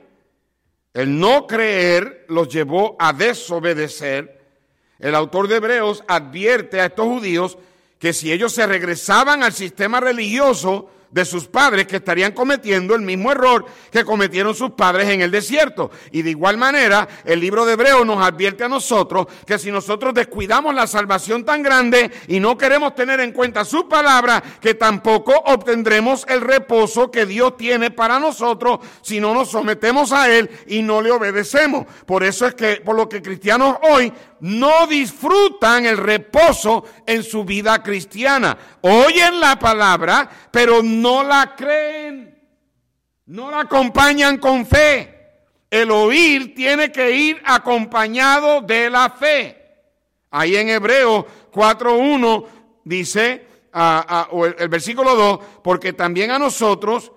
El 0.97 1.20
no 1.20 1.47
creer 1.47 2.24
los 2.28 2.49
llevó 2.49 2.97
a 2.99 3.12
desobedecer. 3.12 4.40
El 4.99 5.14
autor 5.14 5.47
de 5.47 5.57
Hebreos 5.57 6.03
advierte 6.09 6.80
a 6.80 6.86
estos 6.86 7.05
judíos 7.05 7.59
que 7.99 8.14
si 8.14 8.32
ellos 8.32 8.55
se 8.55 8.66
regresaban 8.66 9.42
al 9.42 9.53
sistema 9.53 10.01
religioso, 10.01 10.88
de 11.11 11.25
sus 11.25 11.47
padres 11.47 11.87
que 11.87 11.97
estarían 11.97 12.33
cometiendo 12.33 12.95
el 12.95 13.03
mismo 13.03 13.31
error 13.33 13.65
que 13.91 14.05
cometieron 14.05 14.55
sus 14.55 14.73
padres 14.73 15.09
en 15.09 15.21
el 15.21 15.31
desierto. 15.31 15.91
Y 16.13 16.23
de 16.23 16.31
igual 16.31 16.57
manera, 16.57 17.09
el 17.25 17.41
libro 17.41 17.65
de 17.65 17.75
Hebreo 17.75 18.05
nos 18.05 18.25
advierte 18.25 18.65
a 18.65 18.69
nosotros 18.69 19.27
que 19.47 19.59
si 19.59 19.71
nosotros 19.71 20.15
descuidamos 20.15 20.75
la 20.75 20.87
salvación 20.87 21.45
tan 21.45 21.63
grande 21.63 22.11
y 22.29 22.41
no 22.41 22.59
queremos 22.59 22.95
tener 22.95 23.21
en 23.21 23.33
cuenta 23.33 23.65
su 23.65 23.89
palabra, 23.89 24.43
que 24.61 24.75
tampoco 24.75 25.33
obtendremos 25.47 26.25
el 26.29 26.41
reposo 26.41 27.11
que 27.11 27.27
Dios 27.27 27.57
tiene 27.57 27.91
para 27.91 28.19
nosotros 28.19 28.81
si 29.03 29.21
no 29.21 29.35
nos 29.35 29.51
sometemos 29.51 30.13
a 30.13 30.31
Él 30.31 30.51
y 30.67 30.83
no 30.83 31.01
le 31.01 31.11
obedecemos. 31.11 31.87
Por 32.05 32.25
eso 32.25 32.47
es 32.47 32.55
que, 32.55 32.83
por 32.85 32.97
lo 32.97 33.09
que 33.09 33.23
cristianos 33.23 33.77
hoy 33.91 34.13
no 34.41 34.87
disfrutan 34.87 35.87
el 35.87 35.97
reposo 35.97 36.84
en 37.07 37.22
su 37.22 37.45
vida 37.45 37.82
cristiana. 37.82 38.57
Oyen 38.82 39.41
la 39.41 39.59
palabra, 39.59 40.28
pero 40.51 40.82
no 40.82 41.22
la 41.22 41.55
creen. 41.57 42.39
No 43.26 43.51
la 43.51 43.61
acompañan 43.61 44.39
con 44.39 44.66
fe. 44.66 45.14
El 45.70 45.91
oír 45.91 46.55
tiene 46.55 46.93
que 46.93 47.11
ir 47.11 47.43
acompañado 47.45 48.61
de 48.61 48.89
la 48.89 49.11
fe. 49.11 49.62
Ahí 50.30 50.57
en 50.57 50.68
Hebreo 50.68 51.26
4.1 51.53 52.47
dice, 52.84 53.47
o 54.30 54.47
el 54.47 54.68
versículo 54.68 55.14
2, 55.14 55.41
porque 55.62 55.93
también 55.93 56.30
a 56.30 56.39
nosotros 56.39 57.12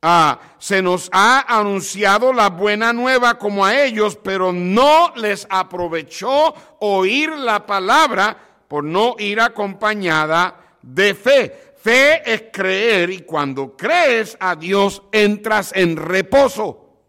Ah, 0.00 0.38
se 0.58 0.80
nos 0.80 1.08
ha 1.12 1.58
anunciado 1.58 2.32
la 2.32 2.50
buena 2.50 2.92
nueva 2.92 3.36
como 3.36 3.64
a 3.64 3.82
ellos, 3.82 4.16
pero 4.16 4.52
no 4.52 5.12
les 5.16 5.46
aprovechó 5.50 6.54
oír 6.78 7.30
la 7.30 7.66
palabra 7.66 8.36
por 8.68 8.84
no 8.84 9.16
ir 9.18 9.40
acompañada 9.40 10.76
de 10.82 11.14
fe. 11.14 11.74
Fe 11.76 12.32
es 12.32 12.44
creer 12.52 13.10
y 13.10 13.22
cuando 13.22 13.76
crees 13.76 14.36
a 14.38 14.54
Dios 14.54 15.02
entras 15.10 15.72
en 15.74 15.96
reposo. 15.96 17.02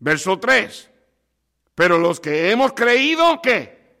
Verso 0.00 0.38
3. 0.40 0.90
Pero 1.74 1.98
los 1.98 2.18
que 2.18 2.50
hemos 2.50 2.72
creído, 2.72 3.40
¿qué? 3.40 3.98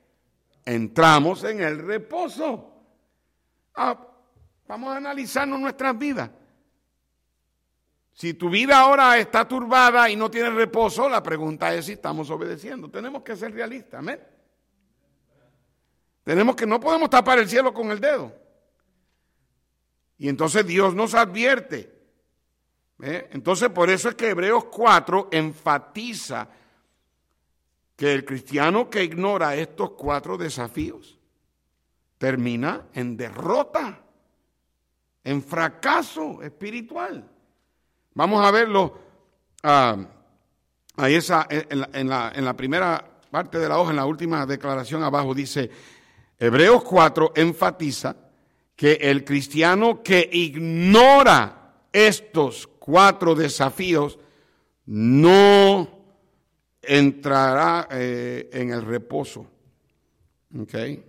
Entramos 0.64 1.44
en 1.44 1.60
el 1.60 1.78
reposo. 1.86 2.72
Ah, 3.76 3.96
vamos 4.66 4.92
a 4.92 4.96
analizarnos 4.96 5.60
nuestras 5.60 5.96
vidas. 5.96 6.30
Si 8.14 8.34
tu 8.34 8.48
vida 8.48 8.78
ahora 8.78 9.18
está 9.18 9.46
turbada 9.46 10.08
y 10.08 10.14
no 10.14 10.30
tiene 10.30 10.48
reposo, 10.50 11.08
la 11.08 11.20
pregunta 11.20 11.74
es 11.74 11.86
si 11.86 11.92
estamos 11.92 12.30
obedeciendo. 12.30 12.88
Tenemos 12.88 13.24
que 13.24 13.34
ser 13.34 13.52
realistas, 13.52 13.98
amén. 13.98 14.20
Tenemos 16.22 16.54
que, 16.54 16.64
no 16.64 16.78
podemos 16.78 17.10
tapar 17.10 17.40
el 17.40 17.48
cielo 17.48 17.74
con 17.74 17.90
el 17.90 17.98
dedo. 17.98 18.32
Y 20.16 20.28
entonces 20.28 20.64
Dios 20.64 20.94
nos 20.94 21.14
advierte. 21.14 21.92
¿eh? 23.02 23.28
Entonces 23.32 23.68
por 23.70 23.90
eso 23.90 24.08
es 24.08 24.14
que 24.14 24.30
Hebreos 24.30 24.66
4 24.66 25.30
enfatiza 25.32 26.48
que 27.96 28.12
el 28.12 28.24
cristiano 28.24 28.88
que 28.88 29.02
ignora 29.02 29.56
estos 29.56 29.90
cuatro 29.90 30.36
desafíos 30.36 31.18
termina 32.16 32.86
en 32.94 33.16
derrota, 33.16 34.00
en 35.24 35.42
fracaso 35.42 36.42
espiritual. 36.42 37.33
Vamos 38.14 38.44
a 38.44 38.50
verlo 38.50 38.98
ah, 39.62 39.96
ahí 40.96 41.14
esa, 41.14 41.46
en, 41.50 42.08
la, 42.08 42.32
en 42.34 42.44
la 42.44 42.56
primera 42.56 43.04
parte 43.30 43.58
de 43.58 43.68
la 43.68 43.78
hoja, 43.78 43.90
en 43.90 43.96
la 43.96 44.06
última 44.06 44.46
declaración 44.46 45.02
abajo, 45.02 45.34
dice, 45.34 45.70
Hebreos 46.38 46.84
4 46.84 47.32
enfatiza 47.36 48.16
que 48.76 48.92
el 48.94 49.24
cristiano 49.24 50.02
que 50.02 50.28
ignora 50.32 51.74
estos 51.92 52.66
cuatro 52.78 53.34
desafíos 53.34 54.18
no 54.86 55.88
entrará 56.82 57.88
eh, 57.90 58.50
en 58.52 58.70
el 58.70 58.82
reposo. 58.82 59.46
Okay. 60.62 61.02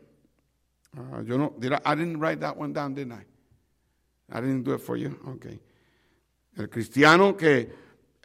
Uh, 0.97 1.21
yo 1.23 1.37
no, 1.37 1.53
did 1.59 1.73
I, 1.73 1.79
I, 1.85 1.95
didn't 1.95 2.19
write 2.19 2.39
that 2.39 2.57
one 2.57 2.73
down, 2.73 2.95
didn't 2.95 3.13
I? 3.13 3.25
I 4.31 4.41
didn't 4.41 4.63
do 4.63 4.73
it 4.73 4.81
for 4.81 4.97
you. 4.97 5.19
Okay. 5.35 5.59
El 6.57 6.69
cristiano 6.69 7.35
que, 7.35 7.73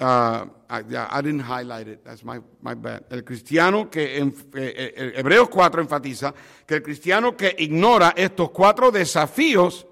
uh, 0.00 0.46
I, 0.70 1.22
didn't 1.22 1.42
highlight 1.42 1.88
it. 1.88 2.04
That's 2.04 2.24
my, 2.24 2.40
my 2.62 2.74
bad. 2.74 3.04
El 3.10 3.24
cristiano 3.24 3.90
que, 3.90 4.18
en, 4.18 4.34
eh, 4.54 4.94
eh, 4.96 5.12
Hebreos 5.16 5.48
4 5.48 5.82
enfatiza 5.82 6.32
que 6.66 6.76
el 6.76 6.82
cristiano 6.82 7.36
que 7.36 7.54
ignora 7.58 8.14
estos 8.16 8.50
cuatro 8.50 8.90
desafíos 8.90 9.86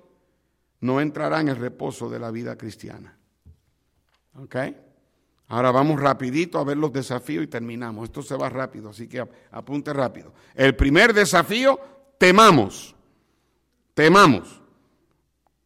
no 0.81 1.01
entrará 1.01 1.41
en 1.41 1.49
el 1.49 1.57
reposo 1.57 2.09
de 2.09 2.19
la 2.21 2.31
vida 2.31 2.57
cristiana. 2.57 3.17
Okay. 4.45 4.77
Ahora 5.49 5.71
vamos 5.73 5.99
rapidito 5.99 6.59
a 6.59 6.65
ver 6.65 6.77
los 6.77 6.93
desafíos 6.93 7.45
y 7.45 7.47
terminamos. 7.49 8.05
Esto 8.05 8.23
se 8.23 8.37
va 8.37 8.49
rápido, 8.49 8.91
así 8.91 9.09
que 9.09 9.27
apunte 9.51 9.93
rápido. 9.93 10.33
El 10.55 10.77
primer 10.77 11.15
desafío, 11.15 11.81
temamos. 12.19 12.95
Temamos. 13.95 14.61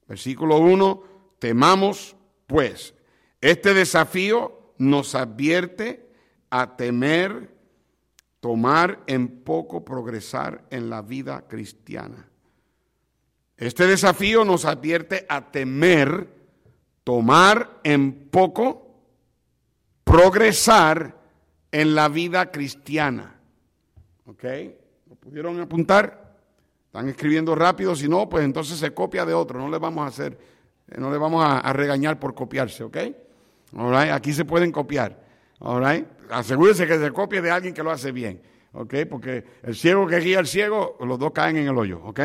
Versículo 0.07 0.59
1, 0.59 1.05
temamos 1.39 2.16
pues. 2.53 2.95
Este 3.41 3.73
desafío 3.73 4.75
nos 4.77 5.15
advierte 5.15 6.07
a 6.51 6.77
temer, 6.77 7.49
tomar 8.41 9.03
en 9.07 9.43
poco, 9.43 9.83
progresar 9.87 10.67
en 10.69 10.91
la 10.91 11.01
vida 11.01 11.47
cristiana. 11.49 12.29
Este 13.57 13.87
desafío 13.87 14.45
nos 14.45 14.67
advierte 14.67 15.25
a 15.31 15.51
temer, 15.51 16.29
tomar 17.05 17.81
en 17.85 18.29
poco, 18.29 18.99
progresar 20.05 21.17
en 21.71 21.95
la 21.95 22.11
vida 22.11 22.51
cristiana. 22.51 23.41
¿Ok? 24.27 24.45
¿Lo 25.09 25.15
pudieron 25.15 25.59
apuntar? 25.59 26.37
Están 26.85 27.09
escribiendo 27.09 27.55
rápido, 27.55 27.97
si 27.97 28.09
no, 28.09 28.29
pues 28.29 28.45
entonces 28.45 28.79
se 28.79 28.93
copia 28.93 29.25
de 29.25 29.33
otro. 29.33 29.59
No 29.59 29.71
le 29.71 29.79
vamos 29.79 30.05
a 30.05 30.09
hacer, 30.09 30.52
no 30.99 31.11
le 31.11 31.18
vamos 31.18 31.45
a, 31.45 31.72
regañar 31.72 32.18
por 32.18 32.34
copiarse, 32.34 32.84
¿ok? 32.84 32.97
All 33.76 33.95
Aquí 33.95 34.32
se 34.32 34.45
pueden 34.45 34.70
copiar. 34.70 35.18
All 35.61 35.84
right? 35.84 36.07
Asegúrese 36.30 36.86
que 36.86 36.99
se 36.99 37.11
copie 37.12 37.40
de 37.40 37.51
alguien 37.51 37.74
que 37.74 37.82
lo 37.82 37.90
hace 37.90 38.12
bien. 38.12 38.43
¿Ok? 38.72 38.95
Porque 39.09 39.45
el 39.62 39.74
ciego 39.74 40.07
que 40.07 40.18
guía 40.18 40.38
al 40.38 40.47
ciego, 40.47 40.97
los 41.01 41.18
dos 41.18 41.32
caen 41.32 41.57
en 41.57 41.68
el 41.68 41.76
hoyo. 41.76 42.01
¿Ok? 42.05 42.20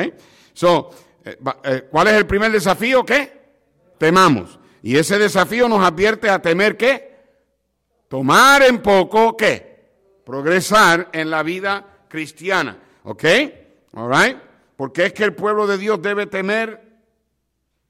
So, 0.53 0.89
eh, 1.23 1.37
eh, 1.63 1.87
¿cuál 1.91 2.07
es 2.07 2.13
el 2.13 2.25
primer 2.25 2.51
desafío? 2.51 3.05
¿Qué? 3.05 3.31
Temamos. 3.97 4.59
Y 4.81 4.97
ese 4.97 5.19
desafío 5.19 5.67
nos 5.67 5.85
advierte 5.85 6.29
a 6.29 6.41
temer 6.41 6.77
qué? 6.77 7.17
Tomar 8.07 8.63
en 8.63 8.81
poco, 8.81 9.35
¿qué? 9.35 9.77
Progresar 10.25 11.09
en 11.11 11.29
la 11.29 11.43
vida 11.43 11.85
cristiana. 12.07 12.77
¿Ok? 13.03 13.25
All 13.93 14.11
right? 14.11 14.37
Porque 14.75 15.07
es 15.07 15.13
que 15.13 15.23
el 15.23 15.33
pueblo 15.33 15.67
de 15.67 15.77
Dios 15.77 16.01
debe 16.01 16.27
temer, 16.27 16.86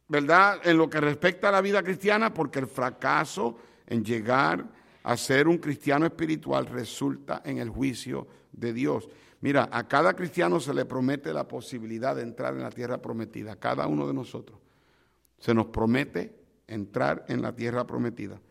¿verdad? 0.08 0.60
En 0.64 0.78
lo 0.78 0.90
que 0.90 1.00
respecta 1.02 1.50
a 1.50 1.52
la 1.52 1.62
vida 1.62 1.84
cristiana, 1.84 2.34
porque 2.34 2.60
el 2.60 2.68
fracaso 2.68 3.58
en 3.86 4.04
llegar 4.04 4.66
a 5.04 5.18
ser 5.18 5.48
un 5.48 5.58
cristiano 5.58 6.06
espiritual 6.06 6.66
resulta 6.66 7.42
en 7.46 7.58
el 7.58 7.70
juicio 7.70 8.28
de 8.52 8.74
Dios. 8.74 9.10
Mira, 9.42 9.70
a 9.72 9.88
cada 9.88 10.14
cristiano 10.14 10.60
se 10.60 10.74
le 10.74 10.86
promete 10.86 11.32
la 11.32 11.48
posibilidad 11.48 12.16
de 12.16 12.24
entrar 12.24 12.54
en 12.54 12.64
la 12.64 12.72
tierra 12.72 13.02
prometida, 13.02 13.56
cada 13.56 13.88
uno 13.88 14.08
de 14.08 14.14
nosotros. 14.14 14.60
Se 15.38 15.54
nos 15.54 15.68
promete 15.68 16.36
entrar 16.68 17.26
en 17.28 17.42
la 17.42 17.56
tierra 17.56 17.86
prometida 17.86 18.42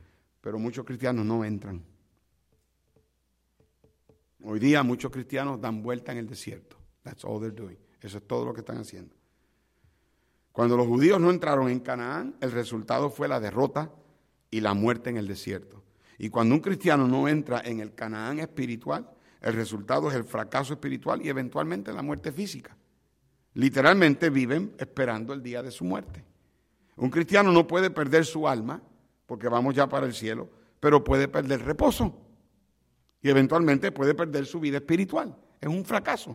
pero 0.46 0.60
muchos 0.60 0.84
cristianos 0.84 1.26
no 1.26 1.44
entran. 1.44 1.84
Hoy 4.44 4.60
día 4.60 4.84
muchos 4.84 5.10
cristianos 5.10 5.60
dan 5.60 5.82
vuelta 5.82 6.12
en 6.12 6.18
el 6.18 6.28
desierto. 6.28 6.76
That's 7.02 7.24
all 7.24 7.40
they're 7.40 7.50
doing. 7.50 7.76
Eso 8.00 8.18
es 8.18 8.28
todo 8.28 8.44
lo 8.44 8.54
que 8.54 8.60
están 8.60 8.78
haciendo. 8.78 9.15
Cuando 10.56 10.78
los 10.78 10.86
judíos 10.86 11.20
no 11.20 11.28
entraron 11.28 11.68
en 11.68 11.80
Canaán, 11.80 12.34
el 12.40 12.50
resultado 12.50 13.10
fue 13.10 13.28
la 13.28 13.40
derrota 13.40 13.90
y 14.50 14.62
la 14.62 14.72
muerte 14.72 15.10
en 15.10 15.18
el 15.18 15.28
desierto. 15.28 15.82
Y 16.16 16.30
cuando 16.30 16.54
un 16.54 16.62
cristiano 16.62 17.06
no 17.06 17.28
entra 17.28 17.60
en 17.62 17.80
el 17.80 17.94
Canaán 17.94 18.38
espiritual, 18.38 19.06
el 19.42 19.52
resultado 19.52 20.08
es 20.08 20.16
el 20.16 20.24
fracaso 20.24 20.72
espiritual 20.72 21.20
y 21.20 21.28
eventualmente 21.28 21.92
la 21.92 22.00
muerte 22.00 22.32
física. 22.32 22.74
Literalmente 23.52 24.30
viven 24.30 24.74
esperando 24.78 25.34
el 25.34 25.42
día 25.42 25.62
de 25.62 25.70
su 25.70 25.84
muerte. 25.84 26.24
Un 26.96 27.10
cristiano 27.10 27.52
no 27.52 27.66
puede 27.66 27.90
perder 27.90 28.24
su 28.24 28.48
alma 28.48 28.80
porque 29.26 29.50
vamos 29.50 29.74
ya 29.74 29.86
para 29.90 30.06
el 30.06 30.14
cielo, 30.14 30.48
pero 30.80 31.04
puede 31.04 31.28
perder 31.28 31.66
reposo 31.66 32.16
y 33.20 33.28
eventualmente 33.28 33.92
puede 33.92 34.14
perder 34.14 34.46
su 34.46 34.58
vida 34.58 34.78
espiritual. 34.78 35.36
Es 35.60 35.68
un 35.68 35.84
fracaso, 35.84 36.34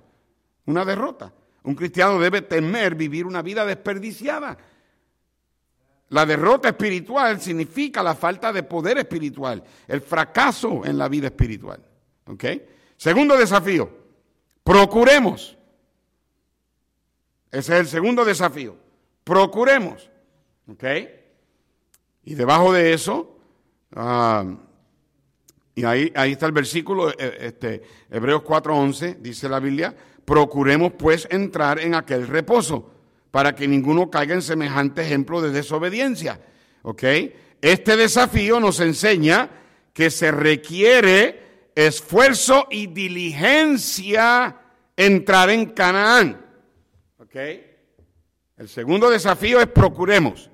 una 0.67 0.86
derrota. 0.86 1.34
Un 1.64 1.76
cristiano 1.76 2.20
debe 2.20 2.41
temer 2.41 2.95
vivir 2.95 3.26
una 3.26 3.41
vida 3.41 3.66
desperdiciada. 3.66 4.57
La 6.09 6.26
derrota 6.26 6.70
espiritual 6.70 7.39
significa 7.39 8.03
la 8.03 8.16
falta 8.16 8.51
de 8.51 8.64
poder 8.64 8.97
espiritual, 8.97 9.64
el 9.88 10.01
fracaso 10.01 10.86
en 10.86 10.97
la 10.97 11.07
vida 11.07 11.28
espiritual. 11.28 11.82
¿Ok? 12.26 12.45
Segundo 12.97 13.38
desafío, 13.38 13.89
procuremos. 14.64 15.57
Ese 17.49 17.74
es 17.74 17.80
el 17.80 17.88
segundo 17.88 18.26
desafío. 18.26 18.76
Procuremos. 19.24 20.09
¿Ok? 20.68 20.84
Y 22.24 22.36
debajo 22.36 22.74
de 22.74 22.93
eso, 22.93 23.38
ah, 23.95 24.45
y 25.74 25.86
ahí, 25.86 26.12
ahí 26.16 26.34
está 26.34 26.45
el 26.45 26.51
versículo, 26.51 27.09
eh, 27.09 27.38
este, 27.39 27.82
Hebreos 28.09 28.43
4:11, 28.43 29.18
dice 29.20 29.47
la 29.47 29.59
Biblia, 29.59 29.95
procuremos 30.32 30.93
pues 30.93 31.27
entrar 31.29 31.77
en 31.82 31.93
aquel 31.93 32.25
reposo, 32.25 32.89
para 33.32 33.53
que 33.53 33.67
ninguno 33.67 34.09
caiga 34.09 34.34
en 34.34 34.41
semejante 34.41 35.01
ejemplo 35.01 35.41
de 35.41 35.51
desobediencia. 35.51 36.39
¿Ok? 36.84 37.03
Este 37.61 37.97
desafío 37.97 38.61
nos 38.61 38.79
enseña 38.79 39.49
que 39.91 40.09
se 40.09 40.32
requiere 40.32 41.67
esfuerzo 41.75 42.65
y 42.71 42.88
diligencia 42.88 44.55
entrar 44.95 45.49
en 45.49 45.65
Canaán. 45.71 46.45
¿Ok? 47.17 47.36
El 48.55 48.69
segundo 48.69 49.09
desafío 49.09 49.59
es 49.59 49.67
procuremos. 49.67 50.49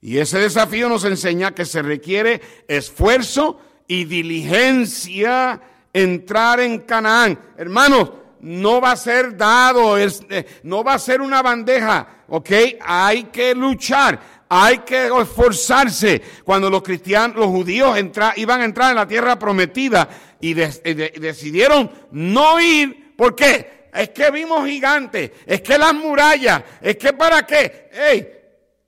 Y 0.00 0.16
ese 0.16 0.38
desafío 0.38 0.88
nos 0.88 1.04
enseña 1.04 1.54
que 1.54 1.66
se 1.66 1.82
requiere 1.82 2.40
esfuerzo 2.66 3.60
y 3.86 4.06
diligencia 4.06 5.60
entrar 5.92 6.60
en 6.60 6.78
Canaán. 6.78 7.38
Hermanos, 7.58 8.12
no 8.40 8.80
va 8.80 8.92
a 8.92 8.96
ser 8.96 9.36
dado, 9.36 9.96
es, 9.96 10.22
eh, 10.30 10.46
no 10.62 10.84
va 10.84 10.94
a 10.94 10.98
ser 10.98 11.20
una 11.20 11.42
bandeja, 11.42 12.24
¿ok? 12.28 12.50
Hay 12.80 13.24
que 13.24 13.54
luchar, 13.54 14.18
hay 14.48 14.78
que 14.78 15.06
esforzarse. 15.06 16.22
Cuando 16.44 16.70
los 16.70 16.82
cristianos, 16.82 17.36
los 17.36 17.48
judíos 17.48 17.98
iban 18.36 18.60
a 18.60 18.64
entrar 18.64 18.90
en 18.90 18.96
la 18.96 19.08
tierra 19.08 19.38
prometida 19.38 20.08
y 20.40 20.58
eh, 20.60 21.12
decidieron 21.20 21.90
no 22.12 22.60
ir, 22.60 23.14
¿por 23.16 23.34
qué? 23.34 23.88
Es 23.92 24.10
que 24.10 24.30
vimos 24.30 24.66
gigantes, 24.66 25.32
es 25.46 25.60
que 25.62 25.78
las 25.78 25.94
murallas, 25.94 26.62
es 26.80 26.96
que 26.96 27.12
para 27.12 27.46
qué. 27.46 27.90
Hey, 27.92 28.34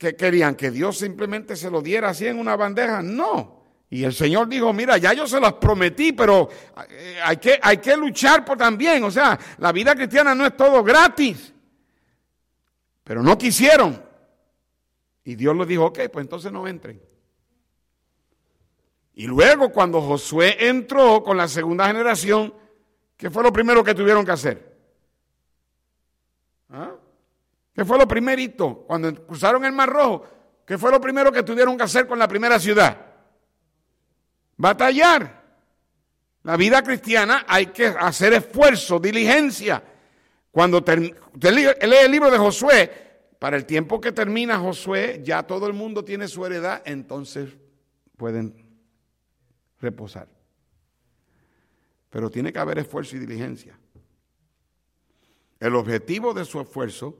¿Qué 0.00 0.16
querían? 0.16 0.54
¿Que 0.54 0.70
Dios 0.70 0.96
simplemente 0.96 1.56
se 1.56 1.70
lo 1.70 1.82
diera 1.82 2.08
así 2.08 2.26
en 2.26 2.38
una 2.38 2.56
bandeja? 2.56 3.02
No. 3.02 3.59
Y 3.92 4.04
el 4.04 4.14
Señor 4.14 4.48
dijo, 4.48 4.72
mira, 4.72 4.98
ya 4.98 5.12
yo 5.12 5.26
se 5.26 5.40
las 5.40 5.54
prometí, 5.54 6.12
pero 6.12 6.48
eh, 6.88 7.18
hay 7.24 7.38
que, 7.38 7.58
hay 7.60 7.78
que 7.78 7.96
luchar 7.96 8.44
por 8.44 8.56
también. 8.56 9.02
O 9.02 9.10
sea, 9.10 9.36
la 9.58 9.72
vida 9.72 9.96
cristiana 9.96 10.32
no 10.32 10.46
es 10.46 10.56
todo 10.56 10.84
gratis. 10.84 11.52
Pero 13.02 13.20
no 13.24 13.36
quisieron. 13.36 14.00
Y 15.24 15.34
Dios 15.34 15.56
les 15.56 15.66
dijo, 15.66 15.86
ok, 15.86 15.98
pues 16.12 16.22
entonces 16.22 16.52
no 16.52 16.68
entren. 16.68 17.02
Y 19.14 19.26
luego 19.26 19.72
cuando 19.72 20.00
Josué 20.00 20.68
entró 20.68 21.24
con 21.24 21.36
la 21.36 21.48
segunda 21.48 21.88
generación, 21.88 22.54
¿qué 23.16 23.28
fue 23.28 23.42
lo 23.42 23.52
primero 23.52 23.82
que 23.82 23.94
tuvieron 23.94 24.24
que 24.24 24.30
hacer? 24.30 24.78
¿Ah? 26.70 26.92
¿Qué 27.74 27.84
fue 27.84 27.98
lo 27.98 28.06
primerito? 28.06 28.84
Cuando 28.86 29.12
cruzaron 29.26 29.64
el 29.64 29.72
Mar 29.72 29.90
Rojo, 29.90 30.24
¿qué 30.64 30.78
fue 30.78 30.92
lo 30.92 31.00
primero 31.00 31.32
que 31.32 31.42
tuvieron 31.42 31.76
que 31.76 31.82
hacer 31.82 32.06
con 32.06 32.20
la 32.20 32.28
primera 32.28 32.60
ciudad? 32.60 33.09
Batallar. 34.60 35.40
La 36.42 36.54
vida 36.58 36.82
cristiana 36.82 37.46
hay 37.48 37.66
que 37.68 37.86
hacer 37.86 38.34
esfuerzo, 38.34 39.00
diligencia. 39.00 39.82
Cuando 40.50 40.78
usted 40.78 40.98
lee 41.00 41.66
el 41.80 42.10
libro 42.10 42.30
de 42.30 42.36
Josué, 42.36 42.90
para 43.38 43.56
el 43.56 43.64
tiempo 43.64 43.98
que 44.02 44.12
termina 44.12 44.58
Josué, 44.58 45.22
ya 45.24 45.42
todo 45.44 45.66
el 45.66 45.72
mundo 45.72 46.04
tiene 46.04 46.28
su 46.28 46.44
heredad, 46.44 46.82
entonces 46.84 47.56
pueden 48.18 48.54
reposar. 49.80 50.28
Pero 52.10 52.28
tiene 52.28 52.52
que 52.52 52.58
haber 52.58 52.80
esfuerzo 52.80 53.16
y 53.16 53.20
diligencia. 53.20 53.78
El 55.58 55.74
objetivo 55.74 56.34
de 56.34 56.44
su 56.44 56.60
esfuerzo 56.60 57.16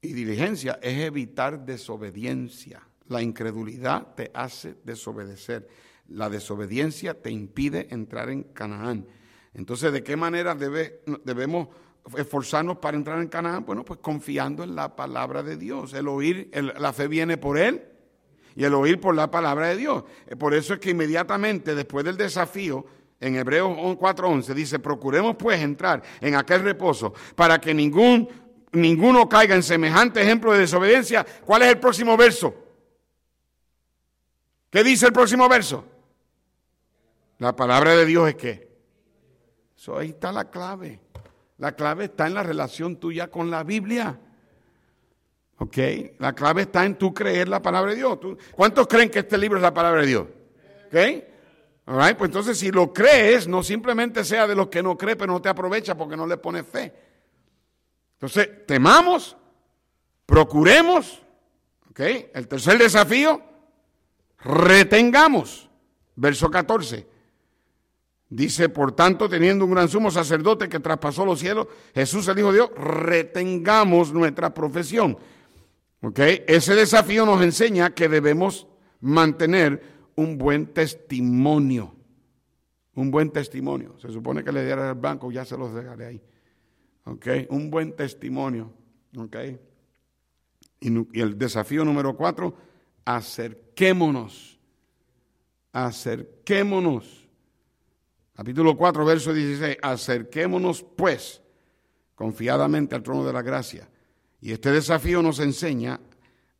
y 0.00 0.14
diligencia 0.14 0.78
es 0.80 0.98
evitar 1.00 1.66
desobediencia. 1.66 2.88
La 3.08 3.22
incredulidad 3.22 4.14
te 4.14 4.30
hace 4.34 4.76
desobedecer. 4.84 5.68
La 6.08 6.28
desobediencia 6.28 7.20
te 7.20 7.30
impide 7.30 7.88
entrar 7.90 8.30
en 8.30 8.44
Canaán. 8.44 9.06
Entonces, 9.54 9.92
¿de 9.92 10.02
qué 10.02 10.16
manera 10.16 10.54
debemos 10.54 11.68
esforzarnos 12.16 12.78
para 12.78 12.96
entrar 12.96 13.20
en 13.20 13.28
Canaán? 13.28 13.64
Bueno, 13.64 13.84
pues 13.84 14.00
confiando 14.00 14.64
en 14.64 14.74
la 14.74 14.96
palabra 14.96 15.42
de 15.42 15.56
Dios. 15.56 15.94
El 15.94 16.08
oír, 16.08 16.50
la 16.78 16.92
fe 16.92 17.08
viene 17.08 17.36
por 17.36 17.58
él 17.58 17.82
y 18.56 18.64
el 18.64 18.74
oír 18.74 19.00
por 19.00 19.14
la 19.14 19.30
palabra 19.30 19.68
de 19.68 19.76
Dios. 19.76 20.04
Eh, 20.26 20.36
por 20.36 20.54
eso 20.54 20.74
es 20.74 20.80
que 20.80 20.90
inmediatamente 20.90 21.74
después 21.74 22.04
del 22.04 22.16
desafío, 22.16 22.84
en 23.20 23.36
Hebreos 23.36 23.70
4:11 23.70 24.54
dice, 24.54 24.78
procuremos 24.78 25.36
pues 25.36 25.60
entrar 25.60 26.02
en 26.20 26.34
aquel 26.34 26.62
reposo 26.62 27.14
para 27.34 27.60
que 27.60 27.72
ningún, 27.72 28.28
ninguno 28.72 29.28
caiga 29.28 29.54
en 29.54 29.62
semejante 29.62 30.20
ejemplo 30.20 30.52
de 30.52 30.58
desobediencia. 30.58 31.24
¿Cuál 31.44 31.62
es 31.62 31.68
el 31.68 31.78
próximo 31.78 32.16
verso? 32.16 32.63
¿Qué 34.74 34.82
dice 34.82 35.06
el 35.06 35.12
próximo 35.12 35.48
verso? 35.48 35.84
La 37.38 37.54
palabra 37.54 37.94
de 37.94 38.04
Dios 38.04 38.28
es 38.28 38.34
que. 38.34 38.76
Eso 39.78 39.96
ahí 39.96 40.08
está 40.08 40.32
la 40.32 40.50
clave. 40.50 40.98
La 41.58 41.76
clave 41.76 42.06
está 42.06 42.26
en 42.26 42.34
la 42.34 42.42
relación 42.42 42.96
tuya 42.96 43.30
con 43.30 43.52
la 43.52 43.62
Biblia. 43.62 44.18
¿Ok? 45.58 45.78
La 46.18 46.32
clave 46.32 46.62
está 46.62 46.84
en 46.84 46.96
tú 46.96 47.14
creer 47.14 47.48
la 47.48 47.62
palabra 47.62 47.92
de 47.92 47.98
Dios. 47.98 48.18
¿Cuántos 48.50 48.88
creen 48.88 49.10
que 49.10 49.20
este 49.20 49.38
libro 49.38 49.58
es 49.58 49.62
la 49.62 49.72
palabra 49.72 50.00
de 50.00 50.08
Dios? 50.08 50.26
¿Ok? 50.86 50.96
All 51.86 52.16
Pues 52.16 52.28
entonces 52.30 52.58
si 52.58 52.72
lo 52.72 52.92
crees, 52.92 53.46
no 53.46 53.62
simplemente 53.62 54.24
sea 54.24 54.48
de 54.48 54.56
los 54.56 54.66
que 54.66 54.82
no 54.82 54.98
creen, 54.98 55.16
pero 55.16 55.32
no 55.32 55.40
te 55.40 55.50
aprovecha 55.50 55.96
porque 55.96 56.16
no 56.16 56.26
le 56.26 56.38
pones 56.38 56.66
fe. 56.66 56.92
Entonces, 58.14 58.66
temamos, 58.66 59.36
procuremos, 60.26 61.22
¿ok? 61.90 62.00
El 62.34 62.48
tercer 62.48 62.76
desafío, 62.76 63.53
retengamos. 64.44 65.68
Verso 66.16 66.50
14. 66.50 67.14
Dice, 68.28 68.68
por 68.68 68.92
tanto, 68.92 69.28
teniendo 69.28 69.64
un 69.64 69.72
gran 69.72 69.88
sumo 69.88 70.10
sacerdote 70.10 70.68
que 70.68 70.80
traspasó 70.80 71.24
los 71.24 71.38
cielos, 71.38 71.68
Jesús 71.94 72.26
el 72.28 72.38
Hijo 72.38 72.48
de 72.52 72.58
Dios, 72.58 72.70
retengamos 72.76 74.12
nuestra 74.12 74.52
profesión. 74.52 75.16
¿Ok? 76.02 76.18
Ese 76.46 76.74
desafío 76.74 77.24
nos 77.26 77.42
enseña 77.42 77.94
que 77.94 78.08
debemos 78.08 78.66
mantener 79.00 79.82
un 80.16 80.36
buen 80.36 80.66
testimonio. 80.66 81.94
Un 82.94 83.10
buen 83.10 83.30
testimonio. 83.30 83.96
Se 83.98 84.10
supone 84.10 84.42
que 84.44 84.52
le 84.52 84.64
diera 84.64 84.90
al 84.90 84.96
banco, 84.96 85.30
ya 85.30 85.44
se 85.44 85.56
los 85.56 85.74
dejaré 85.74 86.06
ahí. 86.06 86.22
¿Ok? 87.04 87.26
Un 87.50 87.70
buen 87.70 87.94
testimonio. 87.94 88.72
¿Ok? 89.16 89.36
Y, 90.80 91.18
y 91.18 91.20
el 91.20 91.38
desafío 91.38 91.84
número 91.84 92.16
cuatro, 92.16 92.54
acerquémonos. 93.04 94.58
Acerquémonos. 95.72 97.28
Capítulo 98.34 98.76
4, 98.76 99.04
verso 99.04 99.32
16. 99.32 99.78
Acerquémonos 99.82 100.82
pues 100.82 101.40
confiadamente 102.14 102.94
al 102.94 103.02
trono 103.02 103.24
de 103.24 103.32
la 103.32 103.42
gracia 103.42 103.88
y 104.44 104.52
este 104.52 104.70
desafío 104.70 105.22
nos 105.22 105.40
enseña 105.40 105.98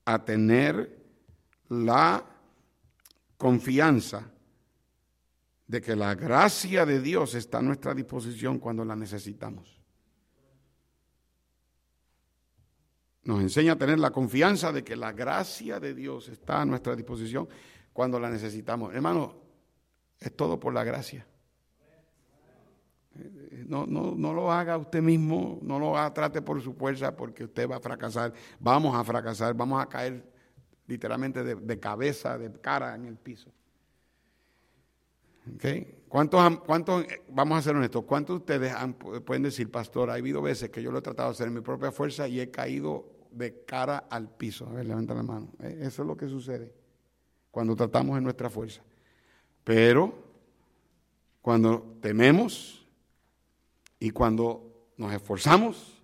a 0.06 0.24
tener 0.24 1.04
la 1.68 2.24
confianza 3.36 4.30
de 5.66 5.82
que 5.82 5.94
la 5.94 6.14
gracia 6.14 6.86
de 6.86 7.00
Dios 7.00 7.34
está 7.34 7.58
a 7.58 7.62
nuestra 7.62 7.92
disposición 7.92 8.58
cuando 8.58 8.86
la 8.86 8.96
necesitamos. 8.96 9.83
Nos 13.24 13.40
enseña 13.40 13.72
a 13.72 13.76
tener 13.76 13.98
la 13.98 14.10
confianza 14.10 14.70
de 14.70 14.84
que 14.84 14.96
la 14.96 15.12
gracia 15.12 15.80
de 15.80 15.94
Dios 15.94 16.28
está 16.28 16.60
a 16.60 16.64
nuestra 16.66 16.94
disposición 16.94 17.48
cuando 17.92 18.20
la 18.20 18.28
necesitamos. 18.28 18.94
Hermano, 18.94 19.34
es 20.20 20.36
todo 20.36 20.60
por 20.60 20.74
la 20.74 20.84
gracia. 20.84 21.26
No, 23.66 23.86
no, 23.86 24.14
no 24.16 24.32
lo 24.34 24.52
haga 24.52 24.76
usted 24.76 25.00
mismo, 25.00 25.58
no 25.62 25.78
lo 25.78 26.12
trate 26.12 26.42
por 26.42 26.60
su 26.60 26.74
fuerza 26.74 27.16
porque 27.16 27.44
usted 27.44 27.70
va 27.70 27.76
a 27.76 27.80
fracasar. 27.80 28.32
Vamos 28.58 28.94
a 28.94 29.04
fracasar, 29.04 29.54
vamos 29.54 29.82
a 29.82 29.88
caer 29.88 30.34
literalmente 30.86 31.42
de, 31.42 31.80
cabeza, 31.80 32.36
de 32.36 32.52
cara 32.60 32.94
en 32.94 33.06
el 33.06 33.16
piso. 33.16 33.50
¿Okay? 35.54 36.02
¿Cuántos, 36.08 36.58
¿Cuántos, 36.60 37.06
vamos 37.30 37.58
a 37.58 37.62
ser 37.62 37.76
honestos, 37.76 38.04
cuántos 38.04 38.34
de 38.34 38.38
ustedes 38.38 38.74
pueden 39.24 39.42
decir, 39.42 39.70
pastor, 39.70 40.10
ha 40.10 40.14
habido 40.14 40.42
veces 40.42 40.70
que 40.70 40.82
yo 40.82 40.90
lo 40.90 40.98
he 40.98 41.02
tratado 41.02 41.28
de 41.28 41.34
hacer 41.34 41.48
en 41.48 41.54
mi 41.54 41.60
propia 41.60 41.92
fuerza 41.92 42.28
y 42.28 42.40
he 42.40 42.50
caído 42.50 43.13
de 43.34 43.64
cara 43.64 44.06
al 44.10 44.28
piso? 44.28 44.66
A 44.68 44.72
ver, 44.72 44.86
levanta 44.86 45.14
la 45.14 45.22
mano. 45.22 45.52
Eh, 45.60 45.78
eso 45.82 46.02
es 46.02 46.08
lo 46.08 46.16
que 46.16 46.28
sucede 46.28 46.72
cuando 47.50 47.76
tratamos 47.76 48.16
en 48.18 48.24
nuestra 48.24 48.48
fuerza. 48.50 48.82
Pero 49.62 50.12
cuando 51.40 51.96
tememos, 52.00 52.84
y 54.04 54.10
cuando 54.10 54.90
nos 54.98 55.14
esforzamos 55.14 56.02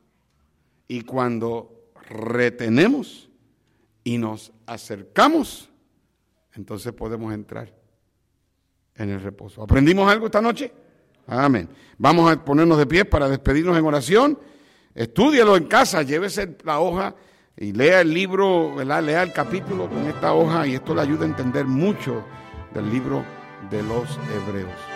y 0.89 1.03
cuando 1.03 1.91
retenemos 2.09 3.29
y 4.03 4.17
nos 4.17 4.53
acercamos, 4.65 5.69
entonces 6.55 6.95
podemos 6.95 7.35
entrar 7.35 7.71
en 8.95 9.11
el 9.11 9.21
reposo. 9.21 9.63
¿Aprendimos 9.63 10.11
algo 10.11 10.25
esta 10.25 10.41
noche? 10.41 10.73
Amén. 11.27 11.69
Vamos 11.99 12.33
a 12.33 12.43
ponernos 12.43 12.79
de 12.79 12.87
pie 12.87 13.05
para 13.05 13.29
despedirnos 13.29 13.77
en 13.77 13.85
oración. 13.85 14.39
Estúdialo 14.95 15.57
en 15.57 15.65
casa, 15.65 16.03
llévese 16.03 16.57
la 16.65 16.81
hoja 16.81 17.15
y 17.57 17.73
lea 17.73 18.01
el 18.01 18.13
libro, 18.13 18.75
¿verdad? 18.75 19.03
lea 19.03 19.23
el 19.23 19.33
capítulo 19.33 19.89
con 19.89 20.07
esta 20.07 20.33
hoja 20.33 20.67
y 20.67 20.75
esto 20.75 20.95
le 20.95 21.03
ayuda 21.03 21.25
a 21.25 21.29
entender 21.29 21.65
mucho 21.65 22.25
del 22.75 22.91
libro 22.91 23.25
de 23.71 23.83
los 23.83 24.19
hebreos. 24.35 24.90